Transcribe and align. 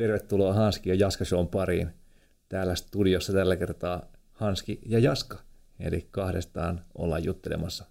Tervetuloa 0.00 0.54
Hanski 0.54 0.88
ja 0.88 0.94
Jaska 0.94 1.24
Shown 1.24 1.48
pariin. 1.48 1.90
Täällä 2.48 2.74
studiossa 2.74 3.32
tällä 3.32 3.56
kertaa 3.56 4.12
Hanski 4.32 4.80
ja 4.86 4.98
Jaska, 4.98 5.38
eli 5.80 6.08
kahdestaan 6.10 6.84
ollaan 6.94 7.24
juttelemassa. 7.24 7.84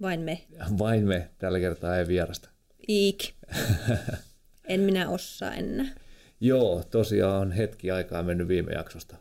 Vain 0.00 0.20
me. 0.20 0.42
Vain 0.78 1.06
me, 1.06 1.30
tällä 1.38 1.60
kertaa 1.60 1.96
ei 1.96 2.06
vierasta. 2.06 2.48
Iik. 2.88 3.18
en 4.68 4.80
minä 4.80 5.08
osaa 5.08 5.54
enää. 5.54 5.86
Joo, 6.40 6.84
tosiaan 6.90 7.40
on 7.40 7.52
hetki 7.52 7.90
aikaa 7.90 8.22
mennyt 8.22 8.48
viime 8.48 8.72
jaksosta. 8.72 9.16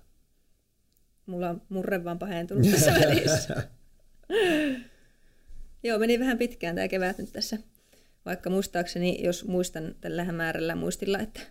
Mulla 1.25 1.49
on 1.49 1.61
murre 1.69 2.03
vaan 2.03 2.19
pahentunut 2.19 2.71
tässä 2.71 2.91
välissä. 3.01 3.63
Joo, 5.83 5.99
meni 5.99 6.19
vähän 6.19 6.37
pitkään 6.37 6.75
tämä 6.75 6.87
kevät 6.87 7.17
nyt 7.17 7.31
tässä. 7.33 7.57
Vaikka 8.25 8.49
muistaakseni, 8.49 9.23
jos 9.23 9.45
muistan 9.45 9.95
tällä 10.01 10.31
määrällä 10.31 10.75
muistilla, 10.75 11.19
että 11.19 11.41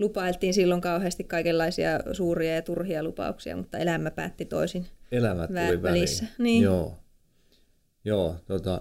lupailtiin 0.00 0.54
silloin 0.54 0.80
kauheasti 0.80 1.24
kaikenlaisia 1.24 1.90
suuria 2.12 2.54
ja 2.54 2.62
turhia 2.62 3.02
lupauksia, 3.02 3.56
mutta 3.56 3.78
elämä 3.78 4.10
päätti 4.10 4.44
toisin. 4.44 4.86
Elämä 5.12 5.46
tuli 5.46 5.82
välissä. 5.82 6.24
Niin. 6.38 6.62
Joo. 6.62 6.96
Joo, 8.04 8.36
tota, 8.46 8.80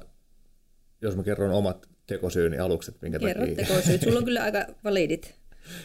jos 1.02 1.16
mä 1.16 1.24
kerron 1.24 1.52
omat 1.52 1.90
tekosyyni 2.08 2.58
aluksi, 2.58 2.92
että 2.92 3.00
minkä 3.02 3.20
Kerro 3.20 3.46
takia, 3.46 3.66
tekosyyt. 3.66 4.02
Sulla 4.02 4.20
on 4.20 4.26
kyllä 4.26 4.44
aika 4.44 4.66
validit 4.84 5.36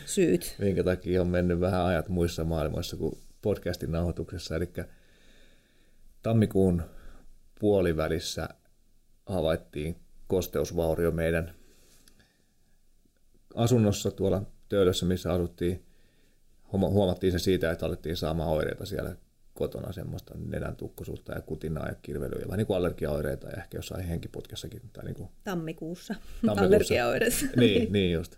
syyt. 0.06 0.56
minkä 0.58 0.84
takia 0.84 1.20
on 1.20 1.28
mennyt 1.28 1.60
vähän 1.60 1.84
ajat 1.84 2.08
muissa 2.08 2.44
maailmoissa 2.44 2.96
kuin 2.96 3.18
podcastin 3.42 3.92
nauhoituksessa. 3.92 4.56
Eli 4.56 4.72
tammikuun 6.22 6.82
puolivälissä 7.60 8.48
havaittiin 9.26 9.96
kosteusvaurio 10.26 11.10
meidän 11.10 11.54
asunnossa 13.54 14.10
tuolla 14.10 14.42
Töölössä, 14.68 15.06
missä 15.06 15.32
asuttiin. 15.32 15.84
Huomattiin 16.72 17.32
se 17.32 17.38
siitä, 17.38 17.70
että 17.70 17.86
alettiin 17.86 18.16
saamaan 18.16 18.50
oireita 18.50 18.86
siellä 18.86 19.16
kotona 19.54 19.92
semmoista 19.92 20.34
nenän 20.38 20.76
tukkosuutta 20.76 21.32
ja 21.32 21.40
kutinaa 21.40 21.88
ja 21.88 21.94
kirvelyä, 22.02 22.46
vähän 22.46 22.58
niin 22.58 22.66
kuin 22.66 22.76
allergiaoireita 22.76 23.48
ja 23.48 23.56
ehkä 23.56 23.78
jossain 23.78 24.04
henkiputkessakin. 24.04 24.82
Tai 24.92 25.04
niin 25.04 25.14
kuin 25.14 25.28
Tammikuussa, 25.44 26.14
Tammikuussa. 26.14 26.64
allergiaoireet. 26.66 27.32
niin, 27.56 27.92
niin 27.92 28.12
just. 28.12 28.36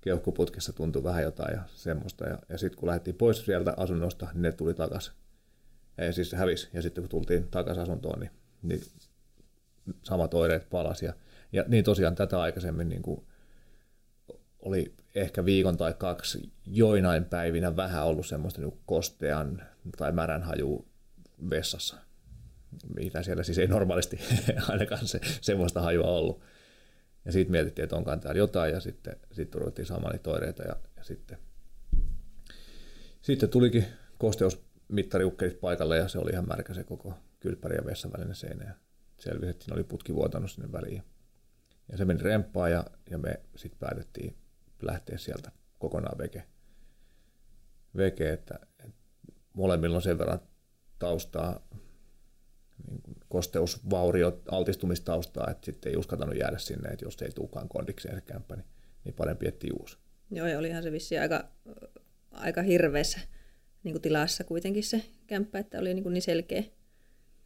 Keuhkoputkessa 0.00 0.72
tuntui 0.72 1.04
vähän 1.04 1.22
jotain 1.22 1.54
ja 1.54 1.62
semmoista. 1.74 2.24
Ja, 2.24 2.38
ja 2.48 2.58
sitten 2.58 2.78
kun 2.78 2.86
lähdettiin 2.86 3.16
pois 3.16 3.44
sieltä 3.44 3.74
asunnosta, 3.76 4.28
niin 4.32 4.42
ne 4.42 4.52
tuli 4.52 4.74
takaisin. 4.74 5.12
Ja 5.98 6.12
siis 6.12 6.30
se 6.30 6.36
hävisi. 6.36 6.68
Ja 6.72 6.82
sitten 6.82 7.02
kun 7.02 7.08
tultiin 7.08 7.48
takaisin 7.48 7.82
asuntoon, 7.82 8.20
niin, 8.20 8.30
niin 8.62 8.82
samat 10.02 10.34
oireet 10.34 10.70
palasi. 10.70 11.06
Ja, 11.06 11.12
ja 11.52 11.64
niin 11.68 11.84
tosiaan 11.84 12.14
tätä 12.14 12.40
aikaisemmin 12.40 12.88
niin 12.88 13.02
kuin 13.02 13.26
oli 14.58 14.94
ehkä 15.16 15.44
viikon 15.44 15.76
tai 15.76 15.94
kaksi 15.98 16.52
joinain 16.66 17.24
päivinä 17.24 17.76
vähän 17.76 18.04
ollut 18.04 18.26
semmoista 18.26 18.60
niin 18.60 18.80
kostean 18.86 19.62
tai 19.96 20.12
märän 20.12 20.42
haju 20.42 20.88
vessassa, 21.50 21.96
mitä 22.94 23.22
siellä 23.22 23.42
siis 23.42 23.58
ei 23.58 23.66
normaalisti 23.66 24.20
ainakaan 24.68 25.06
se, 25.06 25.20
semmoista 25.40 25.80
hajua 25.80 26.06
ollut. 26.06 26.40
Ja 27.24 27.32
sitten 27.32 27.52
mietittiin, 27.52 27.84
että 27.84 27.96
onkaan 27.96 28.20
täällä 28.20 28.38
jotain 28.38 28.74
ja 28.74 28.80
sitten, 28.80 29.16
sitten 29.32 29.60
ruvettiin 29.60 29.86
saamaan 29.86 30.12
niitä 30.12 30.30
oireita 30.30 30.62
ja, 30.62 30.76
ja 30.96 31.04
sitten, 31.04 31.38
sitten 33.22 33.48
tulikin 33.48 33.84
kosteusmittariukkelit 34.18 35.60
paikalle 35.60 35.96
ja 35.96 36.08
se 36.08 36.18
oli 36.18 36.30
ihan 36.30 36.48
märkä 36.48 36.74
se 36.74 36.84
koko 36.84 37.14
kylppäri 37.40 37.76
ja 37.76 37.84
vessan 37.84 38.12
välinen 38.12 38.34
seinä 38.34 38.64
ja 38.64 38.74
selvisi, 39.18 39.50
että 39.50 39.64
siinä 39.64 39.74
oli 39.74 39.84
putki 39.84 40.14
vuotanut 40.14 40.50
sinne 40.50 40.72
väliin. 40.72 41.02
Ja 41.92 41.98
se 41.98 42.04
meni 42.04 42.22
remppaan 42.22 42.70
ja, 42.70 42.84
ja 43.10 43.18
me 43.18 43.40
sitten 43.56 43.78
päätettiin 43.78 44.36
lähteä 44.82 45.18
sieltä 45.18 45.52
kokonaan 45.78 46.18
veke. 46.18 46.42
veke 47.96 48.32
että, 48.32 48.58
että 48.84 48.98
molemmilla 49.52 49.96
on 49.96 50.02
sen 50.02 50.18
verran 50.18 50.40
taustaa, 50.98 51.68
niin 52.88 53.02
kuin 53.02 53.16
kosteusvaurio, 53.28 54.42
altistumistaustaa, 54.50 55.50
että 55.50 55.64
sitten 55.64 55.90
ei 55.90 55.96
uskaltanut 55.96 56.36
jäädä 56.36 56.58
sinne, 56.58 56.88
että 56.88 57.04
jos 57.04 57.22
ei 57.22 57.30
tuukaan 57.30 57.68
kondikseen 57.68 58.14
se 58.14 58.20
kämppä, 58.20 58.56
niin, 58.56 58.66
niin 59.04 59.14
parempi 59.14 59.48
etsiä 59.48 59.70
uusi. 59.80 59.98
Joo, 60.30 60.46
ja 60.46 60.58
olihan 60.58 60.82
se 60.82 60.92
vissi 60.92 61.18
aika, 61.18 61.48
aika 62.30 62.62
hirveässä 62.62 63.20
niin 63.84 63.92
kuin 63.92 64.02
tilassa 64.02 64.44
kuitenkin 64.44 64.84
se 64.84 65.02
kämppä, 65.26 65.58
että 65.58 65.78
oli 65.78 65.94
niin, 65.94 66.02
kuin 66.02 66.12
niin 66.12 66.22
selkeä 66.22 66.62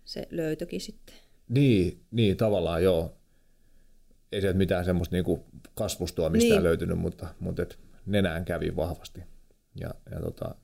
se 0.04 0.28
löytökin 0.30 0.80
sitten. 0.80 1.14
Niin, 1.48 2.04
niin 2.10 2.36
tavallaan 2.36 2.82
joo. 2.82 3.19
Ei 4.32 4.40
sieltä 4.40 4.58
mitään 4.58 4.84
semmoista 4.84 5.16
niin 5.16 5.44
kasvustoa 5.74 6.30
mistään 6.30 6.56
niin. 6.56 6.64
löytynyt, 6.64 6.98
mutta, 6.98 7.34
mutta 7.40 7.62
et 7.62 7.78
nenään 8.06 8.44
kävi 8.44 8.76
vahvasti. 8.76 9.22
Ja, 9.80 9.90
ja 10.10 10.20
tota, 10.20 10.54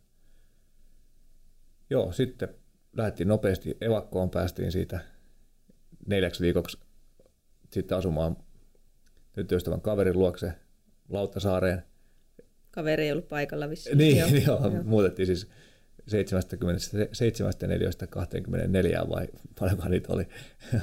joo, 1.91 2.13
sitten 2.13 2.49
lähdettiin 2.97 3.29
nopeasti 3.29 3.77
evakkoon, 3.81 4.31
päästiin 4.31 4.73
siitä 4.73 5.01
neljäksi 6.07 6.43
viikoksi 6.43 6.79
sitten 7.73 7.99
asumaan 7.99 8.37
tyttöystävän 9.33 9.81
kaverin 9.81 10.19
luokse 10.19 10.53
Lauttasaareen. 11.09 11.83
Kaveri 12.71 13.05
ei 13.05 13.13
ollut 13.13 13.29
paikalla 13.29 13.71
vissiin. 13.71 13.99
Niin, 13.99 14.17
joo, 14.19 14.29
joo, 14.47 14.73
joo. 14.73 14.83
muutettiin 14.83 15.27
siis 15.27 15.41
74 15.43 15.57
24 18.07 19.05
vai 19.09 19.29
paljonko 19.59 19.89
niitä 19.89 20.13
oli. 20.13 20.29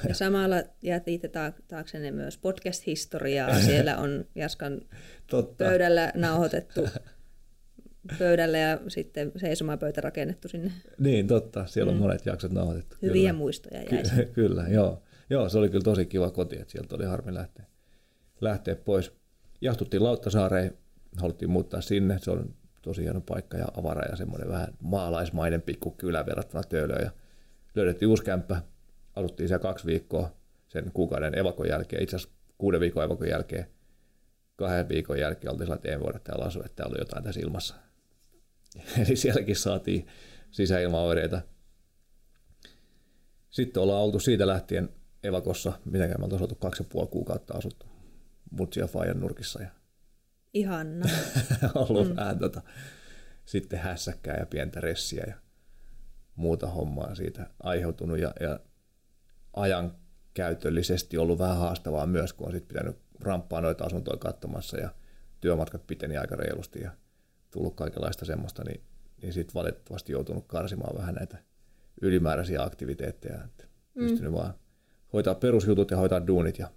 Ja 0.07 0.15
samalla 0.15 0.55
jätitte 0.81 1.29
taaksenne 1.67 2.11
myös 2.11 2.37
podcast-historiaa. 2.37 3.59
Siellä 3.59 3.97
on 3.97 4.25
Jaskan 4.35 4.81
Totta. 5.27 5.65
pöydällä 5.65 6.11
nauhoitettu 6.15 6.87
pöydällä 8.19 8.57
ja 8.57 8.79
sitten 8.87 9.31
seisomapöytä 9.37 10.01
rakennettu 10.01 10.47
sinne. 10.47 10.71
Niin, 10.99 11.27
totta. 11.27 11.65
Siellä 11.65 11.89
on 11.89 11.95
mm. 11.95 12.01
monet 12.01 12.25
jaksot 12.25 12.51
nauhoitetty. 12.51 12.97
Hyviä 13.01 13.21
kyllä. 13.21 13.33
muistoja 13.33 13.83
jäi. 13.83 14.03
Ky- 14.15 14.25
kyllä, 14.41 14.65
joo. 14.67 15.03
Joo, 15.29 15.49
se 15.49 15.57
oli 15.57 15.69
kyllä 15.69 15.83
tosi 15.83 16.05
kiva 16.05 16.31
koti, 16.31 16.55
että 16.59 16.71
sieltä 16.71 16.95
oli 16.95 17.05
harmi 17.05 17.33
lähteä, 17.33 17.65
lähteä 18.41 18.75
pois. 18.75 19.11
Jahtuttiin 19.61 20.03
Lauttasaareen, 20.03 20.77
haluttiin 21.17 21.51
muuttaa 21.51 21.81
sinne. 21.81 22.19
Se 22.19 22.31
on 22.31 22.55
tosi 22.83 23.03
hieno 23.03 23.21
paikka 23.21 23.57
ja 23.57 23.67
avara 23.77 24.05
ja 24.09 24.15
semmoinen 24.15 24.49
vähän 24.49 24.67
maalaismainen 24.81 25.61
pikku 25.61 25.91
kylä 25.91 26.25
verrattuna 26.25 26.63
Töölöön. 26.63 27.03
Ja 27.03 27.11
löydettiin 27.75 28.09
uusi 28.09 28.23
kämppä, 28.23 28.61
asuttiin 29.15 29.47
siellä 29.47 29.61
kaksi 29.61 29.85
viikkoa 29.85 30.31
sen 30.67 30.91
kuukauden 30.93 31.37
evakon 31.37 31.67
jälkeen, 31.67 32.03
itse 32.03 32.15
asiassa 32.15 32.35
kuuden 32.57 32.79
viikon 32.79 33.03
evakon 33.03 33.29
jälkeen. 33.29 33.65
Kahden 34.55 34.89
viikon 34.89 35.19
jälkeen 35.19 35.51
oltiin 35.51 35.65
sellainen, 35.65 35.79
että 35.79 35.91
ei 35.91 35.99
voida 35.99 36.19
täällä 36.19 36.45
asua, 36.45 36.63
että 36.65 36.75
täällä 36.75 36.93
oli 36.93 37.01
jotain 37.01 37.23
tässä 37.23 37.41
ilmassa. 37.41 37.75
Eli 39.07 39.15
sielläkin 39.15 39.55
saatiin 39.55 40.07
sisäilmaoireita. 40.51 41.41
Sitten 43.49 43.83
ollaan 43.83 44.01
oltu 44.03 44.19
siitä 44.19 44.47
lähtien 44.47 44.89
evakossa, 45.23 45.73
mitenkään 45.85 46.21
me 46.21 46.23
oltaisiin 46.23 46.43
oltu 46.43 46.55
kaksi 46.55 46.83
ja 46.83 46.89
puoli 46.91 47.07
kuukautta 47.07 47.53
asuttu 47.57 47.85
Mutsia 48.51 48.87
Fajan 48.87 49.19
nurkissa 49.19 49.61
ja 49.61 49.69
Ihanna. 50.53 51.05
ollut 51.75 52.09
mm. 52.09 52.15
vähän 52.15 52.39
tota, 52.39 52.61
sitten 53.45 53.79
hässäkkää 53.79 54.37
ja 54.37 54.45
pientä 54.45 54.81
ressiä 54.81 55.23
ja 55.27 55.35
muuta 56.35 56.67
hommaa 56.67 57.15
siitä 57.15 57.49
aiheutunut 57.63 58.19
ja, 58.19 58.33
ja 58.39 58.59
ajan 59.53 59.95
käytöllisesti 60.33 61.17
ollut 61.17 61.39
vähän 61.39 61.57
haastavaa 61.57 62.07
myös, 62.07 62.33
kun 62.33 62.47
on 62.47 62.53
sitten 62.53 62.67
pitänyt 62.67 62.97
ramppaa 63.19 63.61
noita 63.61 63.83
asuntoja 63.83 64.17
katsomassa 64.17 64.77
ja 64.77 64.89
työmatkat 65.41 65.87
piteni 65.87 66.17
aika 66.17 66.35
reilusti 66.35 66.81
ja 66.81 66.91
tullut 67.51 67.75
kaikenlaista 67.75 68.25
semmoista, 68.25 68.63
niin, 68.63 68.81
niin 69.21 69.33
sitten 69.33 69.53
valitettavasti 69.53 70.11
joutunut 70.11 70.47
karsimaan 70.47 70.97
vähän 70.97 71.15
näitä 71.15 71.37
ylimääräisiä 72.01 72.63
aktiviteetteja, 72.63 73.43
että 73.43 73.63
mm. 73.95 73.99
pystynyt 73.99 74.33
vaan 74.33 74.53
hoitaa 75.13 75.35
perusjutut 75.35 75.91
ja 75.91 75.97
hoitaa 75.97 76.27
duunit 76.27 76.59
ja, 76.59 76.67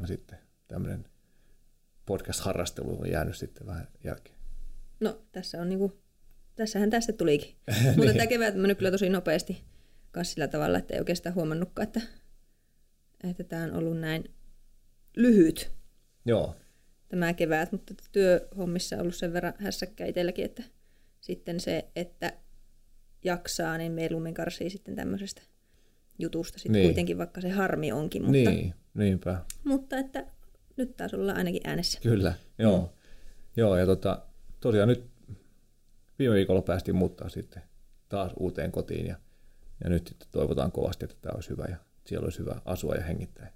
ja 0.00 0.06
sitten 0.06 0.38
tämmöinen 0.68 1.04
podcast-harrastelu 2.06 3.00
on 3.00 3.10
jäänyt 3.10 3.36
sitten 3.36 3.66
vähän 3.66 3.88
jälkeen. 4.04 4.36
No, 5.00 5.22
tässä 5.32 5.60
on 5.60 5.68
niinku, 5.68 6.00
tässähän 6.54 6.90
tästä 6.90 7.12
tulikin. 7.12 7.56
niin. 7.84 7.96
Mutta 7.96 8.12
tämä 8.12 8.26
kevät 8.26 8.54
meni 8.54 8.74
kyllä 8.74 8.90
tosi 8.90 9.08
nopeasti 9.08 9.64
kanssa 10.10 10.34
sillä 10.34 10.48
tavalla, 10.48 10.78
että 10.78 10.94
ei 10.94 11.00
oikeastaan 11.00 11.34
huomannutkaan, 11.34 11.86
että, 11.88 12.00
että 13.30 13.44
tämä 13.44 13.64
on 13.64 13.74
ollut 13.74 14.00
näin 14.00 14.24
lyhyt. 15.16 15.70
Joo. 16.24 16.56
Tämä 17.08 17.34
kevät, 17.34 17.72
mutta 17.72 17.94
työhommissa 18.12 18.96
on 18.96 19.02
ollut 19.02 19.14
sen 19.14 19.32
verran 19.32 19.54
hässäkkä 19.58 20.06
itselläkin, 20.06 20.44
että 20.44 20.62
sitten 21.20 21.60
se, 21.60 21.88
että 21.96 22.32
jaksaa, 23.24 23.78
niin 23.78 23.92
mieluummin 23.92 24.34
karsii 24.34 24.70
sitten 24.70 24.96
tämmöisestä 24.96 25.42
jutusta 26.18 26.58
sitten 26.58 26.72
niin. 26.72 26.86
kuitenkin, 26.86 27.18
vaikka 27.18 27.40
se 27.40 27.50
harmi 27.50 27.92
onkin. 27.92 28.22
Mutta, 28.22 28.50
niin, 28.50 28.74
niinpä. 28.94 29.44
Mutta 29.64 29.98
että 29.98 30.26
nyt 30.82 30.96
taas 30.96 31.14
ollaan 31.14 31.38
ainakin 31.38 31.60
äänessä. 31.64 32.00
Kyllä, 32.02 32.34
joo. 32.58 32.78
Mm. 32.80 32.88
Joo, 33.56 33.76
ja 33.76 33.86
tota, 33.86 34.22
tosiaan 34.60 34.88
nyt 34.88 35.04
viime 36.18 36.34
viikolla 36.34 36.62
päästiin 36.62 36.96
muuttaa 36.96 37.28
sitten 37.28 37.62
taas 38.08 38.32
uuteen 38.38 38.72
kotiin 38.72 39.06
ja, 39.06 39.16
ja 39.84 39.90
nyt 39.90 40.06
sitten 40.06 40.28
toivotaan 40.30 40.72
kovasti, 40.72 41.04
että 41.04 41.16
tämä 41.22 41.32
olisi 41.34 41.50
hyvä 41.50 41.64
ja 41.68 41.76
siellä 42.06 42.24
olisi 42.24 42.38
hyvä 42.38 42.60
asua 42.64 42.94
ja 42.94 43.02
hengittää. 43.02 43.52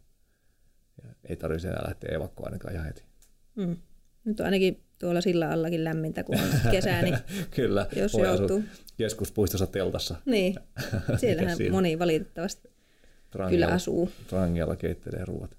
Ja 1.03 1.09
ei 1.25 1.37
tarvitse 1.37 1.69
enää 1.69 1.83
lähteä 1.87 2.17
evakkoon 2.17 2.49
ainakaan 2.49 2.75
ihan 2.75 2.87
heti. 2.87 3.05
Mm. 3.57 3.77
Nyt 4.25 4.41
on 4.41 4.47
ainakin 4.47 4.83
tuolla 4.99 5.21
sillä 5.21 5.51
allakin 5.51 5.85
lämmintä, 5.85 6.25
kun 6.25 6.39
on 6.41 6.49
kesä, 6.71 7.03
niin 7.03 7.19
Kyllä, 7.51 7.87
jos 7.97 8.13
voi 8.13 8.27
joutuu. 8.27 8.63
keskuspuistossa 8.97 9.67
teltassa. 9.67 10.17
Niin, 10.25 10.55
siellähän 11.21 11.57
Siinä. 11.57 11.73
moni 11.73 11.99
valitettavasti 11.99 12.69
Trangialla, 13.31 13.51
kyllä 13.51 13.75
asuu. 13.75 14.11
Trangialla 14.29 14.77
keittelee 14.77 15.25
ruuat. 15.25 15.57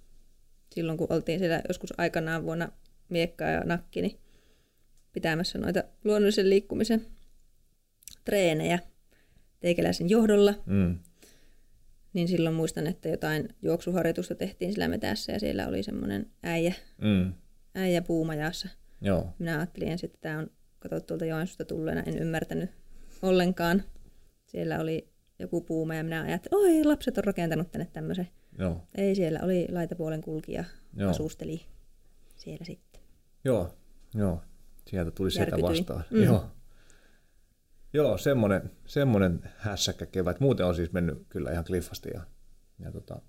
Silloin 0.77 0.97
kun 0.97 1.07
oltiin 1.09 1.39
siellä 1.39 1.61
joskus 1.67 1.93
aikanaan 1.97 2.43
vuonna 2.43 2.71
Miekkaa 3.09 3.49
ja 3.49 3.63
Nakki, 3.63 4.01
niin 4.01 4.19
pitämässä 5.13 5.57
noita 5.57 5.83
luonnollisen 6.03 6.49
liikkumisen 6.49 7.05
treenejä 8.25 8.79
teikäläisen 9.59 10.09
johdolla, 10.09 10.53
Mm. 10.65 10.99
niin 12.13 12.27
silloin 12.27 12.55
muistan, 12.55 12.87
että 12.87 13.09
jotain 13.09 13.49
juoksuharjoitusta 13.61 14.35
tehtiin 14.35 14.71
sillä 14.73 14.87
metässä 14.87 15.31
ja 15.31 15.39
siellä 15.39 15.67
oli 15.67 15.83
semmoinen 15.83 16.27
äijä, 16.43 16.73
Mm. 16.97 17.33
äijä 17.75 18.01
puumajassa. 18.01 18.67
Joo, 19.01 19.33
Minä 19.39 19.57
ajattelin 19.57 19.87
ensin, 19.91 20.07
että 20.09 20.19
tämä 20.21 20.39
on, 20.39 20.49
kato 20.79 20.99
tuolta 20.99 21.25
Joensuusta 21.25 21.65
tulleena, 21.65 22.03
en 22.03 22.17
ymmärtänyt 22.17 22.69
ollenkaan. 23.21 23.83
Siellä 24.45 24.79
oli 24.79 25.09
joku 25.39 25.61
puuma 25.61 25.95
ja 25.95 26.03
minä 26.03 26.21
ajattelin, 26.21 26.65
oi 26.65 26.83
lapset 26.83 27.17
on 27.17 27.23
rakentanut 27.23 27.71
tänne 27.71 27.87
tämmöisen. 27.93 28.27
Joo, 28.57 28.83
Ei, 28.95 29.15
siellä 29.15 29.39
oli 29.43 29.67
laitapuolen 29.71 30.21
kulkija, 30.21 30.63
Joo. 30.93 31.09
asusteli 31.09 31.61
siellä 32.35 32.65
sitten. 32.65 33.01
joo, 33.43 33.73
joo. 34.15 34.41
Sieltä 34.87 35.11
tuli 35.11 35.29
Järkytyin. 35.37 35.65
vastaan. 35.65 36.03
Mm. 36.11 36.23
Joo. 36.23 36.45
Joo, 37.93 38.17
semmoinen, 38.17 38.71
semmoinen 38.85 39.39
hässäkkä 39.57 40.05
kevät. 40.05 40.39
Muuten 40.39 40.65
on 40.65 40.75
siis 40.75 40.91
mennyt 40.91 41.25
kyllä 41.29 41.51
ihan 41.51 41.65
kliffasti 41.65 42.09
ja, 42.13 42.21
ja 42.79 42.91
tota, 42.91 43.21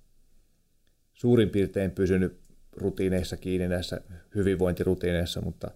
suurin 1.12 1.50
piirtein 1.50 1.90
pysynyt 1.90 2.40
rutiineissa 2.76 3.36
kiinni 3.36 3.68
näissä 3.68 4.00
hyvinvointirutiineissa, 4.34 5.40
mutta, 5.40 5.70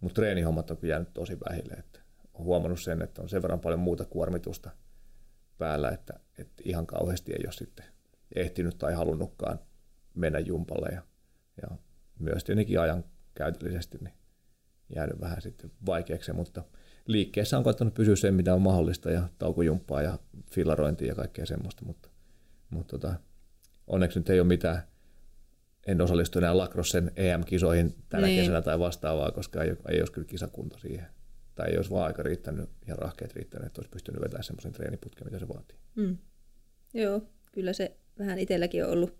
mutta 0.00 0.14
treenihommat 0.14 0.70
on 0.70 0.76
kyllä 0.76 0.92
jäänyt 0.92 1.14
tosi 1.14 1.38
vähille. 1.50 1.74
Että 1.74 2.00
olen 2.34 2.44
huomannut 2.44 2.80
sen, 2.80 3.02
että 3.02 3.22
on 3.22 3.28
sen 3.28 3.42
verran 3.42 3.60
paljon 3.60 3.80
muuta 3.80 4.04
kuormitusta 4.04 4.70
päällä, 5.58 5.88
että, 5.90 6.20
että 6.38 6.62
ihan 6.64 6.86
kauheasti 6.86 7.32
ei 7.32 7.42
ole 7.46 7.52
sitten 7.52 7.84
ehtinyt 8.34 8.78
tai 8.78 8.92
halunnutkaan 8.94 9.58
mennä 10.14 10.38
jumpalle 10.38 10.88
ja, 10.88 11.02
ja 11.62 11.76
myös 12.18 12.44
tietenkin 12.44 12.80
ajan 12.80 13.04
käytöllisesti 13.34 13.98
niin 14.00 14.14
jäänyt 14.94 15.20
vähän 15.20 15.42
sitten 15.42 15.70
vaikeaksi, 15.86 16.32
mutta 16.32 16.64
liikkeessä 17.06 17.58
on 17.58 17.64
koettanut 17.64 17.94
pysyä 17.94 18.16
sen, 18.16 18.34
mitä 18.34 18.54
on 18.54 18.62
mahdollista 18.62 19.10
ja 19.10 19.28
taukojumppaa 19.38 20.02
ja 20.02 20.18
fillarointia 20.50 21.08
ja 21.08 21.14
kaikkea 21.14 21.46
semmoista, 21.46 21.84
mutta, 21.84 22.08
mutta 22.70 22.98
tota, 22.98 23.14
onneksi 23.86 24.18
nyt 24.18 24.30
ei 24.30 24.40
ole 24.40 24.48
mitään, 24.48 24.82
en 25.86 26.00
osallistu 26.00 26.38
enää 26.38 26.56
Lacrossen 26.56 27.12
EM-kisoihin 27.16 27.94
tänä 28.08 28.26
Niin. 28.26 28.40
kesänä 28.40 28.62
tai 28.62 28.78
vastaavaa, 28.78 29.30
koska 29.30 29.62
ei, 29.62 29.76
ei 29.88 30.00
olisi 30.00 30.12
kyllä 30.12 30.26
kisakunta 30.26 30.78
siihen. 30.78 31.06
Tai 31.54 31.70
ei 31.70 31.76
olisi 31.76 31.90
vaan 31.90 32.06
aika 32.06 32.22
riittänyt 32.22 32.70
ja 32.86 32.96
rahkeet 32.96 33.32
riittänyt, 33.32 33.66
että 33.66 33.80
olisi 33.80 33.90
pystynyt 33.90 34.22
vetämään 34.22 34.44
semmoisen 34.44 34.72
treeniputken, 34.72 35.26
mitä 35.26 35.38
se 35.38 35.48
vaatii. 35.48 35.78
Mm. 35.94 36.18
Joo, 36.94 37.22
kyllä 37.52 37.72
se 37.72 37.96
vähän 38.18 38.38
itselläkin 38.38 38.84
on 38.84 38.90
ollut 38.90 39.14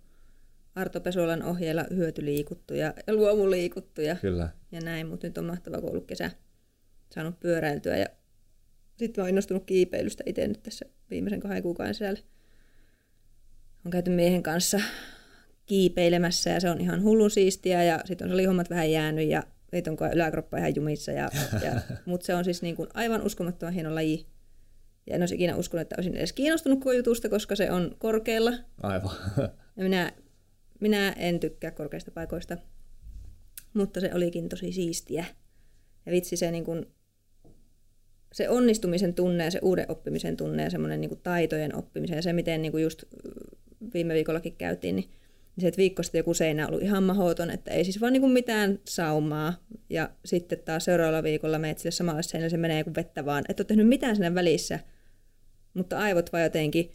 Arto 0.74 1.00
Pesolan 1.00 1.42
ohjeella 1.42 1.84
hyötyliikuttu 1.94 2.74
ja, 2.74 2.94
ja 3.06 3.14
luomuliikuttu 3.14 4.00
ja, 4.00 4.16
Kyllä. 4.16 4.48
ja 4.72 4.80
näin, 4.80 5.06
mutta 5.06 5.26
nyt 5.26 5.38
on 5.38 5.44
mahtava, 5.44 5.80
kun 5.80 5.90
ollut 5.90 6.06
kesä 6.06 6.30
saanut 7.14 7.40
pyöräiltyä 7.40 7.96
ja 7.96 8.06
sitten 8.96 9.22
olen 9.22 9.28
innostunut 9.28 9.64
kiipeilystä 9.64 10.22
itse 10.26 10.48
nyt 10.48 10.62
tässä 10.62 10.84
viimeisen 11.10 11.40
kahden 11.40 11.62
kuukauden 11.62 11.94
sisällä. 11.94 12.20
On 13.84 13.90
käyty 13.90 14.10
miehen 14.10 14.42
kanssa 14.42 14.80
kiipeilemässä 15.66 16.50
ja 16.50 16.60
se 16.60 16.70
on 16.70 16.80
ihan 16.80 17.02
hullun 17.02 17.30
siistiä 17.30 17.84
ja 17.84 18.00
sitten 18.04 18.24
on 18.24 18.30
salihommat 18.30 18.70
vähän 18.70 18.92
jäänyt 18.92 19.28
ja 19.28 19.42
siitä 19.70 19.90
on 19.90 20.12
yläkroppa 20.14 20.58
ihan 20.58 20.76
jumissa. 20.76 21.12
Ja, 21.12 21.30
ja, 21.64 21.80
mutta 22.06 22.26
se 22.26 22.34
on 22.34 22.44
siis 22.44 22.62
niin 22.62 22.76
kuin 22.76 22.88
aivan 22.94 23.22
uskomattoman 23.22 23.74
hieno 23.74 23.94
laji. 23.94 24.26
Ja 25.08 25.14
en 25.14 25.22
olisi 25.22 25.34
ikinä 25.34 25.56
uskonut, 25.56 25.80
että 25.80 25.94
olisin 25.98 26.16
edes 26.16 26.32
kiinnostunut 26.32 26.78
koko 26.78 26.92
jutusta, 26.92 27.28
koska 27.28 27.56
se 27.56 27.70
on 27.70 27.96
korkealla. 27.98 28.52
Aivan. 28.82 29.14
Ja 29.76 29.84
minä, 29.84 30.12
minä 30.80 31.12
en 31.12 31.40
tykkää 31.40 31.70
korkeista 31.70 32.10
paikoista, 32.10 32.56
mutta 33.74 34.00
se 34.00 34.10
olikin 34.14 34.48
tosi 34.48 34.72
siistiä. 34.72 35.24
Ja 36.06 36.12
vitsi 36.12 36.36
se, 36.36 36.50
niin 36.50 36.64
kuin, 36.64 36.86
se 38.32 38.48
onnistumisen 38.48 39.14
tunne 39.14 39.44
ja 39.44 39.50
se 39.50 39.58
uuden 39.62 39.86
oppimisen 39.88 40.36
tunne 40.36 40.62
ja 40.62 40.70
semmoinen 40.70 41.00
niin 41.00 41.20
taitojen 41.22 41.76
oppimisen 41.76 42.16
ja 42.16 42.22
se, 42.22 42.32
miten 42.32 42.62
niin 42.62 42.72
kuin 42.72 42.82
just 42.82 43.04
viime 43.94 44.14
viikollakin 44.14 44.56
käytiin, 44.56 44.96
niin 44.96 45.10
niin 45.58 45.62
se, 45.62 45.68
että 45.68 45.78
viikko 45.78 46.02
sitten 46.02 46.18
joku 46.18 46.34
seinä 46.34 46.68
ollut 46.68 46.82
ihan 46.82 47.02
mahoton, 47.02 47.50
että 47.50 47.70
ei 47.70 47.84
siis 47.84 48.00
vaan 48.00 48.12
niin 48.12 48.20
kuin 48.20 48.32
mitään 48.32 48.78
saumaa. 48.84 49.54
Ja 49.90 50.10
sitten 50.24 50.58
taas 50.64 50.84
seuraavalla 50.84 51.22
viikolla 51.22 51.58
meet 51.58 51.78
sille 51.78 51.90
samalle 51.90 52.22
seinälle, 52.22 52.50
se 52.50 52.56
menee 52.56 52.84
kuin 52.84 52.94
vettä 52.94 53.24
vaan. 53.24 53.44
Et 53.48 53.60
ole 53.60 53.66
tehnyt 53.66 53.88
mitään 53.88 54.16
siinä 54.16 54.34
välissä, 54.34 54.78
mutta 55.78 55.98
aivot 55.98 56.32
vaan 56.32 56.42
jotenkin 56.42 56.90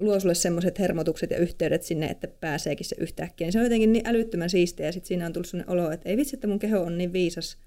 luo 0.00 0.20
sulle 0.20 0.34
semmoiset 0.34 0.78
hermotukset 0.78 1.30
ja 1.30 1.38
yhteydet 1.38 1.82
sinne, 1.82 2.06
että 2.06 2.28
pääseekin 2.28 2.86
se 2.86 2.96
yhtäkkiä. 2.98 3.44
Niin 3.44 3.52
se 3.52 3.58
on 3.58 3.64
jotenkin 3.64 3.92
niin 3.92 4.06
älyttömän 4.06 4.50
siistiä 4.50 4.86
ja 4.86 4.92
sitten 4.92 5.08
siinä 5.08 5.26
on 5.26 5.32
tullut 5.32 5.46
sellainen 5.46 5.70
olo, 5.72 5.90
että 5.90 6.08
ei 6.08 6.16
vitsi, 6.16 6.36
että 6.36 6.46
mun 6.46 6.58
keho 6.58 6.80
on 6.80 6.98
niin 6.98 7.12
viisas, 7.12 7.58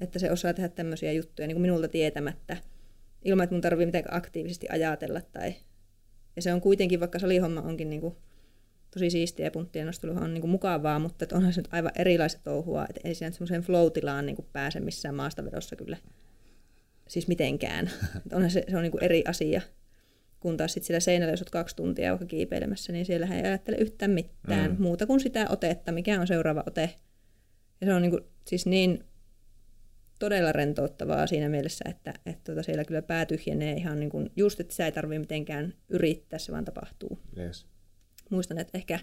että 0.00 0.18
se 0.18 0.30
osaa 0.30 0.54
tehdä 0.54 0.68
tämmöisiä 0.68 1.12
juttuja 1.12 1.48
niin 1.48 1.54
kuin 1.54 1.62
minulta 1.62 1.88
tietämättä, 1.88 2.56
ilman 3.24 3.44
että 3.44 3.54
mun 3.54 3.60
tarvii 3.60 3.86
mitenkään 3.86 4.16
aktiivisesti 4.16 4.66
ajatella. 4.70 5.20
Tai... 5.20 5.54
Ja 6.36 6.42
se 6.42 6.52
on 6.52 6.60
kuitenkin, 6.60 7.00
vaikka 7.00 7.18
salihomma 7.18 7.60
onkin 7.60 7.90
niin 7.90 8.00
kuin 8.00 8.16
tosi 8.90 9.10
siistiä 9.10 9.46
ja 9.46 9.50
punttien 9.50 9.86
nosteluhan 9.86 10.24
on 10.24 10.34
niin 10.34 10.40
kuin 10.40 10.50
mukavaa, 10.50 10.98
mutta 10.98 11.26
onhan 11.32 11.52
se 11.52 11.60
nyt 11.60 11.68
aivan 11.72 11.92
erilaista 11.98 12.40
touhua, 12.44 12.86
että 12.88 13.00
ei 13.04 13.14
siinä 13.14 13.30
semmoiseen 13.30 13.62
flow-tilaan 13.62 14.26
niin 14.26 14.36
kuin 14.36 14.48
pääse 14.52 14.80
missään 14.80 15.14
maastavedossa 15.14 15.76
kyllä 15.76 15.96
siis 17.10 17.28
mitenkään. 17.28 17.90
Onhan 18.34 18.50
se, 18.50 18.64
se 18.70 18.76
on 18.76 18.82
niin 18.82 18.92
kuin 18.92 19.04
eri 19.04 19.24
asia. 19.28 19.60
Kun 20.40 20.56
taas 20.56 20.72
sit 20.72 20.84
sillä 20.84 21.00
seinällä, 21.00 21.32
jos 21.32 21.40
olet 21.42 21.50
kaksi 21.50 21.76
tuntia 21.76 22.10
vaikka 22.10 22.26
kiipeilemässä, 22.26 22.92
niin 22.92 23.06
siellä 23.06 23.26
ei 23.26 23.42
ajattele 23.42 23.76
yhtään 23.76 24.10
mitään 24.10 24.70
Mm. 24.70 24.82
muuta 24.82 25.06
kuin 25.06 25.20
sitä 25.20 25.46
otetta, 25.48 25.92
mikä 25.92 26.20
on 26.20 26.26
seuraava 26.26 26.64
ote. 26.66 26.90
Ja 27.80 27.86
se 27.86 27.94
on 27.94 28.02
niin 28.02 28.10
kuin, 28.10 28.24
siis 28.46 28.66
niin 28.66 29.04
todella 30.18 30.52
rentouttavaa 30.52 31.26
siinä 31.26 31.48
mielessä, 31.48 31.84
että, 31.88 32.14
että 32.26 32.40
tuota 32.44 32.62
siellä 32.62 32.84
kyllä 32.84 33.02
pää 33.02 33.26
tyhjenee 33.26 33.72
ihan 33.74 34.00
niin 34.00 34.10
kuin, 34.10 34.30
just, 34.36 34.60
että 34.60 34.72
sitä 34.72 34.86
ei 34.86 34.92
tarvitse 34.92 35.18
mitenkään 35.18 35.74
yrittää, 35.88 36.38
se 36.38 36.52
vaan 36.52 36.64
tapahtuu 36.64 37.18
Yes. 37.38 37.66
muistan, 38.30 38.58
että 38.58 38.78
ehkä, 38.78 38.98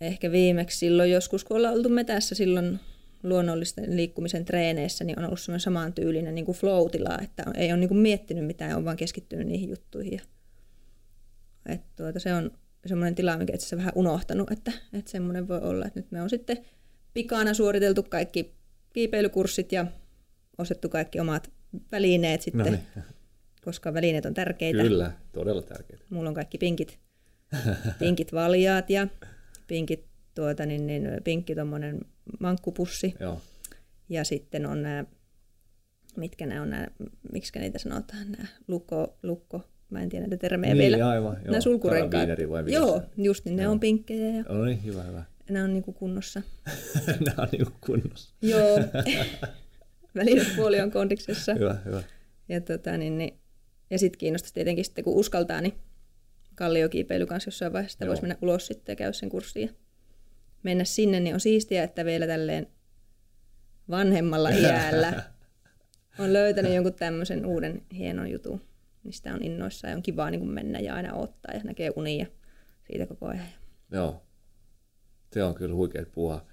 ehkä 0.00 0.32
viimeksi 0.32 0.78
silloin 0.78 1.10
joskus, 1.10 1.44
kun 1.44 1.56
ollaan 1.56 1.74
oltu 1.74 1.88
metässä 1.88 2.34
silloin 2.34 2.80
luonnollisten 3.22 3.96
liikkumisen 3.96 4.44
treeneissä, 4.44 5.04
niin 5.04 5.18
on 5.18 5.24
ollut 5.24 5.40
semmoinen 5.40 5.60
samantyylinen 5.60 6.34
niin 6.34 6.46
flow-tila, 6.46 7.18
että 7.22 7.44
ei 7.54 7.72
ole 7.72 7.80
niin 7.80 7.88
kuin 7.88 7.98
miettinyt 7.98 8.46
mitään, 8.46 8.76
on 8.76 8.84
vaan 8.84 8.96
keskittynyt 8.96 9.46
niihin 9.46 9.70
juttuihin. 9.70 10.12
Ja, 10.12 10.22
että 11.66 11.88
tuota, 11.96 12.20
se 12.20 12.34
on 12.34 12.50
semmoinen 12.86 13.14
tila, 13.14 13.36
mikä 13.36 13.54
itse 13.54 13.64
asiassa 13.64 13.76
vähän 13.76 13.92
unohtanut, 13.94 14.50
että, 14.50 14.72
että 14.92 15.10
semmoinen 15.10 15.48
voi 15.48 15.60
olla, 15.60 15.86
että 15.86 16.00
nyt 16.00 16.10
me 16.10 16.22
on 16.22 16.30
sitten 16.30 16.58
pikana 17.14 17.54
suoriteltu 17.54 18.02
kaikki 18.02 18.54
kiipeilykurssit 18.92 19.72
ja 19.72 19.86
ostettu 20.58 20.88
kaikki 20.88 21.20
omat 21.20 21.50
välineet 21.92 22.42
sitten, 22.42 22.64
No 22.64 22.70
niin. 22.70 23.04
koska 23.64 23.94
välineet 23.94 24.26
on 24.26 24.34
tärkeitä. 24.34 24.82
Kyllä, 24.82 25.12
todella 25.32 25.62
tärkeää. 25.62 26.00
Mulla 26.10 26.28
on 26.28 26.34
kaikki 26.34 26.58
pinkit, 26.58 26.98
pinkit 27.98 28.32
valjaat 28.32 28.90
ja 28.90 29.06
pinkit, 29.66 30.04
tuota, 30.34 30.66
niin, 30.66 30.86
niin, 30.86 31.08
pinkki 31.24 31.54
tommonen 31.54 32.00
mankkupussi. 32.40 33.14
Joo. 33.20 33.40
Ja 34.08 34.24
sitten 34.24 34.66
on 34.66 34.82
nämä, 34.82 35.04
mitkä 36.16 36.46
nämä 36.46 36.62
on 36.62 36.70
nämä, 36.70 36.86
miksi 37.32 37.58
niitä 37.58 37.78
sanotaan, 37.78 38.32
nämä 38.32 38.48
lukko, 38.68 39.18
lukko, 39.22 39.62
mä 39.90 40.02
en 40.02 40.08
tiedä 40.08 40.26
näitä 40.26 40.36
termejä 40.36 40.74
Niin, 40.74 40.90
vielä. 40.90 41.08
aivan. 41.08 41.34
Joo. 41.34 41.44
Nämä 41.44 41.60
sulkurenkaat. 41.60 42.28
Vai 42.50 42.72
Joo, 42.72 43.02
just 43.16 43.44
niin, 43.44 43.56
ne 43.56 43.62
Joo. 43.62 43.72
on 43.72 43.80
pinkkejä 43.80 44.36
ja? 44.36 44.42
No 44.48 44.64
niin, 44.64 44.84
hyvä, 44.84 45.02
hyvä. 45.02 45.24
ne 45.50 45.62
on 45.62 45.72
niinku 45.72 45.92
kunnossa. 45.92 46.42
Nämä 47.26 47.42
on 47.42 47.48
niin 47.52 47.66
kunnossa. 47.86 48.34
Joo, 48.42 48.78
välinepuoli 50.16 50.80
on 50.80 50.90
kondiksessa. 50.90 51.54
Hyvä, 51.54 51.76
hyvä. 51.84 52.02
Ja, 52.48 52.60
tota, 52.60 52.96
niin, 52.96 53.18
niin, 53.18 53.38
ja 53.90 53.98
sitten 53.98 54.18
kiinnostaisi 54.18 54.54
tietenkin 54.54 54.84
sitten, 54.84 55.04
kun 55.04 55.14
uskaltaa, 55.14 55.60
niin 55.60 55.74
kalliokiipeily 56.54 57.26
kanssa 57.26 57.48
jossain 57.48 57.72
vaiheessa 57.72 58.06
voisi 58.06 58.22
mennä 58.22 58.36
ulos 58.42 58.66
sitten 58.66 58.92
ja 58.92 58.96
käydä 58.96 59.12
sen 59.12 59.28
kurssin. 59.28 59.70
Mennä 60.62 60.84
sinne, 60.84 61.20
niin 61.20 61.34
on 61.34 61.40
siistiä, 61.40 61.84
että 61.84 62.04
vielä 62.04 62.26
tälleen 62.26 62.66
vanhemmalla 63.90 64.50
iällä 64.62 65.22
on 66.18 66.32
löytänyt 66.32 66.74
jonkun 66.74 66.94
tämmöisen 66.94 67.46
uuden 67.46 67.82
hienon 67.92 68.30
jutun, 68.30 68.60
mistä 69.04 69.34
on 69.34 69.42
innoissa 69.42 69.88
ja 69.88 69.96
on 69.96 70.02
kivaa 70.02 70.30
niin 70.30 70.40
kuin 70.40 70.52
mennä 70.52 70.78
ja 70.78 70.94
aina 70.94 71.14
ottaa 71.14 71.54
ja 71.54 71.60
näkee 71.64 71.92
unia 71.96 72.26
siitä 72.90 73.06
koko 73.06 73.26
ajan. 73.26 73.46
Joo. 73.90 74.22
Se 75.32 75.42
on 75.42 75.54
kyllä 75.54 75.74
huikea 75.74 76.04
puhua. 76.14 76.46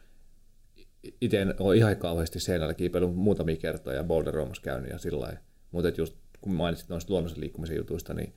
Itse 1.22 1.42
en 1.42 1.56
ole 1.60 1.78
ihan 1.78 1.98
kauheasti 1.98 2.40
seinällä 2.40 2.74
kiipeillyt 2.74 3.16
muutamia 3.16 3.56
kertoja 3.56 3.98
ja 3.98 4.04
Boulder 4.04 4.36
käynyt 4.62 4.90
ja 4.90 4.98
sillä 4.98 5.20
lailla. 5.20 5.40
Mutta 5.72 5.92
just 5.98 6.16
kun 6.42 6.54
mainitsit 6.54 6.90
noista 6.90 7.14
luonnollisen 7.14 7.42
liikkumisen 7.42 7.78
jutuista, 7.78 8.14
niin, 8.14 8.34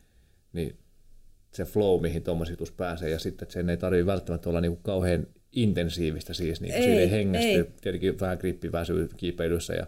niin 0.52 0.78
se 1.52 1.64
flow, 1.64 2.00
mihin 2.00 2.22
tuommoisessa 2.22 2.52
jutussa 2.52 2.74
pääsee, 2.76 3.10
ja 3.10 3.18
sitten, 3.18 3.44
että 3.44 3.52
sen 3.52 3.70
ei 3.70 3.76
tarvitse 3.76 4.06
välttämättä 4.06 4.48
olla 4.48 4.60
niinku 4.60 4.80
kauhean 4.82 5.26
intensiivistä 5.52 6.34
siis, 6.34 6.60
niin 6.60 6.74
Ei, 6.74 6.84
ei, 6.84 7.10
hengästy. 7.10 7.48
ei. 7.48 7.64
Tietenkin 7.80 8.20
vähän 8.20 8.38
grippi 8.38 8.72
väsyy 8.72 9.08
kiipeilyssä 9.16 9.74
ja, 9.74 9.86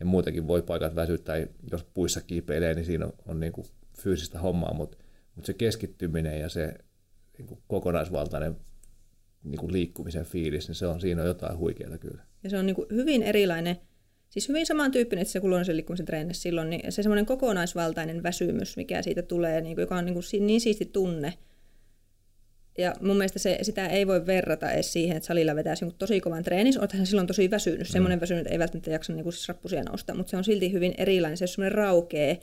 ja 0.00 0.06
muutenkin 0.06 0.48
voi 0.48 0.62
paikat 0.62 0.94
väsyttää, 0.94 1.36
jos 1.70 1.84
puissa 1.94 2.20
kiipeilee, 2.20 2.74
niin 2.74 2.84
siinä 2.84 3.06
on, 3.06 3.12
on 3.26 3.40
niin 3.40 3.52
kuin 3.52 3.66
fyysistä 3.98 4.38
hommaa, 4.38 4.74
mutta, 4.74 4.98
mutta 5.34 5.46
se 5.46 5.54
keskittyminen 5.54 6.40
ja 6.40 6.48
se 6.48 6.74
niin 7.38 7.46
kuin 7.46 7.60
kokonaisvaltainen 7.66 8.56
niin 9.44 9.58
kuin 9.58 9.72
liikkumisen 9.72 10.24
fiilis, 10.24 10.68
niin 10.68 10.74
se 10.74 10.86
on, 10.86 11.00
siinä 11.00 11.22
on 11.22 11.28
jotain 11.28 11.58
huikeaa 11.58 11.98
kyllä. 11.98 12.22
Ja 12.44 12.50
se 12.50 12.58
on 12.58 12.66
niin 12.66 12.76
kuin 12.76 12.86
hyvin 12.90 13.22
erilainen, 13.22 13.76
siis 14.28 14.48
hyvin 14.48 14.66
samantyyppinen 14.66 15.22
että 15.22 15.32
se 15.32 15.40
kuin 15.40 15.48
luonnollisen 15.50 15.76
liikkumisen 15.76 16.06
treenissä 16.06 16.42
silloin, 16.42 16.70
niin 16.70 16.92
se 16.92 17.02
semmoinen 17.02 17.26
kokonaisvaltainen 17.26 18.22
väsymys, 18.22 18.76
mikä 18.76 19.02
siitä 19.02 19.22
tulee, 19.22 19.60
niin 19.60 19.76
kuin, 19.76 19.82
joka 19.82 19.96
on 19.96 20.04
niin, 20.04 20.14
kuin 20.14 20.46
niin 20.46 20.60
siisti 20.60 20.84
tunne. 20.84 21.34
Ja 22.78 22.94
mun 23.00 23.16
mielestä 23.16 23.38
se, 23.38 23.58
sitä 23.62 23.86
ei 23.86 24.06
voi 24.06 24.26
verrata 24.26 24.70
edes 24.70 24.92
siihen, 24.92 25.16
että 25.16 25.26
salilla 25.26 25.56
vetäisi 25.56 25.84
jonkun 25.84 25.98
tosi 25.98 26.20
kovan 26.20 26.42
treenin. 26.42 26.80
Olethan 26.80 27.06
silloin 27.06 27.26
tosi 27.26 27.50
väsynyt. 27.50 27.88
Semmoinen 27.88 28.20
väsynyt 28.20 28.40
että 28.40 28.52
ei 28.52 28.58
välttämättä 28.58 28.90
jaksa 28.90 29.12
niin 29.12 29.22
kuin 29.22 29.32
siis 29.32 29.48
rappusia 29.48 29.82
nousta, 29.82 30.14
mutta 30.14 30.30
se 30.30 30.36
on 30.36 30.44
silti 30.44 30.72
hyvin 30.72 30.94
erilainen. 30.98 31.36
Se 31.36 31.44
on 31.44 31.48
semmoinen 31.48 31.78
raukee, 31.78 32.40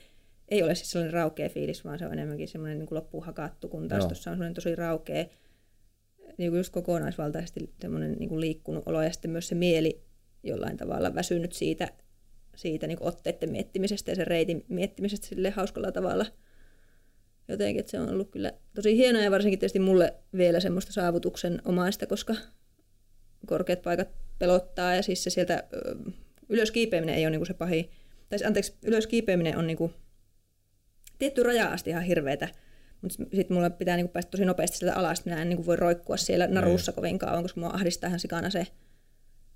ei 0.49 0.63
ole 0.63 0.75
siis 0.75 0.91
sellainen 0.91 1.13
raukea 1.13 1.49
fiilis, 1.49 1.85
vaan 1.85 1.99
se 1.99 2.05
on 2.05 2.13
enemmänkin 2.13 2.47
semmoinen 2.47 2.79
niin 2.79 2.87
kuin 2.87 2.95
loppuun 2.95 3.25
hakattu, 3.25 3.67
kun 3.67 3.87
taas 3.87 3.99
Joo. 3.99 4.07
tuossa 4.07 4.31
on 4.31 4.35
semmoinen 4.35 4.53
tosi 4.53 4.75
raukea, 4.75 5.25
niin 6.37 6.51
kuin 6.51 6.57
just 6.57 6.73
kokonaisvaltaisesti 6.73 7.69
semmoinen 7.81 8.11
niin 8.11 8.29
kuin 8.29 8.41
liikkunut 8.41 8.83
olo 8.87 9.01
ja 9.01 9.11
sitten 9.11 9.31
myös 9.31 9.47
se 9.47 9.55
mieli 9.55 10.01
jollain 10.43 10.77
tavalla 10.77 11.15
väsynyt 11.15 11.53
siitä, 11.53 11.87
siitä 12.55 12.87
niin 12.87 12.97
kuin 12.97 13.07
otteiden 13.07 13.51
miettimisestä 13.51 14.11
ja 14.11 14.15
sen 14.15 14.27
reitin 14.27 14.65
miettimisestä 14.67 15.27
sille 15.27 15.49
hauskalla 15.49 15.91
tavalla. 15.91 16.25
Jotenkin, 17.47 17.79
että 17.79 17.91
se 17.91 17.99
on 17.99 18.09
ollut 18.09 18.31
kyllä 18.31 18.53
tosi 18.75 18.97
hienoa 18.97 19.21
ja 19.21 19.31
varsinkin 19.31 19.59
tietysti 19.59 19.79
mulle 19.79 20.13
vielä 20.37 20.59
semmoista 20.59 20.93
saavutuksen 20.93 21.61
omaista, 21.65 22.07
koska 22.07 22.35
korkeat 23.45 23.81
paikat 23.81 24.09
pelottaa 24.39 24.95
ja 24.95 25.01
siis 25.01 25.23
se 25.23 25.29
sieltä 25.29 25.63
ylös 26.49 26.71
kiipeäminen 26.71 27.15
ei 27.15 27.25
ole 27.25 27.31
niinku 27.31 27.45
se 27.45 27.53
pahin, 27.53 27.89
tai 28.29 28.39
anteeksi, 28.47 28.73
ylös 28.83 29.07
kiipeäminen 29.07 29.57
on 29.57 29.67
niinku 29.67 29.91
tietty 31.19 31.43
raja 31.43 31.67
asti 31.67 31.89
ihan 31.89 32.03
hirveetä, 32.03 32.47
mutta 33.01 33.17
sitten 33.17 33.57
mulla 33.57 33.69
pitää 33.69 33.95
niinku 33.95 34.13
päästä 34.13 34.31
tosi 34.31 34.45
nopeasti 34.45 34.77
sieltä 34.77 34.95
alas, 34.95 35.25
minä 35.25 35.41
en 35.41 35.49
niinku 35.49 35.65
voi 35.65 35.75
roikkua 35.75 36.17
siellä 36.17 36.47
narussa 36.47 36.91
kovin 36.91 37.19
kauan, 37.19 37.43
koska 37.43 37.59
mua 37.59 37.69
ahdistaa 37.73 38.07
ihan 38.07 38.19
sikana 38.19 38.49
se 38.49 38.67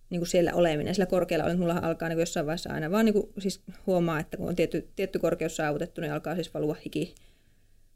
niinku 0.10 0.26
siellä 0.26 0.54
oleminen, 0.54 0.96
sillä 0.96 1.06
korkealla 1.06 1.46
oleminen, 1.46 1.68
mulla 1.68 1.80
alkaa 1.82 2.10
niinku 2.10 2.20
jossain 2.20 2.46
vaiheessa 2.46 2.74
aina 2.74 2.92
vaan 2.92 3.06
niinku, 3.06 3.34
siis 3.40 3.62
huomaa, 3.88 4.20
että 4.20 4.38
kun 4.38 4.50
on 4.50 4.56
tietty, 4.56 4.90
tietty 4.96 5.20
korkeus 5.20 5.56
saavutettu, 5.56 6.02
niin 6.02 6.14
alkaa 6.14 6.36
siis 6.36 6.54
valua 6.54 6.76
hiki 6.86 7.16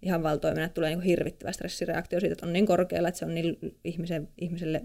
ihan 0.02 0.24
valtoimena, 0.24 0.66
että 0.66 0.74
tulee 0.74 0.90
niinku 0.90 1.06
hirvittävä 1.08 1.52
stressireaktio 1.52 2.20
siitä, 2.20 2.34
että 2.34 2.46
on 2.46 2.54
niin 2.54 2.66
korkealla, 2.66 3.08
että 3.08 3.20
se 3.20 3.26
on 3.26 3.36
niin 3.36 3.58
ihmisen, 3.84 4.28
ihmiselle 4.38 4.82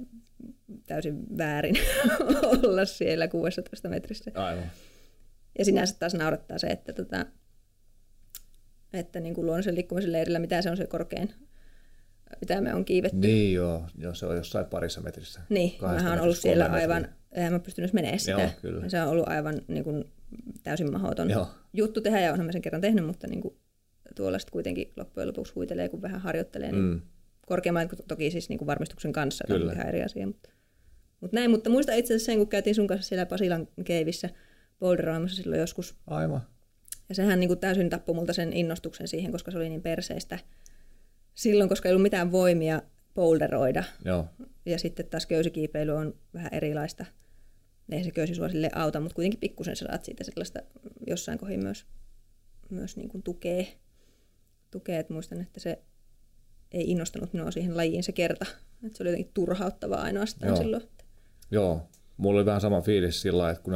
täysin 0.86 1.38
väärin 1.38 1.76
olla 2.64 2.84
siellä 2.84 3.28
16 3.28 3.88
metrissä. 3.88 4.30
Aivan. 4.34 4.70
Ja 5.58 5.64
sinänsä 5.64 5.96
taas 5.98 6.14
naurattaa 6.14 6.58
se, 6.58 6.66
että, 6.66 6.92
tota, 6.92 7.26
että 8.92 9.20
niin 9.20 9.34
kuin 9.34 9.46
luonnollisen 9.46 9.74
liikkumisen 9.74 10.12
leirillä, 10.12 10.38
mitä 10.38 10.62
se 10.62 10.70
on 10.70 10.76
se 10.76 10.86
korkein, 10.86 11.34
mitä 12.40 12.60
me 12.60 12.74
on 12.74 12.84
kiivetty. 12.84 13.18
Niin 13.18 13.54
joo, 13.54 13.84
joo, 13.98 14.14
se 14.14 14.26
on 14.26 14.36
jossain 14.36 14.66
parissa 14.66 15.00
metrissä. 15.00 15.40
Niin, 15.48 15.72
mä 15.80 16.10
oon 16.10 16.20
ollut 16.20 16.38
siellä 16.38 16.64
aivan, 16.66 17.08
eihän 17.32 17.52
mä 17.52 17.58
pystynyt 17.58 17.92
menemään 17.92 18.18
sitä. 18.18 18.40
Joo, 18.40 18.50
kyllä. 18.62 18.88
Se 18.88 19.02
on 19.02 19.08
ollut 19.08 19.28
aivan 19.28 19.60
niin 19.68 19.84
kuin, 19.84 20.04
täysin 20.62 20.92
mahdoton 20.92 21.30
Joo. 21.30 21.48
juttu 21.72 22.00
tehdä, 22.00 22.20
ja 22.20 22.32
onhan 22.32 22.46
mä 22.46 22.52
sen 22.52 22.62
kerran 22.62 22.80
tehnyt, 22.80 23.06
mutta 23.06 23.26
niin 23.26 23.40
kuin, 23.40 23.56
tuolla 24.16 24.38
sitten 24.38 24.52
kuitenkin 24.52 24.92
loppujen 24.96 25.28
lopuksi 25.28 25.52
huitelee, 25.54 25.88
kun 25.88 26.02
vähän 26.02 26.20
harjoittelee, 26.20 26.72
niin 26.72 26.84
Mm. 26.84 27.00
korkeammat 27.46 27.88
toki 28.08 28.30
siis 28.30 28.48
niin 28.48 28.58
kuin 28.58 28.66
varmistuksen 28.66 29.12
kanssa, 29.12 29.44
että 29.44 29.54
Kyllä. 29.58 29.70
on 29.70 29.76
ihan 29.76 29.88
eri 29.88 30.02
asia. 30.02 30.26
Mutta, 30.26 30.50
mutta 31.20 31.36
näin, 31.36 31.50
mutta 31.50 31.70
muista 31.70 31.92
itse 31.94 32.14
asiassa 32.14 32.26
sen, 32.32 32.38
kun 32.38 32.48
käytiin 32.48 32.74
sun 32.74 32.86
kanssa 32.86 33.08
siellä 33.08 33.26
Pasilan 33.26 33.68
keivissä 33.84 34.30
boulderoimassa 34.80 35.36
silloin 35.42 35.60
joskus 35.60 35.96
Aivan. 36.06 36.40
ja 37.08 37.14
sehän 37.14 37.40
niin 37.40 37.48
kuin 37.48 37.58
täysin 37.60 37.90
tappoi 37.90 38.14
multa 38.14 38.32
sen 38.32 38.52
innostuksen 38.52 39.08
siihen, 39.08 39.32
koska 39.32 39.50
se 39.50 39.56
oli 39.58 39.68
niin 39.68 39.82
perseistä 39.82 40.38
silloin, 41.34 41.68
koska 41.68 41.88
ei 41.88 41.92
ollut 41.92 42.02
mitään 42.02 42.32
voimia 42.32 42.82
boulderoida. 43.14 43.84
Joo, 44.04 44.26
Ja 44.66 44.78
sitten 44.78 45.06
taas 45.06 45.26
köysikiipeily 45.26 45.92
on 45.92 46.14
vähän 46.34 46.50
erilaista. 46.54 47.04
Ei 47.92 48.04
se 48.04 48.10
köysi 48.10 48.34
sua 48.34 48.48
sille 48.48 48.70
auta, 48.74 49.00
mutta 49.00 49.14
kuitenkin 49.14 49.40
pikkusen 49.40 49.76
saat 49.76 50.04
siitä 50.04 50.24
sellaista 50.24 50.60
jossain 51.06 51.38
kohin 51.38 51.62
myös, 51.62 51.86
myös 52.70 52.96
niin 52.96 53.08
kuin 53.08 53.22
tukee. 53.22 53.66
Tukee. 54.78 54.98
Et 54.98 55.10
muistan, 55.10 55.40
että 55.40 55.60
se 55.60 55.78
ei 56.72 56.90
innostanut 56.90 57.32
minua 57.32 57.50
siihen 57.50 57.76
lajiin 57.76 58.02
se 58.02 58.12
kerta. 58.12 58.46
Että 58.84 58.96
se 58.96 59.02
oli 59.02 59.10
jotenkin 59.10 59.32
turhauttavaa 59.34 60.02
ainoastaan 60.02 60.48
Joo. 60.48 60.56
silloin. 60.56 60.82
joo. 61.50 61.88
Mulla 62.16 62.38
oli 62.38 62.46
vähän 62.46 62.60
sama 62.60 62.80
fiilis 62.80 63.22
sillä 63.22 63.50
että 63.50 63.62
kun 63.62 63.74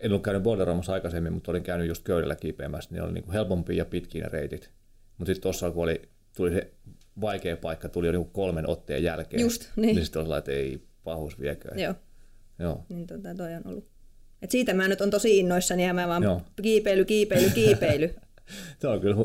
en 0.00 0.10
ollut 0.10 0.22
käynyt 0.22 0.42
boulderoimassa 0.42 0.92
aikaisemmin, 0.92 1.32
mutta 1.32 1.50
olin 1.50 1.62
käynyt 1.62 1.88
just 1.88 2.04
köydellä 2.04 2.36
kiipeämässä, 2.36 2.90
niin 2.92 3.02
oli 3.02 3.12
niin 3.12 3.24
kuin 3.24 3.32
helpompia 3.32 3.76
ja 3.76 3.84
pitkiä 3.84 4.24
ne 4.24 4.28
reitit. 4.28 4.70
Mutta 5.18 5.30
sitten 5.30 5.42
tuossa, 5.42 5.70
kun 5.70 5.82
oli, 5.82 6.02
tuli 6.36 6.52
se 6.52 6.72
vaikea 7.20 7.56
paikka, 7.56 7.88
tuli 7.88 8.06
jo 8.06 8.12
niin 8.12 8.22
kuin 8.22 8.32
kolmen 8.32 8.68
otteen 8.68 9.02
jälkeen. 9.02 9.42
Just, 9.42 9.70
niin. 9.76 9.94
niin 9.96 10.04
sitten 10.04 10.22
oli 10.22 10.38
että 10.38 10.52
ei 10.52 10.82
pahus 11.04 11.40
vieköön. 11.40 11.78
Joo, 11.78 11.94
Joo. 12.58 12.84
niin 12.88 13.06
tota, 13.06 13.34
toi 13.34 13.54
on 13.54 13.62
ollut. 13.64 13.88
Et 14.42 14.50
siitä 14.50 14.74
mä 14.74 14.88
nyt 14.88 15.00
on 15.00 15.10
tosi 15.10 15.38
innoissani 15.38 15.86
ja 15.86 15.94
mä 15.94 16.08
vaan 16.08 16.22
Joo. 16.22 16.42
kiipeily, 16.62 17.04
kiipeily, 17.04 17.50
kiipeily. 17.50 18.14
Se 18.80 18.88
on 18.88 19.00
kyllä, 19.00 19.16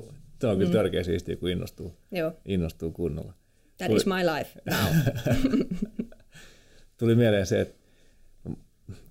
se 0.42 0.48
on 0.48 0.58
kyllä 0.58 0.70
mm. 0.70 0.74
törkeä 0.74 1.04
siistiä, 1.04 1.36
kun 1.36 1.50
innostuu, 1.50 1.98
Joo, 2.12 2.34
innostuu 2.46 2.92
kunnolla. 2.92 3.34
that 3.78 3.88
Tuli- 3.88 3.98
is 3.98 4.06
my 4.06 4.38
life 4.38 4.62
now. 4.66 5.16
Tuli 7.00 7.16
mieleen 7.16 7.46
se, 7.46 7.62
että 7.62 7.78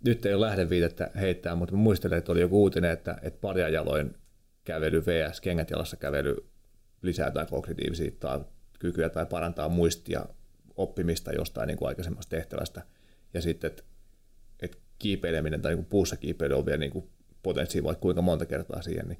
nyt 0.04 0.26
ei 0.26 0.34
ole 0.34 0.46
lähdeviitettä 0.46 1.10
heittää, 1.20 1.54
mutta 1.54 1.74
mä 1.74 1.80
muistelen, 1.80 2.18
että 2.18 2.32
oli 2.32 2.40
joku 2.40 2.62
uutinen, 2.62 2.90
että, 2.90 3.16
että 3.22 3.40
parjajaloin 3.40 4.14
kävely 4.64 5.02
vs. 5.06 5.40
kengät 5.40 5.70
jalassa 5.70 5.96
kävely 5.96 6.36
lisää 7.02 7.26
jotain 7.26 7.46
kognitiivisia 7.46 8.10
tai 8.20 8.40
kykyä 8.78 9.08
tai 9.08 9.26
parantaa 9.26 9.68
muistia 9.68 10.26
oppimista 10.76 11.32
jostain 11.32 11.66
niin 11.66 11.78
kuin 11.78 11.88
aikaisemmasta 11.88 12.36
tehtävästä. 12.36 12.82
Ja 13.34 13.42
sitten, 13.42 13.68
että, 13.68 13.82
että 14.60 14.78
kiipeileminen 14.98 15.62
tai 15.62 15.70
niin 15.70 15.78
kuin 15.78 15.88
puussa 15.90 16.16
kiipeily 16.16 16.54
on 16.54 16.66
vielä 16.66 16.78
niin 16.78 16.92
kuin 16.92 17.10
potenssia 17.42 17.84
vaikka 17.84 18.02
kuinka 18.02 18.22
monta 18.22 18.46
kertaa 18.46 18.82
siihen, 18.82 19.08
niin, 19.08 19.18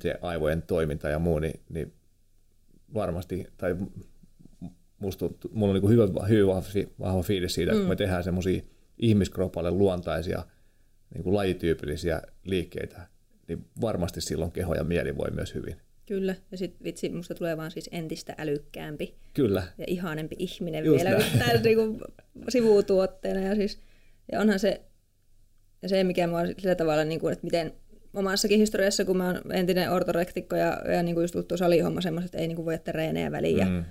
se 0.00 0.14
aivojen 0.22 0.62
toiminta 0.62 1.08
ja 1.08 1.18
muu, 1.18 1.38
niin, 1.38 1.60
niin 1.68 1.92
varmasti, 2.94 3.46
tai 3.56 3.76
musta, 4.98 5.30
mulla 5.52 5.70
on 5.70 5.74
niin 5.74 5.80
kuin 5.80 5.92
hyvä, 5.92 6.26
hyvin 6.28 6.46
vahva, 6.46 6.62
vahva 7.00 7.22
fiilis 7.22 7.54
siitä, 7.54 7.72
että 7.72 7.80
kun 7.80 7.88
me 7.88 7.96
tehdään 7.96 8.24
semmoisia 8.24 8.62
ihmiskropalle 8.98 9.70
luontaisia 9.70 10.44
niin 11.14 11.24
kuin 11.24 11.34
lajityypillisiä 11.34 12.22
liikkeitä, 12.44 13.06
niin 13.48 13.66
varmasti 13.80 14.20
silloin 14.20 14.52
keho 14.52 14.74
ja 14.74 14.84
mieli 14.84 15.16
voi 15.16 15.30
myös 15.30 15.54
hyvin. 15.54 15.76
Kyllä, 16.06 16.34
ja 16.50 16.58
sitten 16.58 16.84
vitsi, 16.84 17.08
musta 17.08 17.34
tulee 17.34 17.56
vaan 17.56 17.70
siis 17.70 17.88
entistä 17.92 18.34
älykkäämpi 18.38 19.14
Kyllä, 19.34 19.62
ja 19.78 19.84
ihanempi 19.86 20.36
ihminen 20.38 20.84
Just 20.84 21.04
vielä 21.04 21.24
tämän 21.38 21.62
niinku 21.62 22.04
sivutuotteena. 22.48 23.40
Ja, 23.40 23.54
siis, 23.54 23.80
ja 24.32 24.40
onhan 24.40 24.58
se, 24.58 24.82
ja 25.82 25.88
se 25.88 26.04
mikä 26.04 26.26
mua 26.26 26.40
sillä 26.58 26.74
tavalla, 26.74 27.04
niin 27.04 27.20
kuin, 27.20 27.32
että 27.32 27.44
miten 27.44 27.72
omassakin 28.18 28.58
historiassa, 28.58 29.04
kun 29.04 29.16
mä 29.16 29.26
oon 29.26 29.52
entinen 29.52 29.92
ortorektikko 29.92 30.56
ja, 30.56 30.82
ja 30.92 31.02
niin 31.02 31.14
kuin 31.14 31.22
just 31.22 31.32
tuttu 31.32 31.56
salihomma 31.56 32.00
semmoiset, 32.00 32.28
että 32.28 32.38
ei 32.38 32.48
niin 32.48 32.56
kuin 32.56 32.66
voi 32.66 32.74
jättää 32.74 32.92
reenejä 32.92 33.32
väliin. 33.32 33.58
Ja, 33.58 33.66
Mm. 33.66 33.84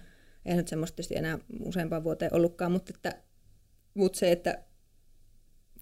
ei 0.46 0.55
nyt 0.55 0.67
semmoista 0.67 0.96
tietysti 0.96 1.15
enää 1.15 1.39
useampaan 1.65 2.03
vuoteen 2.03 2.34
ollutkaan, 2.34 2.72
mutta, 2.72 2.91
että, 2.96 3.22
mutta 3.93 4.19
se, 4.19 4.31
että 4.31 4.63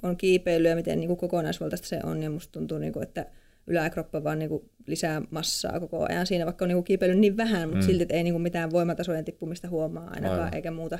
on 0.03 0.17
kiipeily 0.17 0.67
ja 0.67 0.75
miten 0.75 0.99
niin 0.99 1.07
kuin 1.07 1.17
kokonaisvaltaista 1.17 1.87
se 1.87 1.99
on, 2.03 2.23
ja 2.23 2.29
musta 2.29 2.51
tuntuu, 2.51 2.77
niin 2.77 2.93
kuin, 2.93 3.03
että 3.03 3.25
yläkroppa 3.67 4.23
vaan 4.23 4.39
niin 4.39 4.49
kuin 4.49 4.69
lisää 4.87 5.21
massaa 5.31 5.79
koko 5.79 6.05
ajan 6.09 6.27
siinä, 6.27 6.45
vaikka 6.45 6.65
on 6.65 6.69
niin 6.69 6.75
kuin 6.75 6.83
kiipeily 6.83 7.15
niin 7.15 7.37
vähän, 7.37 7.69
mutta 7.69 7.85
mm. 7.85 7.87
silti 7.87 8.05
ei 8.09 8.23
niin 8.23 8.33
kuin 8.33 8.41
mitään 8.41 8.71
voimatasojen 8.71 9.25
tippumista 9.25 9.69
huomaa 9.69 10.09
ainakaan, 10.09 10.39
Aivan. 10.39 10.55
eikä 10.55 10.71
muuta 10.71 10.99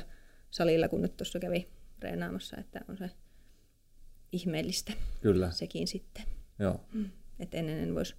salilla, 0.50 0.88
kun 0.88 1.02
nyt 1.02 1.16
tuossa 1.16 1.38
kävi 1.38 1.68
treenaamassa, 2.00 2.56
että 2.60 2.80
on 2.88 2.96
se 2.98 3.10
ihmeellistä 4.32 4.92
kyllä, 5.20 5.50
sekin 5.50 5.86
sitten. 5.86 6.24
joo. 6.58 6.80
Että 7.40 7.56
ennen 7.56 7.78
en 7.78 7.94
voisi, 7.94 8.14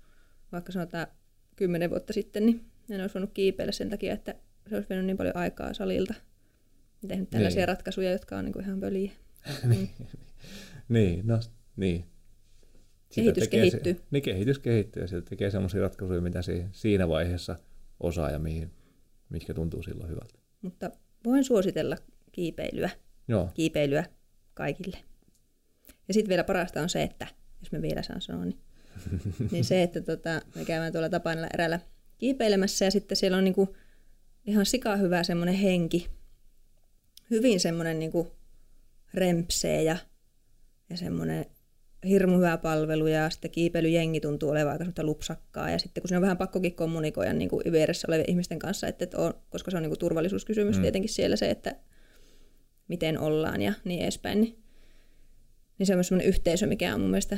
vaikka 0.51 0.71
sanotaan 0.71 1.07
kymmenen 1.55 1.89
vuotta 1.89 2.13
sitten, 2.13 2.45
niin 2.45 2.65
en 2.89 3.01
olisi 3.01 3.13
voinut 3.13 3.31
kiipeillä 3.33 3.71
sen 3.71 3.89
takia, 3.89 4.13
että 4.13 4.36
se 4.69 4.75
olisi 4.75 4.89
vienyt 4.89 5.05
niin 5.05 5.17
paljon 5.17 5.36
aikaa 5.36 5.74
salilta. 5.74 6.13
Ja 7.01 7.07
tehnyt 7.07 7.29
tällaisia 7.29 7.59
Niin. 7.59 7.67
ratkaisuja, 7.67 8.12
jotka 8.12 8.38
on 8.38 8.45
niin 8.45 8.53
kuin 8.53 8.65
ihan 8.65 8.79
pöliä. 8.79 9.12
Niin, 10.89 11.27
no 11.27 11.39
niin. 11.75 12.05
Sitä 13.09 13.15
Kehitys 13.21 13.43
tekee 13.43 13.59
kehittyy. 13.59 13.93
Se, 13.93 14.01
niin 14.12 14.24
kehitys 14.24 14.59
kehittyy 14.59 15.01
ja 15.03 15.07
sieltä 15.07 15.29
tekee 15.29 15.51
sellaisia 15.51 15.81
ratkaisuja, 15.81 16.21
mitä 16.21 16.41
si- 16.41 16.65
siinä 16.71 17.07
vaiheessa 17.07 17.55
osaa 18.00 18.31
ja 18.31 18.39
mihin, 18.39 18.71
mitkä 19.29 19.53
tuntuu 19.53 19.83
silloin 19.83 20.09
hyvältä. 20.09 20.33
Mutta 20.62 20.91
voin 21.25 21.43
suositella 21.43 21.97
kiipeilyä, 22.31 22.89
Joo, 23.27 23.50
kiipeilyä 23.53 24.05
kaikille. 24.53 24.97
Ja 26.07 26.13
sitten 26.13 26.29
vielä 26.29 26.43
parasta 26.43 26.81
on 26.81 26.89
se, 26.89 27.03
että, 27.03 27.27
jos 27.62 27.71
mä 27.71 27.81
vielä 27.81 28.01
saan 28.03 28.21
sanoa, 28.21 28.45
niin, 28.45 28.59
niin 29.51 29.66
se, 29.66 29.84
että 29.84 30.01
tota, 30.01 30.42
me 30.56 30.66
käydään 30.66 30.92
tuolla 30.92 31.10
Tapanilla 31.10 31.48
erällä 31.54 31.80
kiipeilemässä 32.18 32.86
ja 32.86 32.92
sitten 32.92 33.16
siellä 33.16 33.38
on 33.38 33.44
niinku 33.44 33.75
ihan 34.46 34.66
sika 34.66 34.96
hyvä 34.96 35.24
semmoinen 35.24 35.56
henki. 35.56 36.08
hyvin 37.30 37.60
semmoinen 37.60 38.00
niin 38.00 38.12
rempsee 39.13 39.84
ja, 39.84 39.98
ja 40.89 40.98
semmoinen 40.98 41.46
hirmu 42.08 42.38
hyvä 42.38 42.58
palvelu 42.58 43.08
ja 43.08 43.30
sitten 43.30 43.51
kiipeilyjengi 43.51 44.20
tuntuu 44.20 44.50
olevan 44.50 44.72
aika 44.72 44.84
semmoista 44.84 45.04
lupsakkaa 45.04 45.70
ja 45.70 45.80
sitten 45.80 46.01
kun 46.01 46.08
siinä 46.08 46.18
on 46.18 46.22
vähän 46.22 46.38
pakkokin 46.38 46.75
kommunikoida 46.75 47.34
niin 47.34 47.50
kuin 47.50 47.72
vieressä 47.72 48.08
olevien 48.10 48.30
ihmisten 48.30 48.60
kanssa, 48.60 48.88
että, 48.88 49.04
että 49.04 49.18
on, 49.18 49.34
koska 49.50 49.72
se 49.72 49.77
on 49.77 49.84
niin 49.84 49.89
kuin 49.89 50.00
turvallisuuskysymys 50.00 50.75
mm. 50.75 50.82
tietenkin 50.82 51.10
siellä 51.10 51.36
se, 51.36 51.50
että 51.50 51.75
miten 52.88 53.20
ollaan 53.20 53.62
ja 53.62 53.74
niin 53.84 54.01
edespäin, 54.01 54.42
niin, 54.42 54.63
niin 55.77 55.88
se 55.88 55.94
on 55.94 55.98
myös 55.98 56.08
semmoinen 56.08 56.30
yhteisö, 56.30 56.68
mikä 56.68 56.96
on 56.96 57.01
mun 57.01 57.10
mielestä 57.10 57.38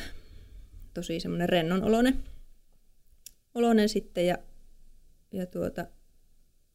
tosi 0.94 1.20
semmoinen 1.20 1.50
rennon 1.50 1.84
oloinen, 1.84 2.24
oloinen 3.56 3.90
sitten 3.90 4.28
ja, 4.28 4.38
ja 5.32 5.46
tuota, 5.46 5.88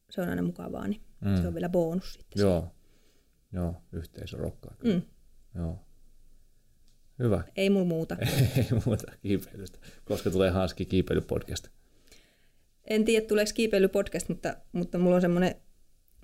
se 0.09 0.21
on 0.21 0.29
aina 0.29 0.41
mukavaa, 0.41 0.87
niin 0.87 1.01
mm. 1.21 1.41
se 1.41 1.47
on 1.47 1.53
vielä 1.53 1.69
bonus 1.69 2.13
sitten. 2.13 2.41
Joo, 2.41 2.71
Joo 3.53 3.81
yhteisö 3.91 4.37
rokkaa. 4.37 4.75
Mm. 4.83 5.01
Joo. 5.55 5.79
Hyvä. 7.19 7.43
Ei 7.55 7.69
mulla 7.69 7.85
muuta. 7.85 8.17
Ei 8.57 8.67
muuta 8.85 9.11
kiipeilystä. 9.21 9.79
Koska 10.05 10.31
tulee 10.31 10.49
Hanski 10.49 10.85
kiipeilypodcast? 10.85 11.67
En 12.83 13.05
tiedä, 13.05 13.25
tuleeko 13.27 13.51
kiipeilypodcast, 13.53 14.29
mutta, 14.29 14.57
mutta 14.71 14.97
mulla 14.97 15.15
on 15.15 15.21
semmoinen 15.21 15.55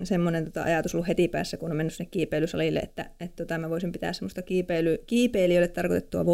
semmoinen 0.02 0.44
tota, 0.44 0.62
ajatus 0.62 0.94
ollut 0.94 1.08
heti 1.08 1.28
päässä, 1.28 1.56
kun 1.56 1.70
on 1.70 1.76
mennyt 1.76 1.94
sinne 1.94 2.08
kiipeilysalille, 2.10 2.80
että, 2.80 3.10
että 3.20 3.44
tota, 3.44 3.58
mä 3.58 3.70
voisin 3.70 3.92
pitää 3.92 4.12
semmoista 4.12 4.42
kiipeily, 4.42 4.98
kiipeilijöille 5.06 5.68
tarkoitettua 5.68 6.26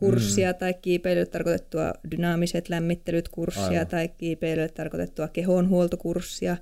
voimaharjoittelukurssia 0.00 0.52
mm. 0.52 0.58
tai 0.58 0.74
kiipeilijöille 0.74 1.30
tarkoitettua 1.30 1.92
dynaamiset 2.10 2.68
lämmittelyt 2.68 3.28
kurssia 3.28 3.64
Aivan. 3.64 3.86
tai 3.86 4.08
kiipeilijöille 4.08 4.74
tarkoitettua 4.74 5.28
kehonhuoltokurssia 5.28 6.56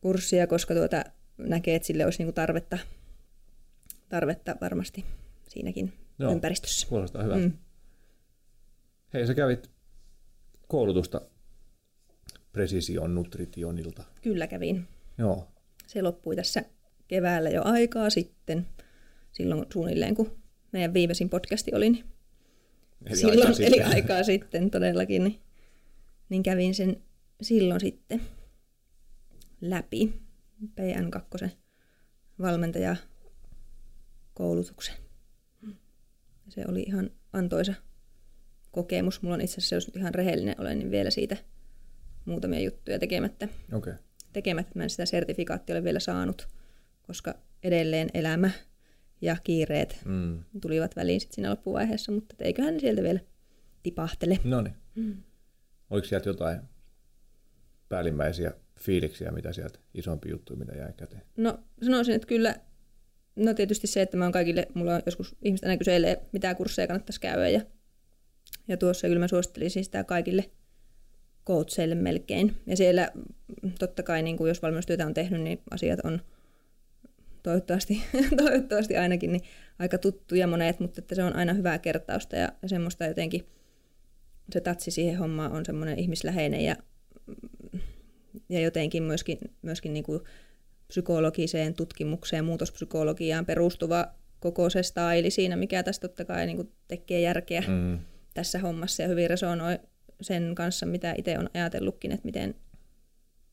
kurssia, 0.00 0.46
koska 0.46 0.74
tuota, 0.74 1.04
näkee, 1.38 1.74
että 1.74 1.86
sille 1.86 2.04
olisi 2.04 2.18
niinku 2.18 2.32
tarvetta, 2.32 2.78
tarvetta 4.08 4.56
varmasti 4.60 5.04
siinäkin 5.48 5.92
Joo, 6.18 6.32
ympäristössä. 6.32 6.86
Kuulostaa 6.88 7.22
hyvältä. 7.22 7.46
Mm. 7.46 7.52
Hei, 9.14 9.26
sä 9.26 9.34
kävit 9.34 9.70
koulutusta 10.68 11.20
Precision 12.52 13.14
Nutritionilta. 13.14 14.04
Kyllä 14.22 14.46
kävin. 14.46 14.88
Joo. 15.18 15.48
Se 15.86 16.02
loppui 16.02 16.36
tässä 16.36 16.64
keväällä 17.08 17.50
jo 17.50 17.62
aikaa 17.64 18.10
sitten, 18.10 18.66
silloin 19.32 19.66
suunnilleen 19.72 20.14
kun 20.14 20.45
meidän 20.72 20.94
viimeisin 20.94 21.30
podcasti 21.30 21.74
oli, 21.74 21.90
niin 21.90 22.04
eli 23.06 23.16
silloin, 23.16 23.38
aikaa 23.38 23.66
eli 23.66 23.74
sitten. 23.74 23.86
aikaa 23.86 24.22
sitten 24.22 24.70
todellakin, 24.70 25.24
niin, 25.24 25.40
niin 26.28 26.42
kävin 26.42 26.74
sen 26.74 27.02
silloin 27.42 27.80
sitten 27.80 28.22
läpi 29.60 30.12
PN2 30.62 31.48
valmentaja 32.38 32.96
koulutuksen. 34.34 34.94
Se 36.48 36.64
oli 36.68 36.82
ihan 36.82 37.10
antoisa 37.32 37.74
kokemus. 38.70 39.22
Mulla 39.22 39.34
on 39.34 39.40
itse 39.40 39.54
asiassa, 39.54 39.74
jos 39.74 39.86
nyt 39.86 39.96
ihan 39.96 40.14
rehellinen 40.14 40.60
olen, 40.60 40.78
niin 40.78 40.90
vielä 40.90 41.10
siitä 41.10 41.36
muutamia 42.24 42.60
juttuja 42.60 42.98
tekemättä. 42.98 43.48
Okay. 43.72 43.94
Tekemättä, 44.32 44.72
mä 44.74 44.82
en 44.82 44.90
sitä 44.90 45.06
sertifikaattia 45.06 45.74
ole 45.74 45.84
vielä 45.84 46.00
saanut, 46.00 46.48
koska 47.02 47.34
edelleen 47.62 48.08
elämä 48.14 48.50
ja 49.20 49.36
kiireet 49.44 50.00
mm. 50.04 50.44
tulivat 50.60 50.96
väliin 50.96 51.20
sit 51.20 51.32
siinä 51.32 51.50
loppuvaiheessa, 51.50 52.12
mutta 52.12 52.34
eiköhän 52.38 52.74
ne 52.74 52.80
sieltä 52.80 53.02
vielä 53.02 53.20
tipahtele. 53.82 54.38
No 54.44 54.60
niin. 54.60 54.74
Mm. 54.94 55.16
Oliko 55.90 56.06
sieltä 56.06 56.28
jotain 56.28 56.60
päällimmäisiä 57.88 58.52
fiiliksiä, 58.80 59.30
mitä 59.30 59.52
sieltä 59.52 59.78
isompi 59.94 60.30
juttu, 60.30 60.56
mitä 60.56 60.72
jäi 60.72 60.92
käteen? 60.96 61.22
No 61.36 61.58
sanoisin, 61.82 62.14
että 62.14 62.26
kyllä, 62.26 62.56
no 63.36 63.54
tietysti 63.54 63.86
se, 63.86 64.02
että 64.02 64.16
mä 64.16 64.24
oon 64.24 64.32
kaikille, 64.32 64.66
mulla 64.74 64.94
on 64.94 65.02
joskus 65.06 65.36
ihmiset 65.42 65.66
aina 65.66 65.78
kyselee, 65.78 66.26
mitä 66.32 66.54
kursseja 66.54 66.86
kannattaisi 66.86 67.20
käydä 67.20 67.48
ja, 67.48 67.60
ja 68.68 68.76
tuossa 68.76 69.06
kyllä 69.06 69.20
mä 69.20 69.28
suosittelisin 69.28 69.84
sitä 69.84 70.04
kaikille 70.04 70.50
coacheille 71.46 71.94
melkein. 71.94 72.56
Ja 72.66 72.76
siellä 72.76 73.10
totta 73.78 74.02
kai, 74.02 74.22
niin 74.22 74.36
kuin 74.36 74.48
jos 74.48 74.62
valmennustyötä 74.62 75.06
on 75.06 75.14
tehnyt, 75.14 75.40
niin 75.40 75.62
asiat 75.70 76.00
on 76.04 76.22
toivottavasti, 77.46 78.02
toivottavasti 78.44 78.96
ainakin 78.96 79.32
niin 79.32 79.42
aika 79.78 79.98
tuttuja 79.98 80.46
monet, 80.46 80.80
mutta 80.80 81.00
että 81.00 81.14
se 81.14 81.24
on 81.24 81.36
aina 81.36 81.52
hyvää 81.52 81.78
kertausta 81.78 82.36
ja, 82.36 82.52
semmoista 82.66 83.04
jotenkin 83.04 83.46
se 84.52 84.60
tatsi 84.60 84.90
siihen 84.90 85.18
hommaan 85.18 85.52
on 85.52 85.64
semmoinen 85.64 85.98
ihmisläheinen 85.98 86.60
ja 86.60 86.76
ja 88.48 88.60
jotenkin 88.60 89.02
myöskin, 89.02 89.38
myöskin 89.62 89.92
niin 89.92 90.04
kuin 90.04 90.20
psykologiseen 90.88 91.74
tutkimukseen, 91.74 92.44
muutospsykologiaan 92.44 93.46
perustuva 93.46 94.06
koko 94.40 94.70
se 94.70 94.82
staili 94.82 95.30
siinä, 95.30 95.56
mikä 95.56 95.82
tässä 95.82 96.00
totta 96.00 96.24
kai 96.24 96.46
niin 96.46 96.56
kuin 96.56 96.72
tekee 96.88 97.20
järkeä 97.20 97.62
mm. 97.68 97.98
tässä 98.34 98.58
hommassa 98.58 99.02
ja 99.02 99.08
hyvin 99.08 99.30
resonoi 99.30 99.78
sen 100.20 100.54
kanssa, 100.54 100.86
mitä 100.86 101.14
itse 101.18 101.38
on 101.38 101.50
ajatellutkin, 101.54 102.12
että 102.12 102.26
miten 102.26 102.54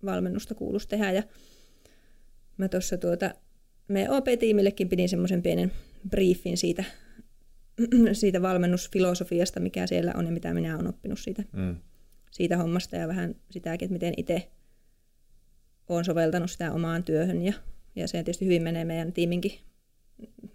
valmennusta 0.05 0.55
kuuluisi 0.55 0.87
tehdä. 0.87 1.11
Ja 1.11 1.23
mä 2.57 2.67
tuossa 2.67 2.97
tuota, 2.97 3.33
me 3.87 4.09
OP-tiimillekin 4.09 4.89
pidin 4.89 5.09
semmoisen 5.09 5.41
pienen 5.41 5.71
briefin 6.09 6.57
siitä, 6.57 6.83
siitä 8.13 8.41
valmennusfilosofiasta, 8.41 9.59
mikä 9.59 9.87
siellä 9.87 10.13
on 10.15 10.25
ja 10.25 10.31
mitä 10.31 10.53
minä 10.53 10.75
olen 10.75 10.87
oppinut 10.87 11.19
siitä, 11.19 11.43
mm. 11.51 11.75
siitä 12.31 12.57
hommasta 12.57 12.95
ja 12.95 13.07
vähän 13.07 13.35
sitäkin, 13.49 13.85
että 13.85 13.93
miten 13.93 14.13
itse 14.17 14.51
olen 15.89 16.05
soveltanut 16.05 16.51
sitä 16.51 16.71
omaan 16.71 17.03
työhön 17.03 17.41
ja, 17.41 17.53
ja 17.95 18.07
se 18.07 18.11
tietysti 18.11 18.45
hyvin 18.45 18.63
menee 18.63 18.85
meidän 18.85 19.13
tiiminkin 19.13 19.51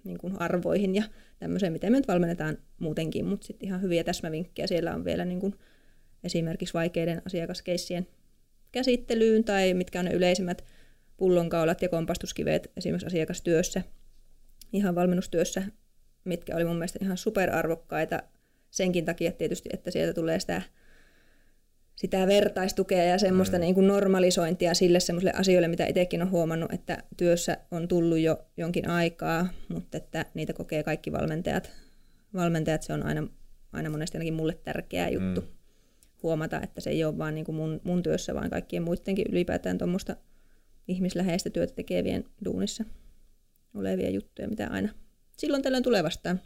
niin 0.04 0.18
kuin 0.18 0.40
arvoihin 0.40 0.94
ja 0.94 1.02
tämmöiseen, 1.38 1.72
miten 1.72 1.92
me 1.92 1.98
nyt 1.98 2.08
valmennetaan 2.08 2.58
muutenkin, 2.78 3.26
mutta 3.26 3.46
sitten 3.46 3.68
ihan 3.68 3.82
hyviä 3.82 4.04
täsmävinkkejä 4.04 4.66
siellä 4.66 4.94
on 4.94 5.04
vielä 5.04 5.24
niin 5.24 5.40
kuin 5.40 5.54
esimerkiksi 6.24 6.74
vaikeiden 6.74 7.22
asiakaskeissien 7.26 8.06
käsittelyyn 8.72 9.44
tai 9.44 9.74
mitkä 9.74 9.98
on 9.98 10.04
ne 10.04 10.12
yleisimmät 10.12 10.64
pullonkaulat 11.18 11.82
ja 11.82 11.88
kompastuskiveet 11.88 12.72
esimerkiksi 12.76 13.06
asiakastyössä, 13.06 13.82
ihan 14.72 14.94
valmennustyössä, 14.94 15.62
mitkä 16.24 16.56
oli 16.56 16.64
mun 16.64 16.76
mielestä 16.76 16.98
ihan 17.02 17.16
superarvokkaita 17.16 18.22
senkin 18.70 19.04
takia 19.04 19.32
tietysti, 19.32 19.68
että 19.72 19.90
sieltä 19.90 20.14
tulee 20.14 20.40
sitä 20.40 20.62
sitä 21.98 22.26
vertaistukea 22.26 23.04
ja 23.04 23.18
semmoista 23.18 23.56
mm. 23.56 23.60
niin 23.60 23.74
kuin 23.74 23.86
normalisointia 23.86 24.74
sille 24.74 25.00
semmoisille 25.00 25.32
asioille, 25.36 25.68
mitä 25.68 25.86
itsekin 25.86 26.22
on 26.22 26.30
huomannut, 26.30 26.72
että 26.72 27.02
työssä 27.16 27.56
on 27.70 27.88
tullut 27.88 28.18
jo 28.18 28.46
jonkin 28.56 28.88
aikaa, 28.88 29.48
mutta 29.68 29.96
että 29.96 30.26
niitä 30.34 30.52
kokee 30.52 30.82
kaikki 30.82 31.12
valmentajat. 31.12 31.70
Valmentajat 32.34 32.82
se 32.82 32.92
on 32.92 33.02
aina, 33.02 33.28
aina 33.72 33.90
monesti 33.90 34.18
ainakin 34.18 34.34
mulle 34.34 34.58
tärkeä 34.64 35.08
juttu 35.08 35.40
mm. 35.40 35.46
huomata, 36.22 36.60
että 36.62 36.80
se 36.80 36.90
ei 36.90 37.04
ole 37.04 37.18
vaan 37.18 37.34
niin 37.34 37.44
kuin 37.44 37.56
mun, 37.56 37.80
mun 37.84 38.02
työssä, 38.02 38.34
vaan 38.34 38.50
kaikkien 38.50 38.82
muidenkin 38.82 39.26
ylipäätään 39.30 39.78
tuommoista 39.78 40.16
ihmisläheistä 40.88 41.50
työtä 41.50 41.74
tekevien 41.74 42.24
duunissa 42.44 42.84
olevia 43.74 44.10
juttuja, 44.10 44.48
mitä 44.48 44.68
aina 44.70 44.94
silloin 45.36 45.62
tällöin 45.62 45.82
tulee 45.82 46.04
vastaan 46.04 46.40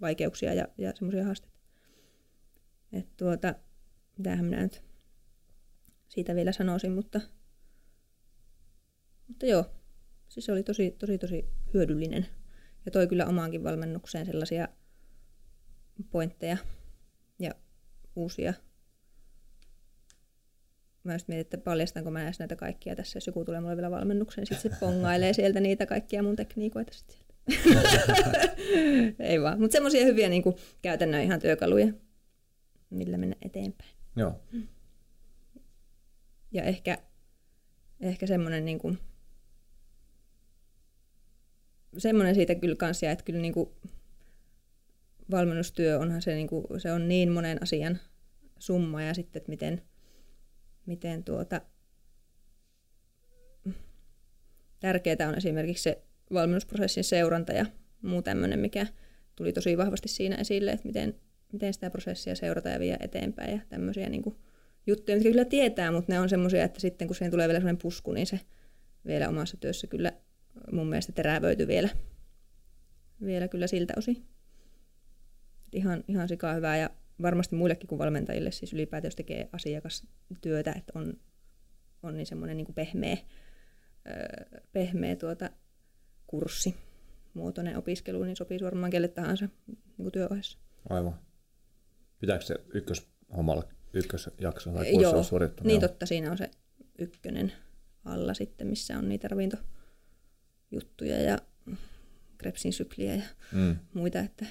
vaikeuksia 0.00 0.54
ja, 0.54 0.68
ja 0.78 0.92
semmoisia 0.94 1.24
haasteita. 1.24 1.58
Et 2.92 3.16
tuota, 3.16 3.54
mitähän 4.18 4.44
minä 4.44 4.62
nyt 4.62 4.82
siitä 6.08 6.34
vielä 6.34 6.52
sanoisin, 6.52 6.92
mutta, 6.92 7.20
mutta 9.28 9.46
joo, 9.46 9.64
siis 10.28 10.46
se 10.46 10.52
oli 10.52 10.62
tosi, 10.62 10.90
tosi, 10.90 11.18
tosi 11.18 11.44
hyödyllinen. 11.74 12.26
Ja 12.86 12.90
toi 12.90 13.06
kyllä 13.06 13.26
omaankin 13.26 13.64
valmennukseen 13.64 14.26
sellaisia 14.26 14.68
pointteja 16.10 16.56
ja 17.38 17.50
uusia. 18.16 18.54
Mä 21.08 21.14
just 21.14 21.28
mietin, 21.28 21.40
että 21.40 21.58
paljastanko 21.58 22.10
mä 22.10 22.22
näistä 22.22 22.42
näitä 22.42 22.56
kaikkia 22.56 22.96
tässä, 22.96 23.16
jos 23.16 23.26
joku 23.26 23.44
tulee 23.44 23.60
mulle 23.60 23.76
vielä 23.76 23.90
valmennukseen, 23.90 24.46
niin 24.50 24.58
sitten 24.58 24.78
se 24.78 24.80
pongailee 24.80 25.32
sieltä 25.32 25.60
niitä 25.60 25.86
kaikkia 25.86 26.22
mun 26.22 26.36
tekniikoita 26.36 26.92
sitten. 26.92 27.16
Ei 29.18 29.42
vaan, 29.42 29.60
mutta 29.60 29.72
semmoisia 29.72 30.04
hyviä 30.04 30.28
niin 30.28 30.42
kuin, 30.42 30.56
käytännön 30.82 31.22
ihan 31.22 31.40
työkaluja, 31.40 31.92
millä 32.90 33.18
mennä 33.18 33.36
eteenpäin. 33.42 33.90
Joo. 34.16 34.40
Ja 36.52 36.62
ehkä, 36.62 36.98
ehkä 38.00 38.26
semmoinen 38.26 38.64
niin 38.64 38.78
kuin, 38.78 38.98
semmoinen 41.98 42.34
siitä 42.34 42.54
kyllä 42.54 42.76
kanssa, 42.76 43.10
että 43.10 43.24
kyllä 43.24 43.40
niin 43.40 43.54
kuin 43.54 43.70
valmennustyö 45.30 45.98
onhan 45.98 46.22
se, 46.22 46.34
niin 46.34 46.48
kuin, 46.48 46.64
se 46.78 46.92
on 46.92 47.08
niin 47.08 47.32
monen 47.32 47.62
asian 47.62 47.98
summa 48.58 49.02
ja 49.02 49.14
sitten, 49.14 49.40
että 49.40 49.50
miten, 49.50 49.82
miten 50.88 51.24
tuota, 51.24 51.60
tärkeää 54.80 55.28
on 55.28 55.34
esimerkiksi 55.34 55.82
se 55.82 56.02
valmennusprosessin 56.32 57.04
seuranta 57.04 57.52
ja 57.52 57.66
muu 58.02 58.22
tämmöinen, 58.22 58.58
mikä 58.58 58.86
tuli 59.36 59.52
tosi 59.52 59.78
vahvasti 59.78 60.08
siinä 60.08 60.36
esille, 60.36 60.70
että 60.70 60.86
miten, 60.86 61.14
miten 61.52 61.74
sitä 61.74 61.90
prosessia 61.90 62.34
seurata 62.34 62.68
ja 62.68 62.80
vie 62.80 62.96
eteenpäin 63.00 63.52
ja 63.52 63.60
tämmöisiä 63.68 64.08
niin 64.08 64.22
kuin 64.22 64.36
juttuja, 64.86 65.16
mitkä 65.16 65.30
kyllä 65.30 65.44
tietää, 65.44 65.92
mutta 65.92 66.12
ne 66.12 66.20
on 66.20 66.28
semmoisia, 66.28 66.64
että 66.64 66.80
sitten 66.80 67.08
kun 67.08 67.14
siihen 67.14 67.30
tulee 67.30 67.48
vielä 67.48 67.58
sellainen 67.58 67.82
pusku, 67.82 68.12
niin 68.12 68.26
se 68.26 68.40
vielä 69.06 69.28
omassa 69.28 69.56
työssä 69.56 69.86
kyllä 69.86 70.12
mun 70.72 70.86
mielestä 70.86 71.12
terävöity 71.12 71.66
vielä, 71.66 71.88
vielä 73.24 73.48
kyllä 73.48 73.66
siltä 73.66 73.94
osin. 73.96 74.26
Ihan, 75.72 76.04
ihan 76.08 76.28
sikaa 76.28 76.54
hyvää 76.54 76.76
ja 76.76 76.90
varmasti 77.22 77.56
muillekin 77.56 77.88
kuin 77.88 77.98
valmentajille, 77.98 78.50
siis 78.50 78.72
ylipäätään 78.72 79.08
jos 79.08 79.16
tekee 79.16 79.48
asiakastyötä, 79.52 80.72
että 80.72 80.92
on, 80.94 81.14
on 82.02 82.16
niin 82.16 82.26
semmoinen 82.26 82.56
niin 82.56 82.74
pehmeä, 82.74 83.16
öö, 84.06 84.60
pehmeä 84.72 85.16
tuota 85.16 85.50
kurssi, 86.26 86.74
muotoinen 87.34 87.76
opiskelu, 87.76 88.22
niin 88.22 88.36
sopii 88.36 88.58
varmaan 88.62 88.90
kelle 88.90 89.08
tahansa 89.08 89.48
niin 89.98 90.12
työohjassa. 90.12 90.58
Aivan. 90.90 91.20
Pitääkö 92.20 92.44
se 92.44 92.56
ykköshommalla 92.74 93.68
ykkösjakso 93.92 94.70
tai 94.70 94.90
kurssi 94.90 95.02
Joo, 95.02 95.22
suorittu? 95.22 95.64
niin 95.64 95.80
totta, 95.80 96.06
siinä 96.06 96.30
on 96.30 96.38
se 96.38 96.50
ykkönen 96.98 97.52
alla 98.04 98.34
sitten, 98.34 98.66
missä 98.66 98.98
on 98.98 99.08
niitä 99.08 99.28
ravintojuttuja 99.28 101.22
ja 101.22 101.38
krepsin 102.38 102.72
sykliä 102.72 103.14
ja 103.14 103.22
mm. 103.52 103.76
muita, 103.94 104.20
että, 104.20 104.46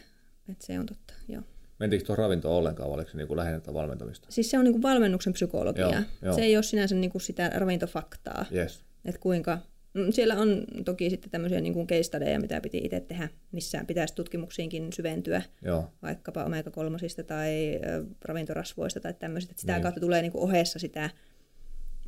että 0.49 0.65
se 0.65 0.80
on 0.80 0.86
totta, 0.86 1.13
joo. 1.27 1.43
Mentiinkö 1.79 2.05
tuohon 2.05 2.23
ravintoon 2.23 2.55
ollenkaan, 2.55 2.89
vai 2.89 2.95
oliko 2.95 3.11
se 3.11 3.17
niin 3.17 3.27
kuin 3.27 3.37
lähinnä 3.37 3.61
valmentamista? 3.73 4.27
Siis 4.31 4.51
se 4.51 4.57
on 4.57 4.63
niin 4.63 4.73
kuin 4.73 4.81
valmennuksen 4.81 5.33
psykologiaa. 5.33 5.91
Joo, 5.91 6.01
joo. 6.21 6.35
Se 6.35 6.41
ei 6.41 6.57
ole 6.57 6.63
sinänsä 6.63 6.95
niin 6.95 7.11
kuin 7.11 7.21
sitä 7.21 7.51
ravintofaktaa. 7.55 8.45
Yes. 8.53 8.83
Että 9.05 9.21
kuinka, 9.21 9.59
mm, 9.93 10.11
siellä 10.11 10.35
on 10.35 10.63
toki 10.85 11.09
sitten 11.09 11.31
tämmöisiä 11.31 11.61
niin 11.61 11.73
kuin 11.73 11.87
case 11.87 12.03
studyja, 12.03 12.39
mitä 12.39 12.61
piti 12.61 12.77
itse 12.77 12.99
tehdä, 12.99 13.29
missä 13.51 13.83
pitäisi 13.87 14.15
tutkimuksiinkin 14.15 14.93
syventyä, 14.93 15.41
Joo. 15.61 15.91
vaikkapa 16.01 16.43
omega-3 16.43 17.23
tai 17.27 17.79
ravintorasvoista 18.25 18.99
tai 18.99 19.13
tämmöisistä. 19.13 19.53
Sitä 19.57 19.73
niin. 19.73 19.81
kautta 19.81 19.99
tulee 19.99 20.21
niin 20.21 20.31
kuin 20.31 20.43
ohessa 20.43 20.79
sitä, 20.79 21.09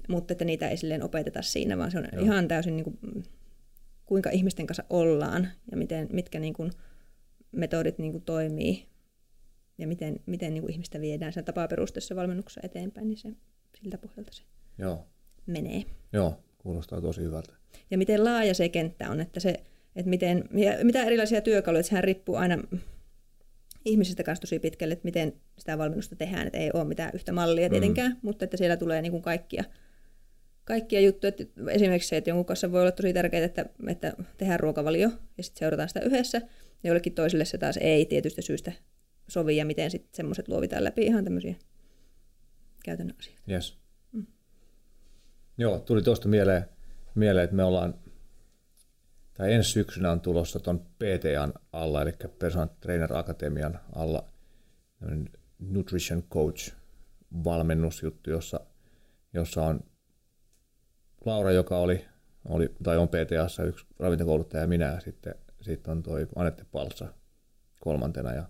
mutta 0.10 0.32
että 0.32 0.46
niitä 0.46 0.70
ei 0.70 0.78
silleen 0.78 1.04
opeteta 1.04 1.42
siinä, 1.42 1.78
vaan 1.78 1.92
se 1.92 1.98
on 1.98 2.08
Joo. 2.14 2.24
ihan 2.24 2.48
täysin 2.48 2.76
niin 2.76 2.84
kuin, 2.84 3.24
kuinka 4.06 4.30
ihmisten 4.30 4.68
kanssa 4.68 4.84
ollaan 4.90 5.48
ja 5.72 5.78
miten, 5.78 6.08
mitkä 6.12 6.40
niin 6.40 6.54
kuin 6.54 6.72
metodit 7.52 7.98
niin 7.98 8.12
kuin 8.12 8.24
toimii 8.24 8.90
ja 9.80 9.88
miten, 9.88 10.20
miten 10.26 10.54
niin 10.54 10.62
kuin 10.62 10.74
ihmistä 10.74 11.02
viedään 11.02 11.34
sen 11.34 11.46
tapaperusteessa 11.46 12.16
valmennuksessa 12.16 12.62
eteenpäin, 12.64 13.08
niin 13.08 13.18
se, 13.18 13.30
siltä 13.82 13.98
pohjalta 13.98 14.32
se 14.34 14.44
Joo. 14.78 15.06
menee. 15.46 15.84
Joo, 16.14 16.44
kuulostaa 16.58 17.02
tosi 17.02 17.22
hyvältä. 17.22 17.54
Ja 17.92 17.98
miten 17.98 18.24
laaja 18.24 18.54
se 18.54 18.70
kenttä 18.70 19.10
on, 19.10 19.20
että 19.20 19.40
se, 19.40 19.50
että 19.96 20.10
miten, 20.10 20.44
ja 20.54 20.74
mitä 20.84 21.04
erilaisia 21.04 21.42
työkaluja, 21.42 21.80
että 21.80 21.90
sehän 21.90 22.04
riippuu 22.04 22.36
aina 22.36 22.58
ihmisistä 23.86 24.24
kanssa 24.24 24.42
tosi 24.42 24.60
pitkälle, 24.60 24.94
että 24.94 25.06
miten 25.06 25.34
sitä 25.58 25.78
valmennusta 25.78 26.16
tehdään, 26.16 26.48
että 26.48 26.60
ei 26.60 26.72
ole 26.74 26.84
mitään 26.84 27.12
yhtä 27.14 27.32
mallia 27.32 27.68
mm. 27.68 27.72
tietenkään, 27.72 28.12
mm. 28.12 28.18
mutta 28.22 28.46
että 28.46 28.58
siellä 28.58 28.78
tulee 28.78 29.02
niin 29.02 29.12
kuin 29.12 29.24
kaikkia, 29.24 29.64
kaikkia 30.64 31.02
juttuja. 31.02 31.30
Että 31.30 31.72
esimerkiksi 31.72 32.10
se, 32.10 32.18
että 32.18 32.30
jonkun 32.30 32.46
kanssa 32.46 32.72
voi 32.72 32.82
olla 32.82 32.92
tosi 32.92 33.14
tärkeää, 33.14 33.46
että, 33.46 33.66
että 33.88 34.14
tehdään 34.38 34.60
ruokavalio 34.60 35.10
ja 35.38 35.44
sitten 35.44 35.60
seurataan 35.60 35.90
sitä 35.90 36.00
yhdessä, 36.00 36.38
ja 36.84 36.90
jollekin 36.90 37.14
toiselle 37.14 37.46
se 37.46 37.58
taas 37.58 37.78
ei 37.78 38.06
tietystä 38.06 38.42
syystä 38.42 38.72
sovi 39.30 39.58
ja 39.58 39.66
miten 39.66 39.92
sitten 39.92 40.16
semmoiset 40.16 40.48
luovitaan 40.48 40.84
läpi 40.84 41.06
ihan 41.06 41.24
tämmöisiä 41.24 41.56
käytännön 42.86 43.16
asioita. 43.20 43.42
Yes. 43.52 43.78
Mm. 44.12 44.26
Joo, 45.58 45.80
tuli 45.80 46.02
tuosta 46.02 46.28
mieleen, 46.28 46.66
mieleen, 47.16 47.44
että 47.44 47.56
me 47.56 47.64
ollaan, 47.64 47.94
tai 49.34 49.54
ensi 49.54 49.70
syksynä 49.70 50.12
on 50.12 50.22
tulossa 50.22 50.60
tuon 50.60 50.80
PTAn 50.80 51.54
alla, 51.74 52.02
eli 52.02 52.12
Personal 52.40 52.68
Trainer 52.80 53.14
Akatemian 53.14 53.80
alla 53.96 54.30
Nutrition 55.60 56.24
Coach 56.24 56.74
valmennusjuttu, 57.44 58.30
jossa, 58.30 58.60
jossa 59.34 59.64
on 59.64 59.84
Laura, 61.26 61.52
joka 61.52 61.78
oli, 61.78 62.06
oli 62.46 62.76
tai 62.84 62.98
on 62.98 63.08
PTAssa 63.08 63.64
yksi 63.64 63.86
ravintokouluttaja 64.00 64.62
ja 64.62 64.68
minä, 64.68 64.86
ja 64.86 65.00
sitten, 65.00 65.36
sitten 65.62 65.92
on 65.92 66.04
toi 66.04 66.28
Anette 66.36 66.66
Palsa 66.72 67.14
kolmantena, 67.80 68.34
ja 68.34 68.50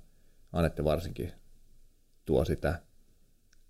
Anette 0.51 0.83
varsinkin 0.83 1.31
tuo 2.25 2.45
sitä, 2.45 2.81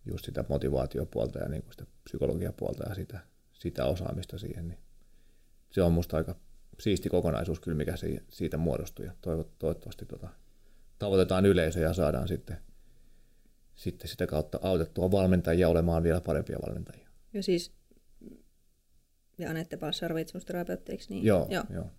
just 0.05 0.25
sitä 0.25 0.45
motivaatiopuolta 0.49 1.39
ja 1.39 1.49
niin 1.49 1.61
kuin 1.61 1.71
sitä 1.71 1.85
psykologiapuolta 2.03 2.89
ja 2.89 2.95
sitä, 2.95 3.19
sitä 3.53 3.85
osaamista 3.85 4.37
siihen, 4.37 4.67
niin 4.67 4.79
se 5.71 5.81
on 5.81 5.91
musta 5.91 6.17
aika 6.17 6.35
siisti 6.79 7.09
kokonaisuus 7.09 7.59
kyllä, 7.59 7.77
mikä 7.77 7.93
siitä 8.29 8.57
muodostuu 8.57 9.05
ja 9.05 9.13
toivottavasti 9.59 10.05
tota, 10.05 10.29
tavoitetaan 10.99 11.45
yleisö 11.45 11.79
ja 11.79 11.93
saadaan 11.93 12.27
sitten, 12.27 12.57
sitten 13.75 14.07
sitä 14.07 14.27
kautta 14.27 14.59
autettua 14.61 15.11
valmentajia 15.11 15.69
olemaan 15.69 16.03
vielä 16.03 16.21
parempia 16.21 16.59
valmentajia. 16.67 17.09
Ja 17.33 17.43
siis, 17.43 17.71
ja 19.37 19.49
Anette 19.49 19.77
ravitsemusterapeutteiksi, 20.07 21.09
niin 21.09 21.25
joo, 21.25 21.47
joo. 21.49 21.63
joo. 21.69 21.91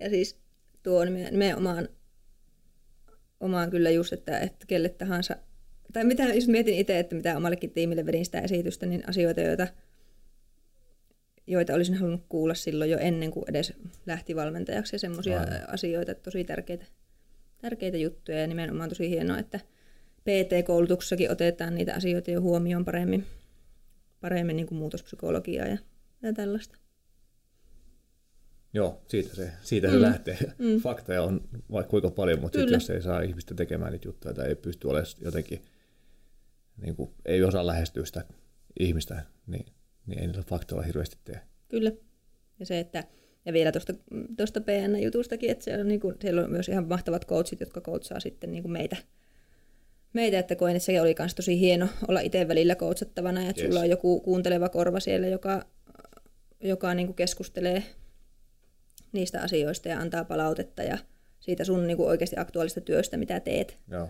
Ja 0.00 0.10
siis 0.10 0.38
tuo 0.82 1.04
nimenomaan 1.04 1.88
omaan 3.46 3.70
kyllä 3.70 3.90
just, 3.90 4.12
että, 4.12 4.38
että 4.38 4.66
kelle 4.66 4.88
tahansa, 4.88 5.36
tai 5.92 6.04
mitä, 6.04 6.22
jos 6.22 6.48
mietin 6.48 6.74
itse, 6.74 6.98
että 6.98 7.14
mitä 7.14 7.36
omallekin 7.36 7.70
tiimille 7.70 8.06
vedin 8.06 8.24
sitä 8.24 8.40
esitystä, 8.40 8.86
niin 8.86 9.08
asioita, 9.08 9.40
joita, 9.40 9.66
joita 11.46 11.74
olisin 11.74 11.94
halunnut 11.94 12.24
kuulla 12.28 12.54
silloin 12.54 12.90
jo 12.90 12.98
ennen 12.98 13.30
kuin 13.30 13.44
edes 13.48 13.72
lähti 14.06 14.36
valmentajaksi 14.36 14.94
ja 14.94 14.98
semmoisia 14.98 15.46
asioita, 15.68 16.14
tosi 16.14 16.44
tärkeitä, 16.44 16.84
tärkeitä 17.58 17.96
juttuja 17.96 18.40
ja 18.40 18.46
nimenomaan 18.46 18.88
tosi 18.88 19.10
hienoa, 19.10 19.38
että 19.38 19.60
PT-koulutuksessakin 20.20 21.30
otetaan 21.30 21.74
niitä 21.74 21.94
asioita 21.94 22.30
jo 22.30 22.40
huomioon 22.40 22.84
paremmin, 22.84 23.26
paremmin 24.20 24.56
niin 24.56 24.66
kuin 24.66 24.78
muutospsykologiaa 24.78 25.66
ja, 25.66 25.78
ja 26.22 26.32
tällaista. 26.32 26.78
Joo, 28.76 29.02
siitä 29.08 29.34
se, 29.34 29.50
siitä 29.62 29.88
se 29.88 29.96
mm. 29.96 30.02
lähtee. 30.02 30.38
Mm. 30.58 30.80
Faktoja 30.80 31.22
on 31.22 31.40
vaikka 31.72 31.90
kuinka 31.90 32.10
paljon, 32.10 32.40
mutta 32.40 32.58
sit 32.58 32.70
jos 32.70 32.90
ei 32.90 33.02
saa 33.02 33.20
ihmistä 33.20 33.54
tekemään 33.54 33.92
niitä 33.92 34.08
juttuja 34.08 34.34
tai 34.34 34.48
ei 34.48 34.54
pysty 34.54 34.88
olemaan 34.88 35.12
jotenkin, 35.24 35.62
niin 36.82 36.96
kuin, 36.96 37.10
ei 37.24 37.42
osaa 37.42 37.66
lähestyä 37.66 38.04
sitä 38.04 38.24
ihmistä, 38.80 39.22
niin, 39.46 39.66
niin 40.06 40.18
ei 40.18 40.26
niillä 40.26 40.42
faktoilla 40.42 40.82
hirveästi 40.84 41.18
tee. 41.24 41.40
Kyllä. 41.68 41.92
Ja 42.58 42.66
se, 42.66 42.80
että 42.80 43.04
ja 43.44 43.52
vielä 43.52 43.72
tuosta, 43.72 43.94
tuosta 44.36 44.60
PN-jutustakin, 44.60 45.50
että 45.50 45.64
siellä 45.64 45.80
on, 45.80 45.88
niin 45.88 46.00
kuin, 46.00 46.14
siellä 46.20 46.44
on 46.44 46.50
myös 46.50 46.68
ihan 46.68 46.88
mahtavat 46.88 47.26
coachit, 47.26 47.60
jotka 47.60 47.80
coachaa 47.80 48.20
sitten 48.20 48.52
niin 48.52 48.62
kuin 48.62 48.72
meitä, 48.72 48.96
meitä, 50.12 50.38
että 50.38 50.56
koen, 50.56 50.76
että 50.76 50.86
se 50.86 51.00
oli 51.00 51.14
myös 51.18 51.34
tosi 51.34 51.60
hieno 51.60 51.88
olla 52.08 52.20
itse 52.20 52.48
välillä 52.48 52.74
coachattavana, 52.74 53.42
ja 53.42 53.50
että 53.50 53.62
yes. 53.62 53.70
sulla 53.70 53.80
on 53.80 53.90
joku 53.90 54.20
kuunteleva 54.20 54.68
korva 54.68 55.00
siellä, 55.00 55.26
joka, 55.26 55.66
joka 56.60 56.94
niin 56.94 57.06
kuin 57.06 57.16
keskustelee 57.16 57.82
niistä 59.16 59.42
asioista 59.42 59.88
ja 59.88 60.00
antaa 60.00 60.24
palautetta 60.24 60.82
ja 60.82 60.98
siitä 61.40 61.64
sun 61.64 61.86
niin 61.86 61.96
kuin 61.96 62.08
oikeasti 62.08 62.36
aktuaalista 62.38 62.80
työstä, 62.80 63.16
mitä 63.16 63.40
teet. 63.40 63.78
Joo. 63.88 64.08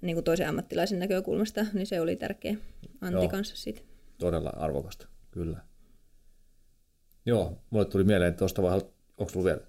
Niin 0.00 0.16
kuin 0.16 0.24
toisen 0.24 0.48
ammattilaisen 0.48 0.98
näkökulmasta, 0.98 1.66
niin 1.72 1.86
se 1.86 2.00
oli 2.00 2.16
tärkeä 2.16 2.56
Antti 3.00 3.22
Joo. 3.22 3.28
kanssa 3.28 3.56
siitä. 3.56 3.80
Todella 4.18 4.52
arvokasta, 4.56 5.08
kyllä. 5.30 5.58
Joo, 7.26 7.62
mulle 7.70 7.84
tuli 7.84 8.04
mieleen, 8.04 8.28
että 8.28 8.38
tuosta 8.38 8.62
vaan, 8.62 8.82
onko 9.18 9.32
sulla 9.32 9.44
vielä 9.44 9.60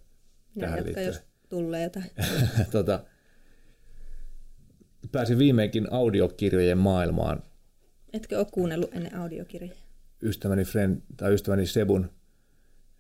ja 0.56 0.62
tähän 0.62 0.84
liittyen? 0.84 1.08
jos 1.08 1.21
tulee 1.49 1.84
jotain. 1.84 2.12
tota, 2.71 3.04
pääsin 5.12 5.38
viimeinkin 5.38 5.93
audiokirjojen 5.93 6.78
maailmaan. 6.78 7.43
Etkö 8.13 8.38
ole 8.38 8.47
kuunnellut 8.52 8.93
ennen 8.93 9.15
audiokirjoja? 9.15 9.75
Ystäväni, 10.21 10.63
friend, 10.63 11.02
tai 11.17 11.34
ystäväni 11.34 11.65
Sebun 11.65 12.10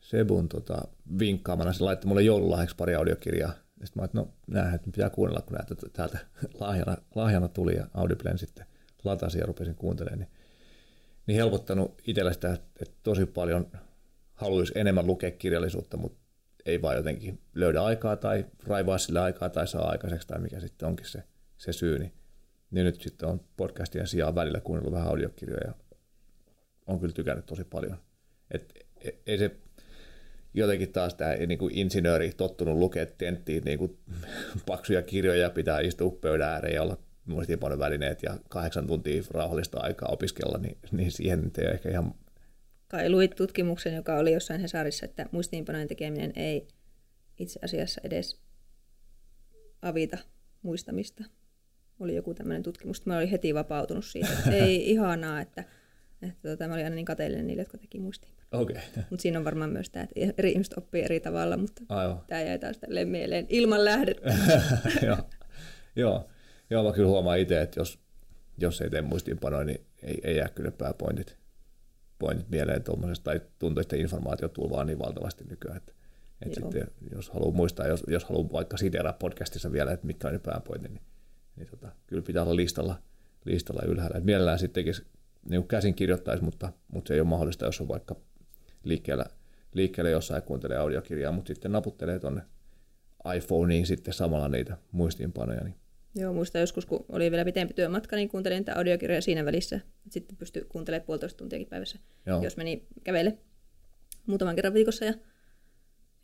Sebun 0.09 0.49
tota, 0.49 0.87
vinkkaamana 1.19 1.73
se 1.73 1.83
laittoi 1.83 2.07
mulle 2.07 2.21
joululahjaksi 2.21 2.75
pari 2.75 2.95
audiokirjaa. 2.95 3.53
Ja 3.79 3.85
sitten 3.87 4.01
mä 4.01 4.05
että 4.05 4.17
no 4.17 4.33
näähän 4.47 4.79
pitää 4.79 5.09
kuunnella, 5.09 5.41
kun 5.41 5.57
näitä 5.57 5.75
täältä 5.93 6.19
lahjana, 6.59 6.97
lahjana 7.15 7.47
tuli 7.47 7.75
ja 7.75 7.87
Audiblen 7.93 8.37
sitten 8.37 8.65
latasin 9.03 9.39
ja 9.39 9.45
rupesin 9.45 9.75
kuuntelemaan. 9.75 10.19
Niin, 10.19 10.29
niin 11.25 11.35
helpottanut 11.35 12.01
itsellä 12.07 12.33
sitä, 12.33 12.53
että 12.53 12.95
tosi 13.03 13.25
paljon 13.25 13.71
haluaisi 14.33 14.73
enemmän 14.75 15.07
lukea 15.07 15.31
kirjallisuutta, 15.31 15.97
mutta 15.97 16.19
ei 16.65 16.81
vaan 16.81 16.95
jotenkin 16.95 17.41
löydä 17.53 17.81
aikaa 17.81 18.15
tai 18.15 18.45
raivaa 18.67 18.97
sille 18.97 19.19
aikaa 19.19 19.49
tai 19.49 19.67
saa 19.67 19.89
aikaiseksi 19.89 20.27
tai 20.27 20.39
mikä 20.39 20.59
sitten 20.59 20.87
onkin 20.87 21.05
se, 21.05 21.23
se 21.57 21.73
syy. 21.73 21.99
Niin, 21.99 22.13
niin 22.71 22.85
nyt 22.85 23.01
sitten 23.01 23.29
on 23.29 23.41
podcastien 23.57 24.07
sijaan 24.07 24.35
välillä 24.35 24.59
kuunnellut 24.59 24.93
vähän 24.93 25.07
audiokirjoja 25.07 25.67
ja 25.67 25.73
on 26.87 26.99
kyllä 26.99 27.13
tykännyt 27.13 27.45
tosi 27.45 27.63
paljon. 27.63 27.97
Et, 28.51 28.73
e, 29.03 29.09
ei 29.25 29.37
se 29.37 29.55
jotenkin 30.53 30.91
taas 30.91 31.13
tämä 31.13 31.33
niin 31.33 31.59
kuin 31.59 31.77
insinööri 31.77 32.31
tottunut 32.37 32.77
lukea 32.77 33.05
tenttiin 33.05 33.63
niin 33.63 33.79
kuin 33.79 33.97
paksuja 34.65 35.01
kirjoja, 35.01 35.49
pitää 35.49 35.79
istua 35.79 36.11
pöydän 36.21 36.49
ääreen 36.49 36.75
ja 36.75 36.83
olla 36.83 36.97
muistiinpanon 37.25 37.79
välineet 37.79 38.23
ja 38.23 38.37
kahdeksan 38.49 38.87
tuntia 38.87 39.23
rauhallista 39.31 39.79
aikaa 39.79 40.09
opiskella, 40.11 40.57
niin, 40.57 40.77
niin 40.91 41.11
siihen 41.11 41.51
ei 41.57 41.65
ole 41.65 41.73
ehkä 41.73 41.89
ihan... 41.89 42.13
Kai 42.87 43.09
luit 43.09 43.35
tutkimuksen, 43.35 43.95
joka 43.95 44.15
oli 44.15 44.33
jossain 44.33 44.61
Hesarissa, 44.61 45.05
että 45.05 45.25
muistiinpanojen 45.31 45.87
tekeminen 45.87 46.33
ei 46.35 46.67
itse 47.39 47.59
asiassa 47.63 48.01
edes 48.03 48.39
avita 49.81 50.17
muistamista. 50.61 51.23
Oli 51.99 52.15
joku 52.15 52.33
tämmöinen 52.33 52.63
tutkimus, 52.63 53.05
mä 53.05 53.17
olin 53.17 53.29
heti 53.29 53.53
vapautunut 53.53 54.05
siitä. 54.05 54.29
Ei 54.51 54.91
ihanaa, 54.91 55.41
että 55.41 55.63
Että 56.21 56.49
tota, 56.49 56.67
mä 56.67 56.73
olin 56.73 56.85
aina 56.85 56.95
niin 56.95 57.05
kateellinen 57.05 57.47
niille, 57.47 57.61
jotka 57.61 57.77
teki 57.77 57.99
muistiinpanoja. 57.99 58.63
Okei. 58.63 58.75
Okay. 58.91 59.03
Mutta 59.09 59.21
siinä 59.21 59.39
on 59.39 59.45
varmaan 59.45 59.69
myös 59.69 59.89
tämä, 59.89 60.03
että 60.15 60.33
eri 60.37 60.51
ihmiset 60.51 60.77
oppii 60.77 61.01
eri 61.01 61.19
tavalla, 61.19 61.57
mutta 61.57 61.81
Aivan. 61.89 62.21
tämä 62.27 62.41
jäi 62.41 62.59
taas 62.59 62.77
tälleen 62.77 63.07
mieleen 63.07 63.45
ilman 63.49 63.85
lähdettä. 63.85 64.33
joo. 65.07 65.17
joo. 65.95 66.29
Joo, 66.69 66.83
mä 66.83 66.93
kyllä 66.93 67.09
huomaan 67.09 67.39
itse, 67.39 67.61
että 67.61 67.79
jos, 67.79 67.99
jos 68.57 68.81
ei 68.81 68.89
tee 68.89 69.01
muistiinpanoja, 69.01 69.63
niin 69.63 69.85
ei, 70.03 70.21
ei 70.23 70.37
jää 70.37 70.49
kyllä 70.49 70.71
pääpointit 70.71 71.39
pointit 72.19 72.49
mieleen 72.49 72.83
tuommoisesta, 72.83 73.23
tai 73.23 73.41
tuntuu, 73.59 73.81
että 73.81 73.95
informaatio 73.95 74.49
tulee 74.49 74.69
vaan 74.69 74.87
niin 74.87 74.99
valtavasti 74.99 75.43
nykyään, 75.43 75.77
että, 75.77 75.93
että 76.41 76.59
sitten, 76.61 76.87
jos 77.15 77.29
haluaa 77.29 77.51
muistaa, 77.51 77.87
jos, 77.87 78.03
jos 78.07 78.23
haluaa 78.23 78.51
vaikka 78.51 78.77
siteeraa 78.77 79.13
podcastissa 79.13 79.71
vielä, 79.71 79.91
että 79.91 80.07
mitkä 80.07 80.27
on 80.27 80.33
ne 80.33 80.39
pääpointit, 80.39 80.91
niin, 80.91 81.03
niin 81.55 81.67
tota, 81.67 81.91
kyllä 82.07 82.21
pitää 82.21 82.43
olla 82.43 82.55
listalla, 82.55 82.95
listalla 83.45 83.81
ylhäällä. 83.87 84.17
Et 84.17 84.23
mielellään 84.23 84.59
sitten 84.59 84.83
tekisi, 84.83 85.05
niin 85.49 85.67
käsin 85.67 85.95
kirjoittaisi, 85.95 86.43
mutta, 86.43 86.73
mutta 86.87 87.07
se 87.07 87.13
ei 87.13 87.19
ole 87.19 87.27
mahdollista, 87.27 87.65
jos 87.65 87.81
on 87.81 87.87
vaikka 87.87 88.15
liikkeellä, 88.83 89.25
liikkeellä 89.73 90.09
jossain 90.09 90.37
ja 90.37 90.41
kuuntelee 90.41 90.77
audiokirjaa, 90.77 91.31
mutta 91.31 91.47
sitten 91.47 91.71
naputtelee 91.71 92.19
tuonne 92.19 92.41
iPhoneiin 93.35 93.85
sitten 93.85 94.13
samalla 94.13 94.49
niitä 94.49 94.77
muistiinpanoja, 94.91 95.63
niin 95.63 95.75
Joo, 96.15 96.33
muista 96.33 96.59
joskus, 96.59 96.85
kun 96.85 97.05
oli 97.09 97.31
vielä 97.31 97.45
pitempi 97.45 97.73
työmatka, 97.73 98.15
niin 98.15 98.29
kuuntelin 98.29 98.65
tätä 98.65 98.77
audiokirjaa 98.77 99.21
siinä 99.21 99.45
välissä. 99.45 99.79
Sitten 100.09 100.37
pystyi 100.37 100.65
kuuntelemaan 100.69 101.05
puolitoista 101.05 101.37
tuntiakin 101.37 101.67
päivässä, 101.67 101.99
Joo. 102.25 102.43
jos 102.43 102.57
meni 102.57 102.87
kävele 103.03 103.37
muutaman 104.25 104.55
kerran 104.55 104.73
viikossa. 104.73 105.05
Ja, 105.05 105.13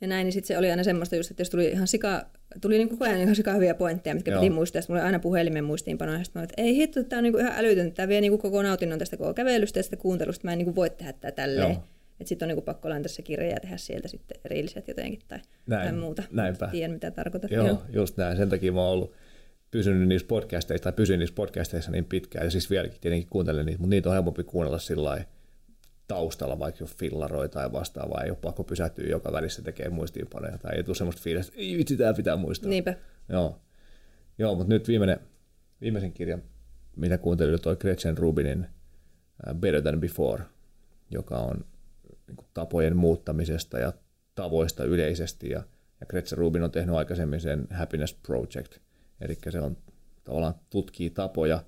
ja 0.01 0.07
näin, 0.07 0.25
niin 0.25 0.33
sitten 0.33 0.47
se 0.47 0.57
oli 0.57 0.71
aina 0.71 0.83
semmoista 0.83 1.15
just, 1.15 1.31
että 1.31 1.41
jos 1.41 1.49
tuli 1.49 1.67
ihan 1.67 1.87
sika, 1.87 2.25
tuli 2.61 2.77
niin 2.77 2.89
koko 2.89 3.05
ajan 3.05 3.19
ihan 3.19 3.35
sika 3.35 3.53
hyviä 3.53 3.73
pointteja, 3.73 4.15
mitkä 4.15 4.31
Joo. 4.31 4.41
piti 4.41 4.53
muistaa. 4.53 4.81
Sitten 4.81 4.93
mulla 4.93 5.01
oli 5.01 5.05
aina 5.05 5.19
puhelimen 5.19 5.63
muistiinpanoja. 5.63 6.23
Sitten 6.23 6.39
mä 6.39 6.41
olin, 6.41 6.49
että 6.51 6.61
ei 6.61 6.75
hitto, 6.75 7.03
tämä 7.03 7.17
on 7.17 7.23
niin 7.23 7.39
ihan 7.39 7.53
älytöntä. 7.55 7.95
Tämä 7.95 8.07
vie 8.07 8.21
niin 8.21 8.37
koko 8.37 8.61
nautinnon 8.61 8.99
tästä 8.99 9.17
koko 9.17 9.33
kävelystä 9.33 9.79
ja 9.79 9.83
tästä 9.83 9.97
kuuntelusta. 9.97 10.47
Mä 10.47 10.51
en 10.53 10.57
niin 10.57 10.75
voi 10.75 10.89
tehdä 10.89 11.13
tätä 11.13 11.31
tälleen. 11.31 11.71
Että 11.71 12.29
sitten 12.29 12.49
on 12.49 12.55
niin 12.55 12.63
pakko 12.63 12.89
laittaa 12.89 13.09
se 13.09 13.21
kirja 13.21 13.49
ja 13.49 13.59
tehdä 13.59 13.77
sieltä 13.77 14.07
sitten 14.07 14.37
erilliset 14.45 14.87
jotenkin 14.87 15.19
tai, 15.27 15.39
näin, 15.67 15.89
tai 15.89 15.99
muuta. 15.99 16.23
Näinpä. 16.31 16.67
Tiedän, 16.71 16.91
mitä 16.91 17.11
tarkoitat. 17.11 17.51
Joo, 17.51 17.67
Joo, 17.67 17.81
just 17.93 18.17
näin. 18.17 18.37
Sen 18.37 18.49
takia 18.49 18.71
mä 18.71 18.81
oon 18.81 18.91
ollut 18.91 19.13
pysynyt 19.71 20.07
niissä 20.07 20.27
podcasteissa 20.27 20.83
tai 20.83 20.93
pysyn 20.93 21.19
niissä 21.19 21.35
podcasteissa 21.35 21.91
niin 21.91 22.05
pitkään, 22.05 22.45
ja 22.45 22.51
siis 22.51 22.69
vieläkin 22.69 23.01
tietenkin 23.01 23.29
kuuntelen 23.29 23.65
niitä, 23.65 23.79
mutta 23.79 23.89
niitä 23.89 24.09
on 24.09 24.13
helpompi 24.13 24.43
kuunnella 24.43 24.79
sillä 24.79 25.23
taustalla, 26.07 26.59
vaikka 26.59 26.83
jo 26.83 26.87
fillaroi 26.87 27.49
tai 27.49 27.71
vastaavaa, 27.71 28.23
ei 28.23 28.29
ole 28.29 28.37
pakko 28.41 28.63
pysähtyä 28.63 29.05
joka 29.05 29.31
välissä 29.31 29.61
tekee 29.61 29.89
muistiinpanoja, 29.89 30.57
tai 30.57 30.75
ei 30.75 30.83
tule 30.83 30.95
semmoista 30.95 31.21
fiilistä, 31.21 31.51
että 31.51 31.61
ei 31.61 31.77
vitsi, 31.77 31.97
tämä 31.97 32.13
pitää 32.13 32.35
muistaa. 32.35 32.69
Niinpä. 32.69 32.93
Joo, 33.29 33.61
Joo 34.37 34.55
mutta 34.55 34.73
nyt 34.73 34.87
viimeinen, 34.87 35.19
viimeisen 35.81 36.11
kirjan, 36.11 36.43
mitä 36.95 37.17
kuuntelin, 37.17 37.51
oli 37.51 37.59
toi 37.59 37.75
Gretchen 37.75 38.17
Rubinin 38.17 38.67
uh, 39.47 39.53
Better 39.55 39.81
Than 39.81 39.99
Before, 39.99 40.43
joka 41.11 41.37
on 41.37 41.65
niin 42.27 42.35
kuin, 42.35 42.47
tapojen 42.53 42.97
muuttamisesta 42.97 43.79
ja 43.79 43.93
tavoista 44.35 44.83
yleisesti, 44.83 45.49
ja, 45.49 45.63
ja 45.99 46.05
Gretchen 46.05 46.37
Rubin 46.37 46.63
on 46.63 46.71
tehnyt 46.71 46.95
aikaisemmin 46.95 47.41
sen 47.41 47.67
Happiness 47.71 48.13
Project, 48.13 48.77
Eli 49.21 49.37
se 49.49 49.59
on 49.59 49.77
tavallaan 50.23 50.55
tutkii 50.69 51.09
tapoja, 51.09 51.63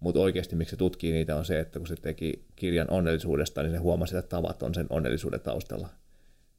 mutta 0.00 0.20
oikeasti 0.20 0.56
miksi 0.56 0.70
se 0.70 0.76
tutkii 0.76 1.12
niitä 1.12 1.36
on 1.36 1.44
se, 1.44 1.60
että 1.60 1.78
kun 1.78 1.88
se 1.88 1.96
teki 1.96 2.44
kirjan 2.56 2.90
onnellisuudesta, 2.90 3.62
niin 3.62 3.72
se 3.72 3.78
huomasi, 3.78 4.16
että 4.16 4.28
tavat 4.28 4.62
on 4.62 4.74
sen 4.74 4.86
onnellisuuden 4.90 5.40
taustalla. 5.40 5.88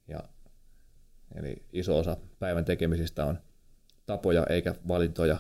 Ja, 0.08 0.24
eli 1.36 1.64
iso 1.74 1.98
osa 1.98 2.18
päivän 2.40 2.66
tekemisistä 2.66 3.26
on 3.26 3.40
tapoja 4.06 4.46
eikä 4.50 4.76
valintoja, 4.88 5.38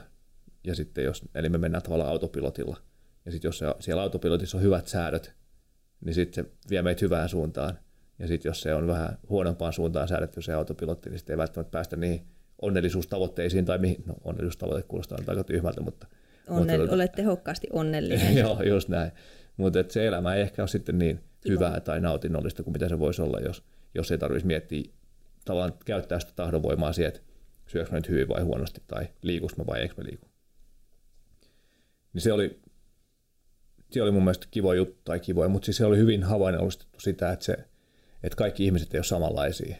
ja 0.64 0.76
sitten 0.76 1.04
jos, 1.04 1.22
eli 1.36 1.50
me 1.50 1.58
mennään 1.58 1.84
tavallaan 1.84 2.10
autopilotilla. 2.10 2.78
Ja 3.26 3.32
sitten 3.32 3.50
jos 3.50 3.58
se, 3.58 3.66
siellä 3.80 4.02
autopilotissa 4.02 4.58
on 4.58 4.64
hyvät 4.64 4.88
säädöt, 4.88 5.34
niin 6.06 6.14
sitten 6.14 6.46
se 6.46 6.52
vie 6.70 6.82
meitä 6.82 7.06
hyvään 7.06 7.30
suuntaan. 7.30 7.80
Ja 8.20 8.28
sitten 8.28 8.50
jos 8.50 8.62
se 8.62 8.74
on 8.74 8.88
vähän 8.88 9.18
huonompaan 9.30 9.74
suuntaan 9.74 10.08
säädetty 10.08 10.42
se 10.42 10.54
autopilotti, 10.54 11.10
niin 11.10 11.20
sitten 11.20 11.34
ei 11.34 11.38
välttämättä 11.38 11.72
päästä 11.72 11.96
niihin 11.96 12.28
onnellisuustavoitteisiin, 12.62 13.66
tai 13.66 13.78
mihin, 13.78 14.04
no 14.06 14.16
onnellisuustavoite 14.24 14.88
kuulostaa 14.88 15.18
aika 15.28 15.44
tyhmältä, 15.44 15.82
mutta... 15.82 16.08
Onnell, 16.48 16.82
mutta 16.82 16.96
olet 16.96 17.12
tehokkaasti 17.12 17.68
onnellinen. 17.74 18.38
joo, 18.44 18.64
just 18.64 18.90
näin. 18.90 19.12
Mutta 19.58 19.84
se 19.90 20.08
elämä 20.08 20.36
ei 20.36 20.42
ehkä 20.42 20.62
ole 20.62 20.68
sitten 20.68 20.98
niin 20.98 21.24
Kiva. 21.42 21.54
hyvää 21.54 21.80
tai 21.80 22.00
nautinnollista 22.00 22.64
kuin 22.64 22.72
mitä 22.72 22.90
se 22.90 23.00
voisi 23.00 23.22
olla, 23.22 23.40
jos, 23.40 23.64
jos 23.96 24.12
ei 24.12 24.18
tarvitsisi 24.18 24.48
miettiä 24.48 24.84
tavallaan 25.46 25.74
käyttää 25.86 26.20
sitä 26.20 26.34
tahdonvoimaa 26.36 26.94
siihen, 26.94 27.08
että 27.08 27.22
syöks 27.68 27.92
nyt 27.92 28.10
hyvin 28.10 28.30
vai 28.30 28.42
huonosti, 28.42 28.82
tai 28.88 29.08
liikuks 29.22 29.58
mä 29.58 29.66
vai 29.68 29.80
eikö 29.80 29.94
mä 29.98 30.04
liiku. 30.04 30.28
Niin 32.14 32.22
se 32.22 32.34
oli, 32.34 32.60
se 33.92 34.02
oli 34.02 34.12
mun 34.12 34.24
mielestä 34.24 34.48
kiva 34.52 34.76
juttu, 34.76 35.02
tai 35.04 35.20
kivoja, 35.20 35.50
mutta 35.50 35.66
siis 35.66 35.78
se 35.78 35.86
oli 35.86 35.98
hyvin 35.98 36.24
havainnollistettu 36.24 37.00
sitä, 37.00 37.32
että, 37.32 37.46
se, 37.46 37.54
että 38.24 38.36
kaikki 38.36 38.66
ihmiset 38.66 38.94
ei 38.94 38.98
ole 38.98 39.04
samanlaisia 39.04 39.76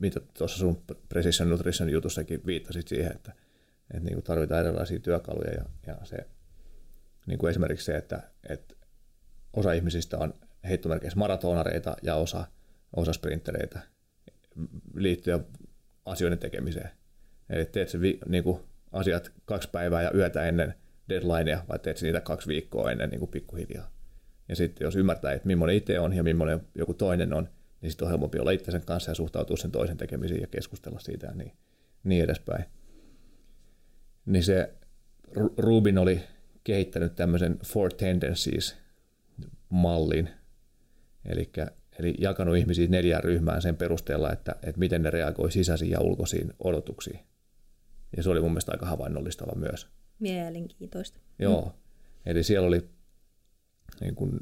mitä 0.00 0.20
tuossa 0.38 0.58
sun 0.58 0.82
Precision 1.08 1.50
Nutrition 1.50 1.90
jutussakin 1.90 2.40
viittasit 2.46 2.88
siihen, 2.88 3.12
että, 3.12 3.32
että 3.90 4.04
niin 4.04 4.14
kuin 4.14 4.24
tarvitaan 4.24 4.60
erilaisia 4.60 4.98
työkaluja 4.98 5.50
ja, 5.50 5.64
ja 5.86 5.96
se, 6.04 6.16
niin 7.26 7.38
kuin 7.38 7.50
esimerkiksi 7.50 7.84
se, 7.86 7.96
että, 7.96 8.22
että 8.48 8.74
osa 9.52 9.72
ihmisistä 9.72 10.18
on 10.18 10.34
heittomerkeissä 10.68 11.18
maratonareita 11.18 11.96
ja 12.02 12.14
osa, 12.14 12.44
osa 12.96 13.12
sprintereitä 13.12 13.80
liittyen 14.94 15.46
asioiden 16.04 16.38
tekemiseen. 16.38 16.90
Eli 17.50 17.64
teet 17.64 17.88
se 17.88 18.00
vi, 18.00 18.18
niin 18.28 18.44
kuin 18.44 18.60
asiat 18.92 19.32
kaksi 19.44 19.68
päivää 19.72 20.02
ja 20.02 20.10
yötä 20.14 20.44
ennen 20.44 20.74
deadlinea, 21.08 21.64
vai 21.68 21.78
teet 21.78 22.02
niitä 22.02 22.20
kaksi 22.20 22.48
viikkoa 22.48 22.90
ennen 22.90 23.10
niin 23.10 23.18
kuin 23.18 23.30
pikkuhiljaa. 23.30 23.90
Ja 24.48 24.56
sitten 24.56 24.84
jos 24.84 24.96
ymmärtää, 24.96 25.32
että 25.32 25.46
millainen 25.46 25.76
itse 25.76 26.00
on 26.00 26.12
ja 26.12 26.22
millainen 26.22 26.60
joku 26.74 26.94
toinen 26.94 27.32
on, 27.32 27.48
niin 27.80 27.90
sitten 27.90 28.06
on 28.06 28.10
helpompi 28.10 28.38
olla 28.38 28.50
itsensä 28.50 28.80
kanssa 28.80 29.10
ja 29.10 29.14
suhtautua 29.14 29.56
sen 29.56 29.70
toisen 29.70 29.96
tekemisiin 29.96 30.40
ja 30.40 30.46
keskustella 30.46 30.98
siitä 30.98 31.26
ja 31.26 31.34
niin, 31.34 31.52
niin 32.04 32.24
edespäin. 32.24 32.64
Niin 34.30 34.44
se 34.44 34.74
Rubin 35.56 35.98
oli 35.98 36.20
kehittänyt 36.64 37.16
tämmöisen 37.16 37.58
Four 37.66 37.94
Tendencies-mallin, 37.94 40.28
eli, 41.24 41.52
eli 41.98 42.14
jakanut 42.18 42.56
ihmisiä 42.56 42.88
neljään 42.88 43.24
ryhmään 43.24 43.62
sen 43.62 43.76
perusteella, 43.76 44.32
että, 44.32 44.56
että 44.62 44.78
miten 44.78 45.02
ne 45.02 45.10
reagoi 45.10 45.52
sisäisiin 45.52 45.90
ja 45.90 46.00
ulkoisiin 46.00 46.52
odotuksiin. 46.64 47.20
Ja 48.16 48.22
se 48.22 48.30
oli 48.30 48.40
mun 48.40 48.50
mielestä 48.50 48.72
aika 48.72 48.86
havainnollistava 48.86 49.54
myös. 49.54 49.88
Mielenkiintoista. 50.18 51.20
Joo, 51.38 51.64
mm. 51.64 51.72
eli 52.26 52.42
siellä 52.42 52.68
oli 52.68 52.88
niin 54.00 54.14
kuin 54.14 54.40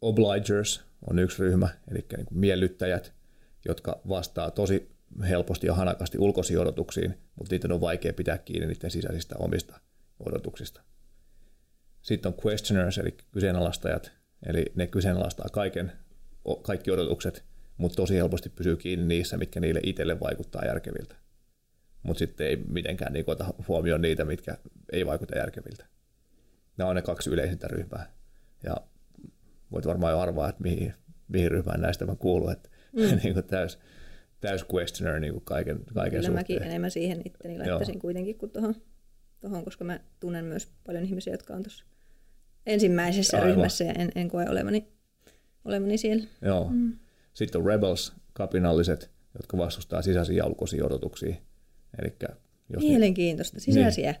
obligers, 0.00 0.84
on 1.10 1.18
yksi 1.18 1.42
ryhmä, 1.42 1.68
eli 1.90 2.06
niin 2.16 2.26
kuin 2.26 2.38
miellyttäjät, 2.38 3.14
jotka 3.68 4.00
vastaa 4.08 4.50
tosi 4.50 4.93
helposti 5.22 5.66
ja 5.66 5.74
hanakasti 5.74 6.18
ulkoisiin 6.18 6.58
odotuksiin, 6.58 7.18
mutta 7.38 7.54
niiden 7.54 7.72
on 7.72 7.80
vaikea 7.80 8.12
pitää 8.12 8.38
kiinni 8.38 8.66
niiden 8.66 8.90
sisäisistä 8.90 9.34
omista 9.38 9.80
odotuksista. 10.26 10.82
Sitten 12.02 12.32
on 12.32 12.38
questioners, 12.46 12.98
eli 12.98 13.16
kyseenalaistajat, 13.32 14.12
eli 14.46 14.64
ne 14.74 14.86
kyseenalaistaa 14.86 15.46
kaiken, 15.52 15.92
kaikki 16.62 16.90
odotukset, 16.90 17.44
mutta 17.76 17.96
tosi 17.96 18.14
helposti 18.14 18.48
pysyy 18.48 18.76
kiinni 18.76 19.06
niissä, 19.06 19.36
mitkä 19.36 19.60
niille 19.60 19.80
itselle 19.82 20.20
vaikuttaa 20.20 20.64
järkeviltä. 20.64 21.16
Mutta 22.02 22.18
sitten 22.18 22.46
ei 22.46 22.56
mitenkään 22.56 23.12
niin 23.12 23.24
ota 23.26 23.54
huomioon 23.68 24.00
niitä, 24.00 24.24
mitkä 24.24 24.58
ei 24.92 25.06
vaikuta 25.06 25.38
järkeviltä. 25.38 25.86
Nämä 26.76 26.90
on 26.90 26.96
ne 26.96 27.02
kaksi 27.02 27.30
yleisintä 27.30 27.68
ryhmää. 27.68 28.12
Ja 28.64 28.76
voit 29.72 29.86
varmaan 29.86 30.12
jo 30.12 30.20
arvaa, 30.20 30.48
että 30.48 30.62
mihin, 30.62 30.94
mihin 31.28 31.50
ryhmään 31.50 31.80
näistä 31.80 32.06
mä 32.06 32.16
kuulun, 32.16 32.52
että 32.52 32.68
mm. 32.92 33.02
niin 33.22 33.34
kuin 33.34 33.44
täys, 33.44 33.78
täys 34.48 34.64
questioner 34.74 35.20
niin 35.20 35.32
kuin 35.32 35.44
kaiken, 35.44 35.78
kaiken 35.94 36.10
Kyllä 36.20 36.22
suhteen. 36.22 36.34
mäkin 36.34 36.62
enemmän 36.62 36.90
siihen 36.90 37.22
itteni 37.24 37.58
laittaisin 37.58 37.94
Joo. 37.94 38.00
kuitenkin 38.00 38.38
kuin 38.38 38.50
tuohon, 38.50 38.74
tohon, 39.40 39.64
koska 39.64 39.84
mä 39.84 40.00
tunnen 40.20 40.44
myös 40.44 40.68
paljon 40.86 41.04
ihmisiä, 41.04 41.32
jotka 41.32 41.54
on 41.54 41.62
tuossa 41.62 41.84
ensimmäisessä 42.66 43.36
Aivan. 43.36 43.50
ryhmässä 43.50 43.84
ja 43.84 43.92
en, 43.92 44.12
en 44.14 44.28
koe 44.28 44.48
olevani, 44.48 44.88
olevani 45.64 45.98
siellä. 45.98 46.24
Joo. 46.42 46.68
Mm. 46.70 46.96
Sitten 47.34 47.60
on 47.60 47.66
rebels, 47.66 48.12
kapinalliset, 48.32 49.10
jotka 49.34 49.58
vastustaa 49.58 50.02
sisäisiä 50.02 50.36
ja 50.36 50.46
ulkoisia 50.46 50.84
odotuksia. 50.86 51.34
Elikkä 52.02 52.28
jos 52.72 52.82
Mielenkiintoista, 52.82 53.60
sisäisiä. 53.60 54.14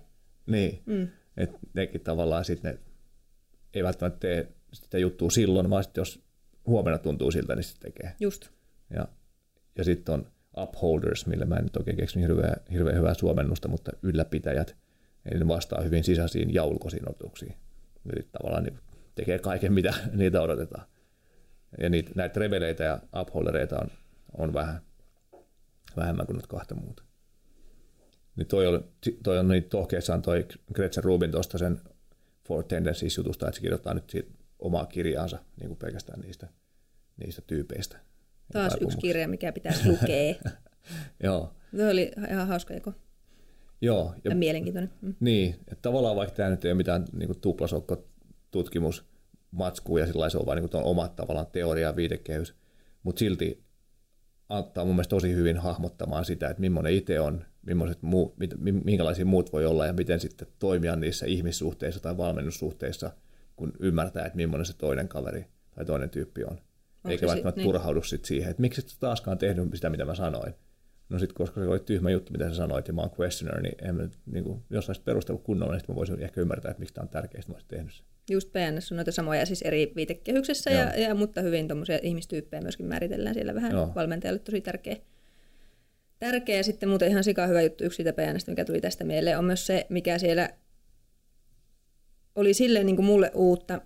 Niin, 0.46 0.82
niin. 0.86 0.98
Mm. 1.00 1.08
että 1.36 1.58
nekin 1.74 2.00
tavallaan 2.00 2.44
sitten 2.44 2.72
ne 2.72 2.78
ei 3.74 3.84
välttämättä 3.84 4.18
tee 4.18 4.48
sitä 4.72 4.98
juttua 4.98 5.30
silloin, 5.30 5.70
vaan 5.70 5.84
sitten 5.84 6.00
jos 6.00 6.20
huomenna 6.66 6.98
tuntuu 6.98 7.30
siltä, 7.30 7.54
niin 7.54 7.64
se 7.64 7.78
tekee. 7.78 8.12
Just. 8.20 8.48
Ja, 8.90 9.08
ja 9.78 9.84
sitten 9.84 10.14
on 10.14 10.26
upholders, 10.58 11.26
millä 11.26 11.44
mä 11.44 11.56
en 11.56 11.64
nyt 11.64 11.76
oikein 11.76 11.96
keksinyt 11.96 12.28
hirveän, 12.28 12.56
hirveän 12.72 12.96
hyvää 12.96 13.14
suomennusta, 13.14 13.68
mutta 13.68 13.92
ylläpitäjät, 14.02 14.76
eli 15.30 15.38
ne 15.38 15.48
vastaa 15.48 15.82
hyvin 15.82 16.04
sisäisiin 16.04 16.54
ja 16.54 16.64
ulkoisiin 16.64 17.08
odotuksiin. 17.08 17.54
Eli 18.12 18.28
tavallaan 18.32 18.62
niin 18.62 18.78
tekee 19.14 19.38
kaiken, 19.38 19.72
mitä 19.72 19.94
niitä 20.12 20.40
odotetaan. 20.40 20.86
Ja 21.80 21.90
niitä, 21.90 22.10
näitä 22.14 22.40
rebeleitä 22.40 22.84
ja 22.84 23.00
upholdereita 23.20 23.78
on, 23.80 23.88
on 24.38 24.54
vähän, 24.54 24.80
vähemmän 25.96 26.26
kuin 26.26 26.36
nyt 26.36 26.46
kahta 26.46 26.74
muuta. 26.74 27.02
Niin 28.36 28.46
toi, 28.46 28.66
oli, 28.66 28.80
toi 29.22 29.38
on 29.38 29.48
niin 29.48 29.64
tohkeessaan 29.64 30.22
toi 30.22 30.46
Gretchen 30.74 31.04
Rubin 31.04 31.30
tuosta 31.30 31.58
sen 31.58 31.80
Four 32.48 32.64
Tendencies 32.64 33.16
jutusta, 33.16 33.48
että 33.48 33.56
se 33.56 33.62
kirjoittaa 33.62 33.94
nyt 33.94 34.10
siitä 34.10 34.30
omaa 34.58 34.86
kirjaansa 34.86 35.38
niin 35.60 35.68
kuin 35.68 35.78
pelkästään 35.78 36.20
niistä, 36.20 36.48
niistä 37.16 37.42
tyypeistä. 37.46 37.98
Taas 38.52 38.76
yksi 38.80 38.98
kirja, 38.98 39.28
mikä 39.28 39.52
pitäisi 39.52 39.88
lukea. 39.88 40.34
Joo. 41.22 41.52
Se 41.76 41.88
oli 41.88 42.12
ihan 42.30 42.48
hauska 42.48 42.74
jako. 42.74 42.92
Joo. 43.80 44.14
Ja, 44.24 44.30
ja 44.30 44.36
mielenkiintoinen. 44.36 44.90
Mm. 45.00 45.14
Niin, 45.20 45.54
että 45.54 45.82
tavallaan 45.82 46.16
vaikka 46.16 46.34
tämä 46.34 46.50
nyt 46.50 46.64
ei 46.64 46.70
ole 46.70 46.76
mitään 46.76 47.04
niin 47.12 47.40
tuplasokko 47.40 48.04
tutkimus 48.50 49.04
matskuu 49.50 49.98
ja 49.98 50.06
sillä 50.06 50.30
se 50.30 50.38
on 50.38 50.46
vain 50.46 50.62
niin 50.62 50.84
omat 50.84 51.16
tavallaan 51.16 51.46
teoria 51.46 51.88
ja 51.88 51.96
viitekehys, 51.96 52.54
mutta 53.02 53.18
silti 53.18 53.64
auttaa 54.48 54.84
mun 54.84 54.94
mielestä 54.94 55.10
tosi 55.10 55.34
hyvin 55.34 55.56
hahmottamaan 55.56 56.24
sitä, 56.24 56.48
että 56.48 56.60
millainen 56.60 56.92
itse 56.92 57.20
on, 57.20 57.44
muu, 58.00 58.34
minkälaisia 58.84 59.24
muut 59.24 59.52
voi 59.52 59.66
olla 59.66 59.86
ja 59.86 59.92
miten 59.92 60.20
sitten 60.20 60.48
toimia 60.58 60.96
niissä 60.96 61.26
ihmissuhteissa 61.26 62.00
tai 62.00 62.16
valmennussuhteissa, 62.16 63.12
kun 63.56 63.72
ymmärtää, 63.80 64.26
että 64.26 64.36
millainen 64.36 64.66
se 64.66 64.76
toinen 64.76 65.08
kaveri 65.08 65.46
tai 65.74 65.84
toinen 65.84 66.10
tyyppi 66.10 66.44
on. 66.44 66.58
Eikä 67.08 67.26
välttämättä 67.26 67.60
niin? 67.60 67.68
turhaudu 67.68 68.02
sit 68.02 68.24
siihen, 68.24 68.50
että 68.50 68.60
miksi 68.60 68.80
et 68.80 68.96
taaskaan 69.00 69.38
tehnyt 69.38 69.74
sitä, 69.74 69.90
mitä 69.90 70.04
mä 70.04 70.14
sanoin. 70.14 70.54
No 71.08 71.18
sitten, 71.18 71.34
koska 71.34 71.60
se 71.60 71.68
oli 71.68 71.78
tyhmä 71.78 72.10
juttu, 72.10 72.32
mitä 72.32 72.48
sä 72.48 72.54
sanoit, 72.54 72.88
ja 72.88 72.94
mä 72.94 73.00
oon 73.00 73.10
questioner, 73.20 73.60
niin, 73.60 73.74
en, 73.82 74.10
niin 74.26 74.44
kuin, 74.44 74.62
jos 74.70 74.88
olisit 74.88 75.04
perustellut 75.04 75.42
kunnolla, 75.42 75.72
niin 75.72 75.82
mä 75.88 75.94
voisin 75.94 76.20
ehkä 76.20 76.40
ymmärtää, 76.40 76.70
että 76.70 76.80
miksi 76.80 76.94
tämä 76.94 77.02
on 77.02 77.08
tärkeää, 77.08 77.40
että 77.40 77.52
mä 77.52 77.54
olisin 77.54 77.68
tehnyt 77.68 77.92
sen. 77.92 78.06
Just 78.30 78.52
PNS 78.52 78.92
on 78.92 78.96
noita 78.96 79.12
samoja 79.12 79.46
siis 79.46 79.62
eri 79.62 79.92
viitekehyksessä, 79.96 80.70
ja, 80.70 81.00
ja, 81.00 81.14
mutta 81.14 81.40
hyvin 81.40 81.68
tuommoisia 81.68 81.98
ihmistyyppejä 82.02 82.60
myöskin 82.60 82.86
määritellään 82.86 83.34
siellä 83.34 83.54
vähän 83.54 83.72
Joo. 83.72 83.92
valmentajalle 83.94 84.38
tosi 84.38 84.60
tärkeä. 84.60 84.96
Tärkeä 86.18 86.62
sitten 86.62 86.88
muuten 86.88 87.10
ihan 87.10 87.24
sika 87.24 87.46
hyvä 87.46 87.62
juttu 87.62 87.84
yksi 87.84 87.96
siitä 87.96 88.12
PNS, 88.12 88.46
mikä 88.46 88.64
tuli 88.64 88.80
tästä 88.80 89.04
mieleen, 89.04 89.38
on 89.38 89.44
myös 89.44 89.66
se, 89.66 89.86
mikä 89.88 90.18
siellä 90.18 90.50
oli 92.34 92.54
silleen 92.54 92.86
niin 92.86 92.96
kuin 92.96 93.06
mulle 93.06 93.30
uutta, 93.34 93.80